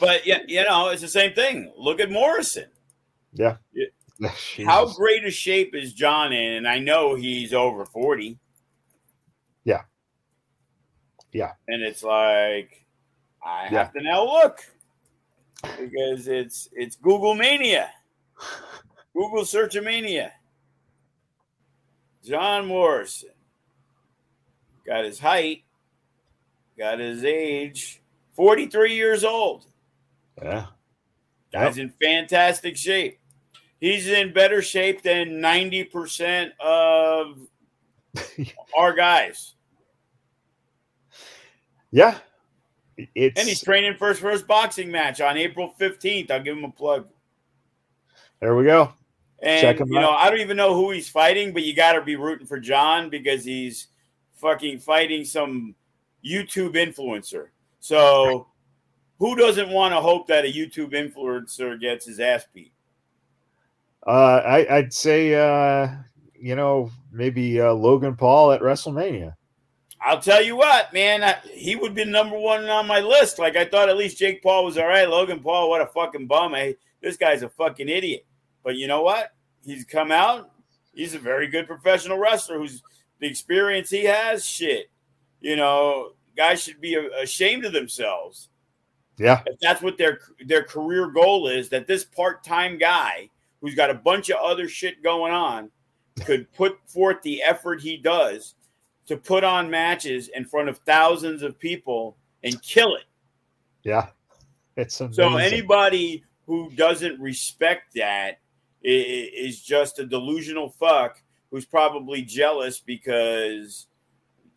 But 0.00 0.26
yeah, 0.26 0.40
you 0.46 0.64
know, 0.64 0.88
it's 0.88 1.02
the 1.02 1.08
same 1.08 1.32
thing. 1.34 1.72
Look 1.76 2.00
at 2.00 2.10
Morrison. 2.10 2.66
Yeah. 3.32 3.56
How 4.66 4.92
great 4.94 5.24
a 5.24 5.30
shape 5.30 5.74
is 5.74 5.92
John 5.92 6.32
in? 6.32 6.54
And 6.54 6.68
I 6.68 6.78
know 6.78 7.14
he's 7.14 7.52
over 7.52 7.84
40. 7.84 8.38
Yeah. 9.64 9.82
Yeah. 11.32 11.52
And 11.68 11.82
it's 11.82 12.02
like 12.02 12.84
I 13.44 13.64
yeah. 13.64 13.84
have 13.84 13.92
to 13.94 14.02
now 14.02 14.24
look 14.24 14.64
because 15.62 16.28
it's 16.28 16.68
it's 16.72 16.96
Google 16.96 17.34
mania. 17.34 17.90
Google 19.14 19.44
search 19.44 19.80
mania. 19.80 20.32
John 22.24 22.66
Morrison 22.66 23.30
got 24.86 25.04
his 25.04 25.18
height, 25.18 25.64
got 26.78 27.00
his 27.00 27.24
age, 27.24 28.00
43 28.36 28.94
years 28.94 29.24
old. 29.24 29.66
Yeah. 30.40 30.66
Guy's 31.52 31.76
yep. 31.76 31.86
in 31.86 31.92
fantastic 32.02 32.76
shape. 32.76 33.18
He's 33.80 34.08
in 34.08 34.32
better 34.32 34.62
shape 34.62 35.02
than 35.02 35.40
90% 35.40 36.52
of 36.60 37.38
our 38.78 38.94
guys. 38.94 39.54
Yeah. 41.90 42.18
It's... 42.96 43.38
And 43.38 43.48
he's 43.48 43.62
training 43.62 43.96
for 43.98 44.08
his 44.08 44.18
first 44.18 44.46
boxing 44.46 44.90
match 44.90 45.20
on 45.20 45.36
April 45.36 45.74
15th. 45.80 46.30
I'll 46.30 46.42
give 46.42 46.56
him 46.56 46.64
a 46.64 46.70
plug. 46.70 47.08
There 48.40 48.54
we 48.56 48.64
go. 48.64 48.92
And 49.42 49.78
you 49.78 49.98
know, 49.98 50.10
I 50.10 50.30
don't 50.30 50.40
even 50.40 50.56
know 50.56 50.74
who 50.74 50.92
he's 50.92 51.08
fighting, 51.08 51.52
but 51.52 51.64
you 51.64 51.74
got 51.74 51.94
to 51.94 52.02
be 52.02 52.14
rooting 52.14 52.46
for 52.46 52.60
John 52.60 53.10
because 53.10 53.44
he's 53.44 53.88
fucking 54.34 54.78
fighting 54.78 55.24
some 55.24 55.74
YouTube 56.24 56.74
influencer. 56.74 57.48
So 57.80 58.46
who 59.22 59.36
doesn't 59.36 59.70
want 59.70 59.94
to 59.94 60.00
hope 60.00 60.26
that 60.26 60.44
a 60.44 60.52
YouTube 60.52 60.92
influencer 60.94 61.80
gets 61.80 62.06
his 62.06 62.18
ass 62.18 62.44
beat? 62.52 62.72
Uh, 64.04 64.64
I, 64.68 64.80
would 64.80 64.92
say, 64.92 65.36
uh, 65.36 65.90
you 66.34 66.56
know, 66.56 66.90
maybe 67.12 67.60
uh, 67.60 67.72
Logan 67.72 68.16
Paul 68.16 68.50
at 68.50 68.62
WrestleMania. 68.62 69.36
I'll 70.00 70.20
tell 70.20 70.42
you 70.42 70.56
what, 70.56 70.92
man, 70.92 71.22
I, 71.22 71.36
he 71.54 71.76
would 71.76 71.94
be 71.94 72.04
number 72.04 72.36
one 72.36 72.68
on 72.68 72.88
my 72.88 72.98
list. 72.98 73.38
Like 73.38 73.54
I 73.54 73.64
thought, 73.64 73.88
at 73.88 73.96
least 73.96 74.18
Jake 74.18 74.42
Paul 74.42 74.64
was 74.64 74.76
all 74.76 74.88
right. 74.88 75.08
Logan 75.08 75.38
Paul, 75.38 75.70
what 75.70 75.82
a 75.82 75.86
fucking 75.86 76.26
bum! 76.26 76.54
Hey, 76.54 76.74
this 77.00 77.16
guy's 77.16 77.44
a 77.44 77.48
fucking 77.48 77.88
idiot. 77.88 78.26
But 78.64 78.74
you 78.74 78.88
know 78.88 79.02
what? 79.02 79.32
He's 79.64 79.84
come 79.84 80.10
out. 80.10 80.50
He's 80.94 81.14
a 81.14 81.20
very 81.20 81.46
good 81.46 81.68
professional 81.68 82.18
wrestler. 82.18 82.58
Who's 82.58 82.82
the 83.20 83.28
experience 83.28 83.88
he 83.88 84.02
has? 84.06 84.44
Shit, 84.44 84.90
you 85.40 85.54
know, 85.54 86.14
guys 86.36 86.60
should 86.60 86.80
be 86.80 86.96
ashamed 86.96 87.64
of 87.64 87.72
themselves 87.72 88.48
yeah. 89.22 89.42
If 89.46 89.60
that's 89.60 89.80
what 89.80 89.96
their 89.96 90.20
their 90.44 90.64
career 90.64 91.06
goal 91.06 91.46
is, 91.46 91.68
that 91.68 91.86
this 91.86 92.04
part-time 92.04 92.76
guy 92.76 93.30
who's 93.60 93.76
got 93.76 93.88
a 93.88 93.94
bunch 93.94 94.30
of 94.30 94.38
other 94.42 94.68
shit 94.68 95.00
going 95.02 95.32
on 95.32 95.70
could 96.24 96.52
put 96.52 96.76
forth 96.86 97.22
the 97.22 97.40
effort 97.42 97.80
he 97.80 97.96
does 97.96 98.56
to 99.06 99.16
put 99.16 99.44
on 99.44 99.70
matches 99.70 100.28
in 100.34 100.44
front 100.44 100.68
of 100.68 100.78
thousands 100.78 101.42
of 101.42 101.58
people 101.58 102.16
and 102.42 102.60
kill 102.62 102.96
it. 102.96 103.04
Yeah. 103.84 104.08
It's 104.76 105.00
amazing. 105.00 105.14
so 105.14 105.36
anybody 105.36 106.24
who 106.46 106.70
doesn't 106.70 107.20
respect 107.20 107.94
that 107.94 108.40
is 108.82 109.62
just 109.62 110.00
a 110.00 110.06
delusional 110.06 110.70
fuck 110.70 111.22
who's 111.52 111.64
probably 111.64 112.22
jealous 112.22 112.80
because 112.80 113.86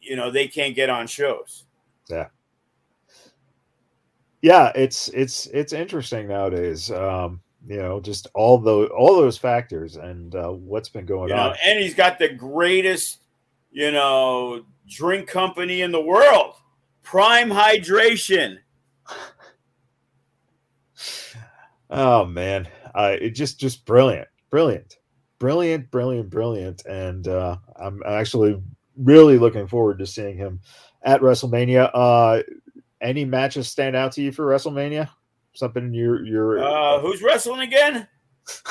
you 0.02 0.16
know 0.16 0.32
they 0.32 0.48
can't 0.48 0.76
get 0.76 0.90
on 0.90 1.06
shows. 1.06 1.66
Yeah 2.10 2.30
yeah, 4.42 4.72
it's 4.76 5.10
it's 5.10 5.48
it's 5.48 5.74
interesting 5.74 6.28
nowadays. 6.28 6.92
Um, 6.92 7.42
you 7.68 7.78
know, 7.78 8.00
just 8.00 8.28
all 8.34 8.58
the 8.58 8.88
all 8.88 9.16
those 9.16 9.38
factors 9.38 9.96
and 9.96 10.36
uh, 10.36 10.50
what's 10.50 10.90
been 10.90 11.06
going 11.06 11.30
you 11.30 11.36
on. 11.36 11.52
Know, 11.52 11.56
and 11.66 11.80
he's 11.80 11.96
got 11.96 12.20
the 12.20 12.30
greatest, 12.30 13.22
you 13.72 13.92
know, 13.92 14.64
drink 14.88 15.28
company 15.28 15.82
in 15.82 15.92
the 15.92 16.02
world, 16.02 16.56
Prime 17.04 17.50
Hydration. 17.50 18.58
Oh 21.88 22.26
man, 22.26 22.68
uh, 22.96 23.16
it 23.22 23.30
just 23.30 23.60
just 23.60 23.86
brilliant, 23.86 24.28
brilliant, 24.50 24.98
brilliant, 25.38 25.92
brilliant, 25.92 26.32
brilliant, 26.32 26.84
and 26.88 27.28
uh, 27.28 27.58
I'm 27.80 28.02
actually 28.08 28.60
really 28.98 29.38
looking 29.38 29.68
forward 29.68 30.00
to 30.00 30.08
seeing 30.08 30.36
him 30.36 30.60
at 31.04 31.22
WrestleMania. 31.22 31.92
Uh, 31.94 32.42
any 33.06 33.24
matches 33.24 33.70
stand 33.70 33.96
out 33.96 34.12
to 34.14 34.22
you 34.22 34.32
for 34.32 34.46
WrestleMania? 34.46 35.10
Something 35.54 35.94
you're 35.94 36.26
you're 36.26 36.60
uh, 36.60 37.00
who's 37.00 37.22
wrestling 37.22 37.62
again? 37.62 38.08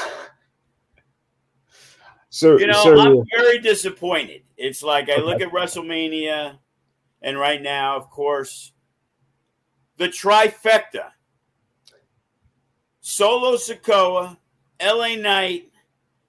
so 2.29 2.59
you 2.59 2.67
know, 2.67 2.83
so, 2.83 2.99
I'm 2.99 3.23
very 3.37 3.61
disappointed. 3.61 4.43
It's 4.57 4.83
like 4.83 5.09
I 5.09 5.15
okay. 5.15 5.23
look 5.23 5.41
at 5.41 5.51
WrestleMania, 5.51 6.59
and 7.23 7.39
right 7.39 7.63
now, 7.63 7.97
of 7.97 8.11
course, 8.11 8.73
the 9.97 10.09
trifecta: 10.09 11.13
Solo 13.01 13.57
Sikoa, 13.57 14.37
LA 14.83 15.17
Knight, 15.17 15.71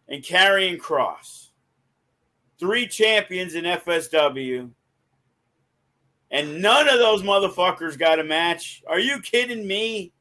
and 0.07 0.23
Karrion 0.23 0.77
Kross. 0.77 1.49
Three 2.57 2.87
champions 2.87 3.55
in 3.55 3.65
FSW 3.65 4.69
and 6.31 6.61
none 6.61 6.87
of 6.87 6.99
those 6.99 7.21
motherfuckers 7.21 7.97
got 7.97 8.19
a 8.19 8.23
match. 8.23 8.83
Are 8.87 8.99
you 8.99 9.19
kidding 9.19 9.65
me? 9.67 10.11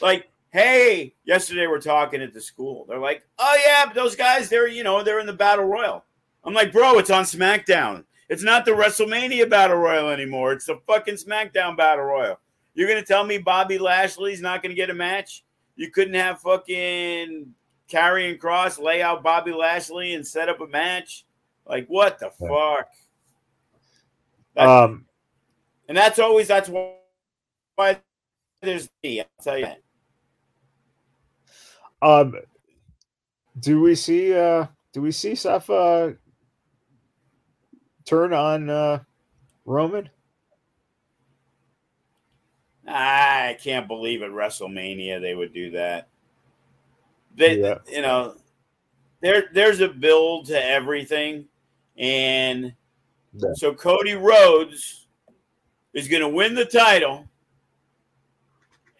Like, 0.00 0.30
hey, 0.50 1.14
yesterday 1.24 1.66
we're 1.66 1.80
talking 1.80 2.22
at 2.22 2.32
the 2.32 2.40
school. 2.40 2.84
They're 2.88 2.98
like, 2.98 3.26
oh 3.38 3.58
yeah, 3.66 3.86
but 3.86 3.94
those 3.94 4.16
guys, 4.16 4.48
they're 4.48 4.68
you 4.68 4.84
know, 4.84 5.02
they're 5.02 5.20
in 5.20 5.26
the 5.26 5.32
battle 5.32 5.64
royal. 5.64 6.04
I'm 6.44 6.54
like, 6.54 6.72
bro, 6.72 6.98
it's 6.98 7.10
on 7.10 7.24
SmackDown. 7.24 8.04
It's 8.28 8.42
not 8.42 8.64
the 8.64 8.72
WrestleMania 8.72 9.48
battle 9.48 9.76
royal 9.76 10.08
anymore. 10.08 10.52
It's 10.52 10.66
the 10.66 10.80
fucking 10.86 11.16
SmackDown 11.16 11.76
battle 11.76 12.04
royal. 12.04 12.38
You're 12.74 12.88
gonna 12.88 13.02
tell 13.02 13.24
me 13.24 13.38
Bobby 13.38 13.78
Lashley's 13.78 14.40
not 14.40 14.62
gonna 14.62 14.74
get 14.74 14.90
a 14.90 14.94
match? 14.94 15.44
You 15.76 15.90
couldn't 15.90 16.14
have 16.14 16.40
fucking 16.40 17.54
Karrion 17.90 18.38
Kross 18.38 18.80
lay 18.80 19.02
out 19.02 19.22
Bobby 19.22 19.52
Lashley 19.52 20.14
and 20.14 20.26
set 20.26 20.48
up 20.48 20.60
a 20.60 20.66
match? 20.66 21.24
Like, 21.66 21.86
what 21.88 22.18
the 22.18 22.30
fuck? 22.30 22.88
Um, 24.56 25.06
and 25.88 25.96
that's 25.96 26.18
always 26.18 26.48
that's 26.48 26.68
why 26.68 28.00
there's 28.60 28.88
me. 29.02 29.20
I'll 29.20 29.26
tell 29.42 29.58
you. 29.58 29.66
That. 29.66 29.80
Um, 32.00 32.34
do 33.58 33.80
we 33.80 33.94
see? 33.94 34.34
Uh, 34.34 34.66
do 34.92 35.02
we 35.02 35.12
see 35.12 35.34
Seth 35.34 35.70
uh, 35.70 36.10
turn 38.04 38.32
on 38.32 38.70
uh, 38.70 39.00
Roman? 39.64 40.08
I 42.86 43.56
can't 43.62 43.86
believe 43.86 44.22
at 44.22 44.30
WrestleMania 44.30 45.20
they 45.20 45.34
would 45.34 45.54
do 45.54 45.70
that. 45.72 46.08
They, 47.34 47.60
yeah. 47.60 47.78
you 47.90 48.02
know, 48.02 48.34
there 49.20 49.44
there's 49.52 49.80
a 49.80 49.88
build 49.88 50.46
to 50.46 50.64
everything, 50.64 51.46
and 51.96 52.74
yeah. 53.34 53.50
So 53.54 53.74
Cody 53.74 54.14
Rhodes 54.14 55.06
is 55.94 56.08
going 56.08 56.22
to 56.22 56.28
win 56.28 56.54
the 56.54 56.64
title, 56.64 57.28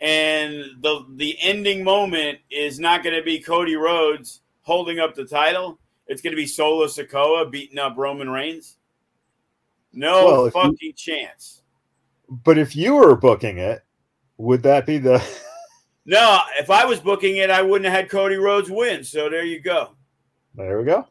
and 0.01 0.65
the 0.81 1.07
the 1.17 1.37
ending 1.41 1.85
moment 1.85 2.39
is 2.51 2.79
not 2.79 3.03
going 3.03 3.17
to 3.17 3.23
be 3.23 3.39
Cody 3.39 3.77
Rhodes 3.77 4.41
holding 4.63 4.99
up 4.99 5.15
the 5.15 5.25
title. 5.25 5.79
It's 6.07 6.23
going 6.23 6.33
to 6.33 6.37
be 6.37 6.47
Solo 6.47 6.87
Sikoa 6.87 7.51
beating 7.51 7.79
up 7.79 7.95
Roman 7.97 8.31
Reigns. 8.31 8.77
No 9.93 10.25
well, 10.25 10.51
fucking 10.51 10.77
you, 10.81 10.93
chance. 10.93 11.63
But 12.29 12.59
if 12.59 12.75
you 12.75 12.95
were 12.95 13.15
booking 13.15 13.59
it, 13.59 13.85
would 14.39 14.63
that 14.63 14.87
be 14.87 14.99
the? 14.99 15.23
no, 16.07 16.41
if 16.59 16.71
I 16.71 16.85
was 16.85 17.01
booking 17.01 17.37
it, 17.37 17.51
I 17.51 17.63
wouldn't 17.63 17.85
have 17.85 17.95
had 17.95 18.11
Cody 18.11 18.37
Rhodes 18.37 18.71
win. 18.71 19.05
So 19.05 19.29
there 19.29 19.45
you 19.45 19.61
go. 19.61 19.95
There 20.55 20.79
we 20.79 20.85
go. 20.85 21.07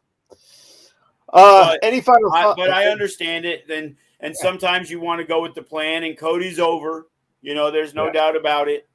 Uh, 1.32 1.68
but, 1.68 1.80
any 1.82 2.00
final 2.00 2.30
thought? 2.30 2.56
but 2.56 2.70
I 2.70 2.88
understand 2.88 3.44
it. 3.44 3.66
Then 3.66 3.96
and 4.20 4.34
yeah. 4.34 4.42
sometimes 4.42 4.90
you 4.90 5.00
want 5.00 5.20
to 5.20 5.26
go 5.26 5.42
with 5.42 5.54
the 5.54 5.62
plan, 5.62 6.04
and 6.04 6.16
Cody's 6.16 6.58
over. 6.58 7.08
You 7.40 7.54
know, 7.54 7.70
there's 7.70 7.94
no 7.94 8.06
yeah. 8.06 8.12
doubt 8.12 8.36
about 8.36 8.68
it. 8.68 8.88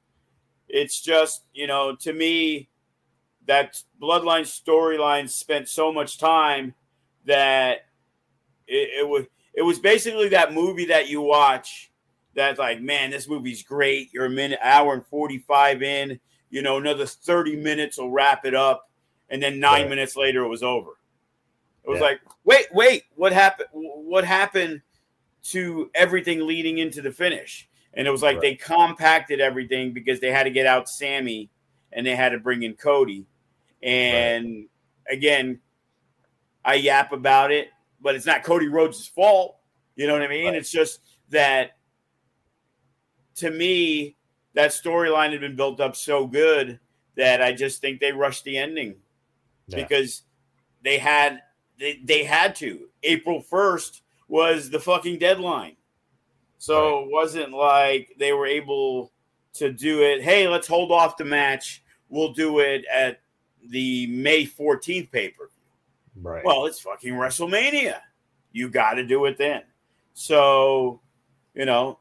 It's 0.68 1.00
just 1.00 1.44
you 1.52 1.66
know, 1.66 1.96
to 1.96 2.12
me, 2.12 2.68
that 3.46 3.82
bloodline 4.00 4.42
storyline 4.42 5.28
spent 5.28 5.68
so 5.68 5.92
much 5.92 6.18
time 6.18 6.74
that 7.24 7.86
it, 8.66 9.00
it 9.00 9.08
was 9.08 9.24
it 9.54 9.62
was 9.62 9.78
basically 9.78 10.28
that 10.28 10.52
movie 10.52 10.86
that 10.86 11.08
you 11.08 11.20
watch 11.20 11.90
that's 12.38 12.58
like, 12.58 12.80
man, 12.80 13.10
this 13.10 13.28
movie's 13.28 13.64
great. 13.64 14.12
You're 14.12 14.26
a 14.26 14.30
minute, 14.30 14.60
hour 14.62 14.94
and 14.94 15.04
45 15.06 15.82
in, 15.82 16.20
you 16.50 16.62
know, 16.62 16.76
another 16.76 17.04
30 17.04 17.56
minutes 17.56 17.98
will 17.98 18.12
wrap 18.12 18.44
it 18.44 18.54
up. 18.54 18.88
And 19.28 19.42
then 19.42 19.58
nine 19.58 19.82
right. 19.82 19.90
minutes 19.90 20.14
later, 20.14 20.44
it 20.44 20.48
was 20.48 20.62
over. 20.62 20.92
It 21.88 21.92
was 21.92 22.00
yeah. 22.00 22.06
like, 22.06 22.20
wait, 22.44 22.66
wait, 22.70 23.04
what 23.16 23.32
happened? 23.32 23.68
What 23.72 24.24
happened 24.26 24.82
to 25.44 25.90
everything 25.94 26.46
leading 26.46 26.78
into 26.78 27.00
the 27.00 27.10
finish? 27.10 27.66
And 27.94 28.06
it 28.06 28.10
was 28.10 28.22
like 28.22 28.34
right. 28.34 28.42
they 28.42 28.54
compacted 28.56 29.40
everything 29.40 29.94
because 29.94 30.20
they 30.20 30.30
had 30.30 30.44
to 30.44 30.50
get 30.50 30.66
out 30.66 30.86
Sami 30.86 31.48
and 31.90 32.06
they 32.06 32.14
had 32.14 32.30
to 32.30 32.38
bring 32.38 32.62
in 32.62 32.74
Cody. 32.74 33.24
And 33.82 34.46
right. 34.46 35.16
again, 35.16 35.60
I 36.62 36.74
yap 36.74 37.12
about 37.12 37.52
it, 37.52 37.68
but 38.02 38.14
it's 38.14 38.26
not 38.26 38.44
Cody 38.44 38.68
Rhodes' 38.68 39.06
fault. 39.06 39.56
You 39.96 40.06
know 40.06 40.12
what 40.12 40.22
I 40.22 40.28
mean? 40.28 40.48
Right. 40.48 40.56
It's 40.56 40.70
just 40.70 41.00
that 41.30 41.78
to 43.36 43.50
me, 43.50 44.16
that 44.52 44.72
storyline 44.72 45.32
had 45.32 45.40
been 45.40 45.56
built 45.56 45.80
up 45.80 45.96
so 45.96 46.26
good 46.26 46.80
that 47.16 47.40
I 47.40 47.52
just 47.52 47.80
think 47.80 47.98
they 47.98 48.12
rushed 48.12 48.44
the 48.44 48.58
ending 48.58 48.96
yeah. 49.68 49.76
because 49.76 50.24
they 50.84 50.98
had 50.98 51.40
they, 51.78 52.00
they 52.04 52.24
had 52.24 52.54
to. 52.56 52.88
April 53.02 53.42
1st 53.42 54.00
was 54.28 54.70
the 54.70 54.80
fucking 54.80 55.18
deadline. 55.18 55.76
So 56.58 57.04
it 57.04 57.10
wasn't 57.10 57.52
like 57.52 58.14
they 58.18 58.32
were 58.32 58.46
able 58.46 59.12
to 59.54 59.72
do 59.72 60.02
it. 60.02 60.22
Hey, 60.22 60.48
let's 60.48 60.66
hold 60.66 60.90
off 60.90 61.16
the 61.16 61.24
match. 61.24 61.82
We'll 62.08 62.32
do 62.32 62.58
it 62.60 62.84
at 62.92 63.20
the 63.68 64.06
May 64.08 64.44
14th 64.44 65.10
pay 65.10 65.28
per 65.28 65.48
view. 65.48 66.22
Right. 66.22 66.44
Well, 66.44 66.66
it's 66.66 66.80
fucking 66.80 67.14
WrestleMania. 67.14 67.98
You 68.52 68.68
got 68.68 68.94
to 68.94 69.04
do 69.04 69.24
it 69.26 69.38
then. 69.38 69.62
So, 70.14 71.00
you 71.54 71.64
know, 71.64 71.98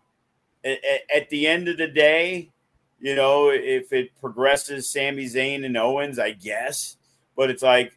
at, 0.64 0.80
at, 1.14 1.30
the 1.30 1.45
end 1.45 1.68
of 1.68 1.78
the 1.78 1.88
day, 1.88 2.52
you 2.99 3.16
know, 3.16 3.52
if 3.52 3.94
it 3.94 4.10
progresses 4.20 4.90
Sami 4.90 5.26
Zayn 5.26 5.66
and 5.66 5.78
Owens, 5.78 6.18
I 6.18 6.32
guess, 6.32 6.98
but 7.36 7.52
it's 7.52 7.62
like, 7.62 7.94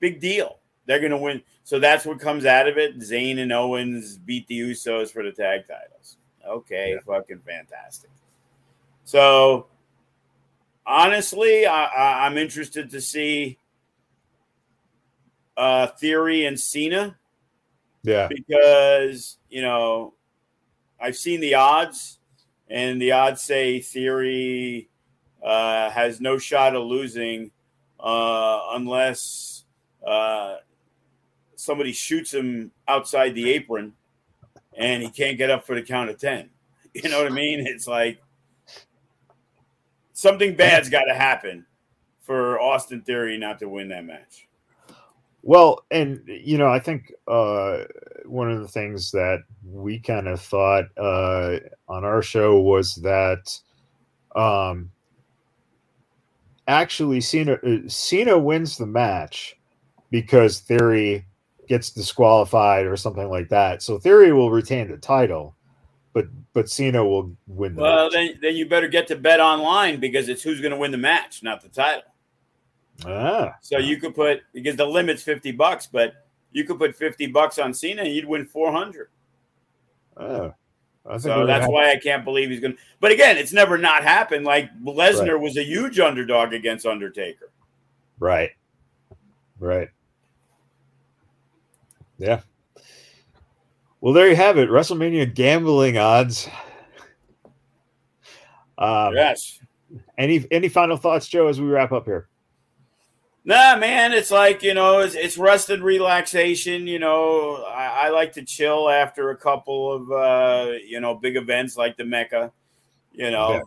big 0.00 0.20
deal. 0.20 0.58
They're 0.86 1.00
going 1.00 1.10
to 1.10 1.18
win. 1.18 1.42
So 1.64 1.78
that's 1.78 2.06
what 2.06 2.20
comes 2.20 2.46
out 2.46 2.68
of 2.68 2.78
it. 2.78 2.98
Zayn 2.98 3.38
and 3.40 3.52
Owens 3.52 4.18
beat 4.18 4.46
the 4.46 4.58
Usos 4.60 5.12
for 5.12 5.22
the 5.22 5.32
tag 5.32 5.62
titles. 5.66 6.16
Okay, 6.46 6.92
yeah. 6.94 7.00
fucking 7.04 7.40
fantastic. 7.40 8.10
So 9.04 9.66
honestly, 10.86 11.66
I, 11.66 11.84
I, 11.84 12.26
I'm 12.26 12.38
interested 12.38 12.90
to 12.90 13.00
see 13.00 13.58
uh, 15.56 15.88
Theory 15.88 16.46
and 16.46 16.58
Cena 16.58 17.16
Yeah. 18.02 18.28
because 18.28 19.38
you 19.50 19.62
know 19.62 20.14
I've 21.00 21.16
seen 21.16 21.40
the 21.40 21.54
odds, 21.54 22.18
and 22.68 23.00
the 23.02 23.12
odds 23.12 23.42
say 23.42 23.80
Theory 23.80 24.88
uh, 25.42 25.90
has 25.90 26.20
no 26.20 26.38
shot 26.38 26.76
of 26.76 26.84
losing 26.84 27.50
uh, 27.98 28.60
unless 28.72 29.64
uh, 30.06 30.56
somebody 31.56 31.92
shoots 31.92 32.32
him 32.32 32.70
outside 32.86 33.34
the 33.34 33.50
apron, 33.52 33.92
and 34.76 35.02
he 35.02 35.08
can't 35.08 35.38
get 35.38 35.50
up 35.50 35.66
for 35.66 35.74
the 35.74 35.82
count 35.82 36.10
of 36.10 36.18
ten. 36.18 36.50
You 36.94 37.10
know 37.10 37.18
what 37.22 37.30
I 37.30 37.34
mean? 37.34 37.66
It's 37.66 37.86
like 37.86 38.22
something 40.14 40.56
bad's 40.56 40.88
got 40.88 41.04
to 41.04 41.14
happen 41.14 41.66
for 42.22 42.58
Austin 42.58 43.02
Theory 43.02 43.36
not 43.36 43.58
to 43.58 43.68
win 43.68 43.88
that 43.88 44.06
match. 44.06 44.48
Well, 45.42 45.84
and 45.90 46.22
you 46.26 46.58
know, 46.58 46.68
I 46.68 46.80
think 46.80 47.12
uh, 47.28 47.84
one 48.24 48.50
of 48.50 48.60
the 48.62 48.68
things 48.68 49.12
that 49.12 49.44
we 49.64 50.00
kind 50.00 50.26
of 50.26 50.40
thought 50.40 50.86
uh, 50.96 51.58
on 51.86 52.04
our 52.04 52.22
show 52.22 52.60
was 52.60 52.96
that 52.96 53.60
um, 54.34 54.90
actually 56.66 57.20
Cena 57.20 57.52
uh, 57.64 57.88
Cena 57.88 58.36
wins 58.36 58.76
the 58.76 58.86
match 58.86 59.56
because 60.10 60.60
Theory 60.60 61.24
gets 61.68 61.90
disqualified 61.90 62.86
or 62.86 62.96
something 62.96 63.28
like 63.28 63.48
that. 63.48 63.82
So 63.82 63.98
Theory 63.98 64.32
will 64.32 64.50
retain 64.50 64.90
the 64.90 64.96
title, 64.96 65.54
but 66.12 66.26
but 66.52 66.68
Cena 66.68 67.04
will 67.04 67.34
win 67.46 67.74
the 67.74 67.82
Well, 67.82 68.04
match. 68.04 68.12
then 68.12 68.38
then 68.42 68.56
you 68.56 68.68
better 68.68 68.88
get 68.88 69.06
to 69.08 69.16
bet 69.16 69.40
online 69.40 70.00
because 70.00 70.28
it's 70.28 70.42
who's 70.42 70.60
going 70.60 70.72
to 70.72 70.78
win 70.78 70.90
the 70.90 70.98
match, 70.98 71.42
not 71.42 71.62
the 71.62 71.68
title. 71.68 72.02
Ah, 73.04 73.56
So 73.60 73.78
you 73.78 73.98
could 73.98 74.14
put 74.14 74.40
because 74.54 74.76
the 74.76 74.86
limit's 74.86 75.22
fifty 75.22 75.52
bucks, 75.52 75.86
but 75.86 76.14
you 76.52 76.64
could 76.64 76.78
put 76.78 76.96
fifty 76.96 77.26
bucks 77.26 77.58
on 77.58 77.74
Cena 77.74 78.02
and 78.02 78.12
you'd 78.12 78.24
win 78.24 78.46
four 78.46 78.72
hundred. 78.72 79.08
oh. 80.16 80.54
So 81.20 81.46
that's 81.46 81.66
gonna 81.66 81.70
why 81.70 81.92
I 81.92 81.98
can't 81.98 82.24
believe 82.24 82.50
he's 82.50 82.58
going. 82.58 82.72
to 82.72 82.78
But 82.98 83.12
again, 83.12 83.36
it's 83.36 83.52
never 83.52 83.78
not 83.78 84.02
happened. 84.02 84.44
Like 84.44 84.68
Lesnar 84.82 85.34
Right. 85.34 85.40
was 85.40 85.56
a 85.56 85.62
huge 85.62 86.00
underdog 86.00 86.52
against 86.52 86.84
Undertaker. 86.84 87.52
Right. 88.18 88.50
Right. 89.60 89.88
Yeah. 92.18 92.40
Well, 94.00 94.12
there 94.12 94.28
you 94.28 94.36
have 94.36 94.58
it. 94.58 94.68
WrestleMania 94.68 95.34
gambling 95.34 95.98
odds. 95.98 96.48
Um, 98.78 99.14
yes. 99.14 99.58
Any 100.18 100.46
any 100.50 100.68
final 100.68 100.96
thoughts, 100.96 101.28
Joe, 101.28 101.48
as 101.48 101.60
we 101.60 101.66
wrap 101.66 101.92
up 101.92 102.04
here? 102.04 102.28
Nah, 103.44 103.76
man, 103.76 104.12
it's 104.12 104.30
like 104.30 104.62
you 104.62 104.74
know, 104.74 104.98
it's, 105.00 105.14
it's 105.14 105.38
rest 105.38 105.70
and 105.70 105.82
relaxation. 105.82 106.86
You 106.86 106.98
know, 106.98 107.64
I, 107.64 108.06
I 108.06 108.08
like 108.10 108.32
to 108.32 108.44
chill 108.44 108.90
after 108.90 109.30
a 109.30 109.36
couple 109.36 109.92
of 109.92 110.12
uh, 110.12 110.72
you 110.84 111.00
know 111.00 111.14
big 111.14 111.36
events 111.36 111.76
like 111.76 111.96
the 111.96 112.04
Mecca. 112.04 112.52
You 113.12 113.30
know, 113.30 113.52
Yeah. 113.52 113.60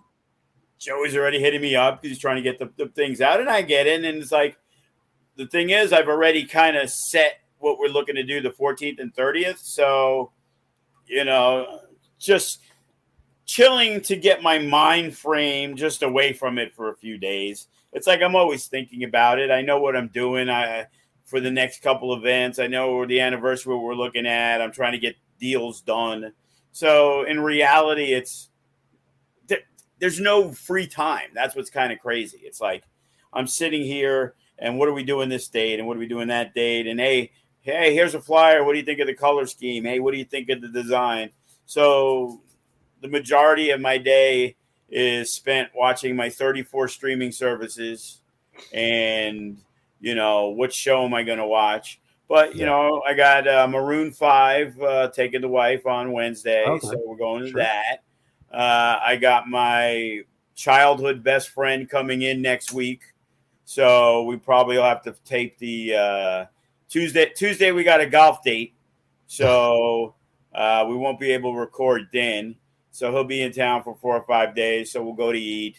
Joey's 0.79 1.15
already 1.15 1.39
hitting 1.39 1.61
me 1.61 1.75
up 1.75 2.01
because 2.01 2.15
he's 2.15 2.21
trying 2.21 2.35
to 2.35 2.41
get 2.41 2.59
the, 2.59 2.69
the 2.77 2.89
things 2.89 3.19
out, 3.21 3.39
and 3.39 3.49
I 3.49 3.61
get 3.61 3.87
in, 3.87 4.05
and 4.05 4.21
it's 4.21 4.31
like 4.31 4.57
the 5.37 5.47
thing 5.47 5.69
is, 5.71 5.91
I've 5.93 6.07
already 6.07 6.45
kind 6.45 6.77
of 6.77 6.89
set 6.89 7.39
what 7.59 7.77
we're 7.77 7.87
looking 7.87 8.15
to 8.15 8.23
do 8.23 8.41
the 8.41 8.49
14th 8.49 8.99
and 8.99 9.13
30th, 9.13 9.59
so 9.59 10.31
you 11.05 11.25
know, 11.25 11.79
just 12.19 12.61
chilling 13.45 13.99
to 14.01 14.15
get 14.15 14.43
my 14.43 14.59
mind 14.59 15.17
frame 15.17 15.75
just 15.75 16.03
away 16.03 16.33
from 16.33 16.57
it 16.59 16.73
for 16.73 16.89
a 16.89 16.95
few 16.95 17.17
days 17.17 17.67
it's 17.91 18.07
like 18.07 18.21
I'm 18.21 18.35
always 18.35 18.67
thinking 18.67 19.03
about 19.03 19.39
it. 19.39 19.51
I 19.51 19.61
know 19.61 19.79
what 19.79 19.95
I'm 19.95 20.09
doing. 20.09 20.49
I 20.49 20.85
for 21.23 21.39
the 21.39 21.51
next 21.51 21.81
couple 21.81 22.13
events. 22.13 22.59
I 22.59 22.67
know 22.67 23.05
the 23.05 23.19
anniversary 23.19 23.75
we're 23.75 23.93
looking 23.93 24.25
at. 24.25 24.61
I'm 24.61 24.71
trying 24.71 24.93
to 24.93 24.99
get 24.99 25.15
deals 25.39 25.81
done. 25.81 26.33
So 26.71 27.23
in 27.23 27.39
reality, 27.39 28.13
it's 28.13 28.49
there's 29.99 30.19
no 30.19 30.51
free 30.53 30.87
time. 30.87 31.29
That's 31.33 31.55
what's 31.55 31.69
kind 31.69 31.91
of 31.91 31.99
crazy. 31.99 32.39
It's 32.43 32.61
like 32.61 32.83
I'm 33.33 33.47
sitting 33.47 33.81
here 33.81 34.35
and 34.57 34.77
what 34.77 34.87
are 34.87 34.93
we 34.93 35.03
doing 35.03 35.27
this 35.29 35.49
date 35.49 35.79
and 35.79 35.87
what 35.87 35.97
are 35.97 35.99
we 35.99 36.07
doing 36.07 36.29
that 36.29 36.53
date 36.53 36.87
and 36.87 36.99
hey 36.99 37.31
hey 37.71 37.93
here's 37.93 38.15
a 38.15 38.21
flyer. 38.21 38.63
What 38.63 38.73
do 38.73 38.79
you 38.79 38.85
think 38.85 38.99
of 38.99 39.07
the 39.07 39.13
color 39.13 39.45
scheme? 39.45 39.83
Hey, 39.85 39.99
what 39.99 40.11
do 40.11 40.17
you 40.17 40.25
think 40.25 40.49
of 40.49 40.61
the 40.61 40.67
design? 40.69 41.29
So 41.65 42.41
the 43.01 43.07
majority 43.07 43.69
of 43.71 43.79
my 43.81 43.97
day 43.97 44.55
is 44.89 45.33
spent 45.33 45.69
watching 45.75 46.15
my 46.15 46.29
34 46.29 46.87
streaming 46.87 47.31
services 47.31 48.21
and 48.73 49.57
you 50.01 50.15
know 50.15 50.47
what 50.47 50.73
show 50.73 51.05
am 51.05 51.13
i 51.13 51.21
going 51.23 51.37
to 51.37 51.45
watch 51.45 51.99
but 52.27 52.55
you 52.55 52.61
Yeah. 52.61 52.71
know 52.71 53.01
i 53.07 53.13
got 53.13 53.47
uh, 53.47 53.67
maroon 53.67 54.11
5 54.11 54.81
uh, 54.81 55.07
taking 55.09 55.41
the 55.41 55.47
wife 55.47 55.85
on 55.85 56.11
wednesday 56.11 56.65
Okay. 56.65 56.79
so 56.87 56.99
we're 57.05 57.17
going 57.17 57.43
to 57.45 57.51
Sure. 57.51 57.61
that 57.61 57.97
uh, 58.51 58.99
i 59.05 59.15
got 59.15 59.47
my 59.47 60.21
childhood 60.55 61.23
best 61.23 61.49
friend 61.49 61.89
coming 61.89 62.23
in 62.23 62.41
next 62.41 62.73
week 62.73 63.01
so 63.65 64.23
we 64.23 64.37
probably 64.37 64.77
will 64.77 64.83
have 64.83 65.03
to 65.03 65.15
tape 65.25 65.57
the 65.59 65.93
uh, 65.95 66.45
tuesday 66.89 67.31
tuesday 67.35 67.71
we 67.71 67.83
got 67.83 68.01
a 68.01 68.05
golf 68.05 68.41
date 68.43 68.73
so 69.27 70.15
uh, 70.55 70.83
we 70.89 70.95
won't 70.95 71.19
be 71.19 71.31
able 71.31 71.53
to 71.53 71.59
record 71.59 72.07
then 72.11 72.55
so 72.91 73.11
he'll 73.11 73.23
be 73.23 73.43
in 73.43 73.51
town 73.51 73.83
for 73.83 73.95
four 73.95 74.15
or 74.17 74.23
five 74.23 74.55
days. 74.55 74.91
So 74.91 75.01
we'll 75.03 75.13
go 75.13 75.31
to 75.31 75.39
eat. 75.39 75.77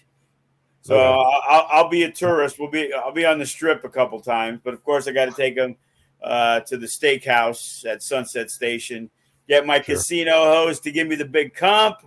So 0.82 0.94
Okay. 0.94 1.30
I'll, 1.50 1.66
I'll- 1.70 1.88
be 1.88 2.04
a 2.04 2.10
tourist. 2.10 2.58
We'll 2.58 2.70
be 2.70 2.92
I'll 2.94 3.12
be 3.12 3.26
on 3.26 3.38
the 3.38 3.44
strip 3.46 3.84
a 3.84 3.88
couple 3.88 4.20
times, 4.20 4.60
but 4.64 4.72
of 4.72 4.82
course 4.84 5.06
I 5.08 5.12
got 5.12 5.26
to 5.26 5.32
take 5.32 5.56
him 5.56 5.76
uh, 6.22 6.60
to 6.60 6.76
the 6.78 6.86
steakhouse 6.86 7.84
at 7.84 8.02
Sunset 8.02 8.50
Station. 8.50 9.10
Get 9.48 9.66
my 9.66 9.82
Sure. 9.82 9.96
casino 9.96 10.44
host 10.44 10.82
to 10.84 10.92
give 10.92 11.08
me 11.08 11.16
the 11.16 11.24
big 11.26 11.52
comp. 11.54 11.98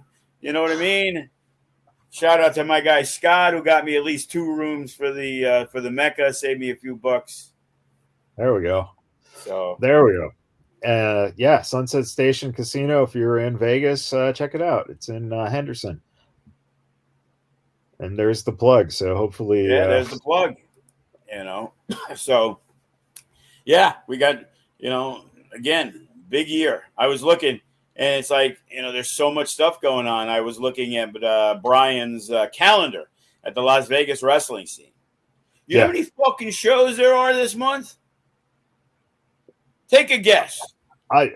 You 0.42 0.54
know 0.54 0.62
what 0.62 0.72
I 0.72 0.78
mean? 0.78 1.30
Shout 2.10 2.40
out 2.40 2.56
to 2.56 2.64
my 2.64 2.80
guy 2.82 3.04
Scott 3.04 3.54
who 3.54 3.62
got 3.64 3.86
me 3.86 3.96
at 3.98 4.04
least 4.04 4.32
two 4.32 4.46
rooms 4.56 4.94
for 4.96 5.12
the 5.12 5.46
uh, 5.46 5.66
for 5.68 5.82
the 5.82 5.92
Mecca. 5.92 6.34
Saved 6.34 6.60
me 6.60 6.72
a 6.72 6.76
few 6.76 6.96
bucks. 6.96 7.53
There 8.38 8.54
we 8.54 8.64
go. 8.64 8.90
So 9.36 9.78
There 9.80 10.04
we 10.06 10.14
go. 10.14 10.32
Uh, 10.88 11.32
yeah, 11.38 11.62
Sunset 11.62 12.06
Station 12.06 12.52
Casino. 12.52 13.04
If 13.04 13.16
you're 13.16 13.40
in 13.40 13.58
Vegas, 13.58 14.12
uh, 14.12 14.34
check 14.34 14.54
it 14.54 14.62
out. 14.62 14.90
It's 14.90 15.08
in 15.10 15.32
uh, 15.32 15.50
Henderson. 15.50 16.02
And 18.00 18.18
there's 18.18 18.44
the 18.44 18.52
plug. 18.52 18.92
So 18.92 19.16
hopefully, 19.16 19.68
yeah, 19.70 19.84
uh, 19.84 19.88
there's 19.88 20.10
the 20.10 20.20
plug. 20.20 20.56
You 21.32 21.44
know, 21.46 21.74
so 22.16 22.60
yeah, 23.66 23.94
we 24.08 24.18
got 24.18 24.40
you 24.78 24.90
know 24.90 25.26
again 25.56 26.08
big 26.30 26.48
year. 26.50 26.84
I 26.98 27.08
was 27.08 27.24
looking, 27.24 27.62
and 27.96 28.20
it's 28.20 28.30
like 28.30 28.58
you 28.70 28.82
know 28.82 28.92
there's 28.92 29.12
so 29.12 29.32
much 29.32 29.48
stuff 29.50 29.80
going 29.80 30.08
on. 30.08 30.28
I 30.28 30.42
was 30.42 30.60
looking 30.60 30.98
at 30.98 31.24
uh, 31.24 31.60
Brian's 31.64 32.30
uh, 32.30 32.48
calendar 32.50 33.10
at 33.46 33.56
the 33.56 33.62
Las 33.62 33.88
Vegas 33.88 34.22
wrestling 34.22 34.66
scene. 34.66 34.92
You 35.66 35.78
know 35.78 35.82
Yeah. 35.84 35.88
how 35.88 35.94
many 35.94 36.04
fucking 36.04 36.52
shows 36.52 36.98
there 36.98 37.14
are 37.14 37.34
this 37.34 37.56
month? 37.56 37.96
Take 39.94 40.10
a 40.10 40.18
guess. 40.18 40.60
I. 41.12 41.32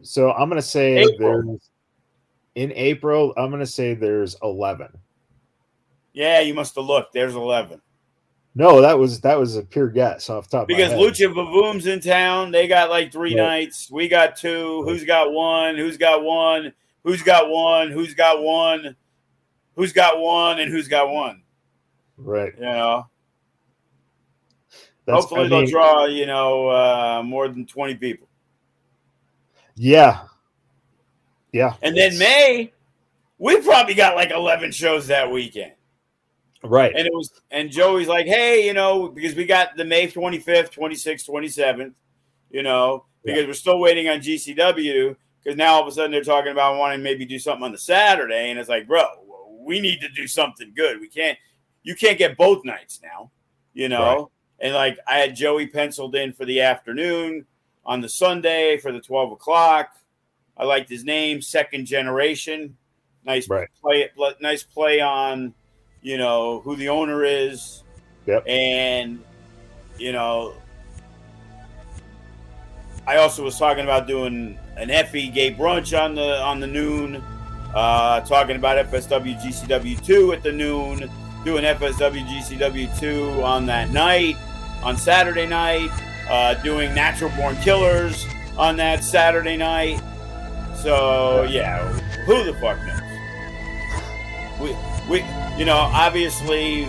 So 0.00 0.32
I'm 0.32 0.48
gonna 0.48 0.62
say 0.62 0.96
April. 0.98 1.42
there's 1.44 1.70
in 2.54 2.72
April. 2.72 3.34
I'm 3.36 3.50
gonna 3.50 3.66
say 3.66 3.92
there's 3.94 4.36
11. 4.42 4.88
Yeah, 6.14 6.40
you 6.40 6.54
must 6.54 6.74
have 6.76 6.86
looked. 6.86 7.12
There's 7.12 7.34
eleven. 7.34 7.80
No, 8.54 8.80
that 8.80 8.98
was 8.98 9.20
that 9.20 9.38
was 9.38 9.56
a 9.56 9.62
pure 9.62 9.88
guess 9.88 10.28
off 10.30 10.48
top. 10.48 10.66
Because 10.66 10.92
of 10.92 10.98
my 10.98 11.04
head. 11.04 11.12
Lucha 11.14 11.34
Vavoom's 11.34 11.86
in 11.86 12.00
town. 12.00 12.50
They 12.52 12.66
got 12.68 12.88
like 12.90 13.12
three 13.12 13.34
Right. 13.34 13.42
nights. 13.44 13.90
We 13.90 14.08
got 14.08 14.34
two. 14.36 14.82
Who's 14.84 15.04
got 15.04 15.32
one? 15.32 15.76
Who's 15.76 15.96
got 15.98 16.22
one? 16.22 16.72
Who's 17.04 17.22
got 17.22 17.48
one? 17.50 17.90
Who's 17.90 18.14
got 18.14 18.42
one? 18.42 18.96
Who's 19.76 19.92
got 19.92 20.18
one? 20.18 20.58
And 20.58 20.70
who's 20.70 20.88
got 20.88 21.10
one? 21.10 21.42
right? 22.18 22.52
You 22.56 22.64
know. 22.64 23.06
That's, 25.12 25.24
Hopefully 25.24 25.46
I 25.46 25.48
they'll 25.48 25.60
mean, 25.62 25.70
draw, 25.70 26.04
you 26.06 26.26
know, 26.26 26.68
uh, 26.68 27.22
more 27.24 27.48
than 27.48 27.66
20 27.66 27.94
people. 27.96 28.28
Yeah, 29.74 30.24
yeah, 31.52 31.74
And 31.82 31.96
then 31.96 32.16
May, 32.18 32.72
we 33.38 33.60
probably 33.60 33.94
got 33.94 34.16
like 34.16 34.30
11 34.30 34.72
shows 34.72 35.06
that 35.08 35.30
weekend. 35.30 35.72
right? 36.62 36.92
And 36.96 37.06
it 37.06 37.12
was, 37.12 37.30
and 37.50 37.70
Joey's 37.70 38.08
like, 38.08 38.26
hey, 38.26 38.66
you 38.66 38.72
know, 38.74 39.08
because 39.08 39.34
we 39.34 39.44
got 39.44 39.76
the 39.76 39.84
May 39.84 40.08
25th, 40.08 40.72
26th, 40.72 41.28
27th, 41.28 41.92
you 42.50 42.62
know, 42.62 43.04
because 43.24 43.46
we're 43.46 43.52
still 43.54 43.80
waiting 43.80 44.08
on 44.08 44.18
GCW. 44.20 45.16
Because 45.42 45.56
now 45.56 45.74
all 45.74 45.82
of 45.82 45.88
a 45.88 45.92
sudden 45.92 46.10
they're 46.12 46.22
talking 46.22 46.52
about 46.52 46.78
wanting 46.78 46.98
to 46.98 47.04
maybe 47.04 47.24
do 47.24 47.38
something 47.38 47.64
on 47.64 47.72
the 47.72 47.78
Saturday. 47.78 48.50
And 48.50 48.58
it's 48.58 48.68
like, 48.68 48.86
bro, 48.86 49.04
we 49.58 49.80
need 49.80 50.00
to 50.00 50.08
do 50.10 50.26
something 50.26 50.72
good. 50.76 51.00
We 51.00 51.08
can't, 51.08 51.36
you 51.82 51.96
can't 51.96 52.16
get 52.16 52.36
both 52.36 52.64
nights 52.64 53.00
now, 53.02 53.30
you 53.74 53.88
know? 53.88 54.16
Right. 54.16 54.26
And 54.62 54.74
like 54.74 54.98
I 55.06 55.18
had 55.18 55.36
Joey 55.36 55.66
penciled 55.66 56.14
in 56.14 56.32
for 56.32 56.44
the 56.46 56.60
afternoon 56.62 57.44
on 57.84 58.00
the 58.00 58.08
Sunday 58.08 58.78
for 58.78 58.92
the 58.92 59.00
12 59.00 59.32
o'clock. 59.32 59.90
I 60.56 60.64
liked 60.64 60.88
his 60.88 61.04
name, 61.04 61.42
Second 61.42 61.84
Generation. 61.86 62.76
Nice 63.24 63.48
Right. 63.48 63.68
play. 63.82 64.08
Nice 64.40 64.62
play 64.62 65.00
on, 65.00 65.52
you 66.00 66.16
know, 66.16 66.60
who 66.60 66.76
the 66.76 66.88
owner 66.88 67.24
is. 67.24 67.82
Yep. 68.26 68.44
And 68.48 69.22
you 69.98 70.12
know, 70.12 70.54
I 73.06 73.16
also 73.16 73.42
was 73.42 73.58
talking 73.58 73.84
about 73.84 74.06
doing 74.06 74.58
an 74.76 74.90
FE 75.06 75.28
gay 75.28 75.52
brunch 75.52 75.98
on 75.98 76.14
the 76.14 76.40
on 76.40 76.60
the 76.60 76.66
noon. 76.66 77.22
Uh, 77.74 78.20
talking 78.20 78.56
about 78.56 78.86
FSW 78.86 79.40
GCW 79.40 80.04
two 80.04 80.32
at 80.32 80.42
the 80.42 80.52
noon. 80.52 81.10
Doing 81.44 81.64
FSW 81.64 82.24
GCW 82.28 83.00
two 83.00 83.42
on 83.42 83.66
that 83.66 83.90
night, 83.90 84.36
on 84.82 84.96
Saturday 84.96 85.46
night. 85.46 85.90
Uh, 86.28 86.54
doing 86.62 86.94
Natural 86.94 87.30
Born 87.36 87.56
Killers 87.56 88.26
on 88.56 88.76
that 88.76 89.02
Saturday 89.02 89.56
night. 89.56 90.00
So 90.76 91.42
yeah, 91.42 91.86
who 92.24 92.44
the 92.44 92.54
fuck 92.54 92.78
knows? 92.86 93.00
We 94.60 94.76
we 95.10 95.24
you 95.58 95.64
know 95.64 95.76
obviously 95.76 96.84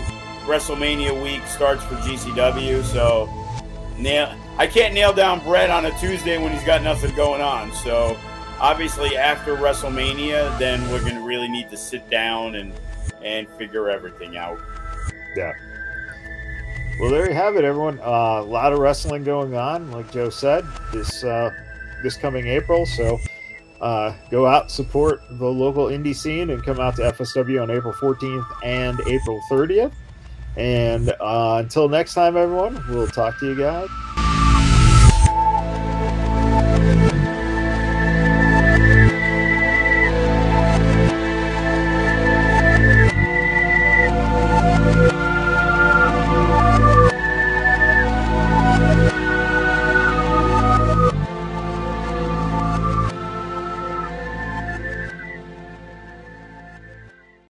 WrestleMania 0.45 1.21
week 1.21 1.45
starts 1.47 1.83
for 1.83 1.95
GCW, 1.95 2.83
so 2.83 3.29
nail 3.97 4.37
I 4.57 4.67
can't 4.67 4.93
nail 4.93 5.13
down 5.13 5.43
Brett 5.43 5.71
on 5.71 5.85
a 5.85 5.99
Tuesday 5.99 6.37
when 6.37 6.51
he's 6.51 6.63
got 6.63 6.83
nothing 6.83 7.13
going 7.15 7.41
on. 7.41 7.73
So 7.73 8.17
obviously 8.59 9.17
after 9.17 9.55
WrestleMania, 9.55 10.57
then 10.59 10.87
we're 10.91 11.03
gonna 11.03 11.25
really 11.25 11.47
need 11.47 11.69
to 11.71 11.77
sit 11.77 12.09
down 12.09 12.55
and 12.55 12.73
and 13.23 13.47
figure 13.49 13.89
everything 13.89 14.37
out. 14.37 14.59
Well, 17.03 17.11
there 17.11 17.27
you 17.27 17.35
have 17.35 17.57
it, 17.57 17.65
everyone. 17.65 17.99
Uh, 17.99 18.39
a 18.39 18.47
lot 18.47 18.71
of 18.71 18.79
wrestling 18.79 19.25
going 19.25 19.57
on, 19.57 19.91
like 19.91 20.09
Joe 20.09 20.29
said, 20.29 20.65
this 20.93 21.21
uh, 21.25 21.51
this 22.01 22.15
coming 22.15 22.47
April. 22.47 22.85
So 22.85 23.19
uh, 23.81 24.13
go 24.31 24.45
out, 24.45 24.71
support 24.71 25.21
the 25.31 25.45
local 25.45 25.87
indie 25.87 26.15
scene, 26.15 26.49
and 26.51 26.63
come 26.63 26.79
out 26.79 26.95
to 26.95 27.01
FSW 27.01 27.61
on 27.61 27.69
April 27.71 27.93
14th 27.93 28.45
and 28.63 29.01
April 29.01 29.41
30th. 29.51 29.91
And 30.55 31.09
uh, 31.19 31.57
until 31.61 31.89
next 31.89 32.13
time, 32.13 32.37
everyone, 32.37 32.81
we'll 32.87 33.07
talk 33.07 33.37
to 33.39 33.47
you 33.47 33.55
guys 33.57 33.89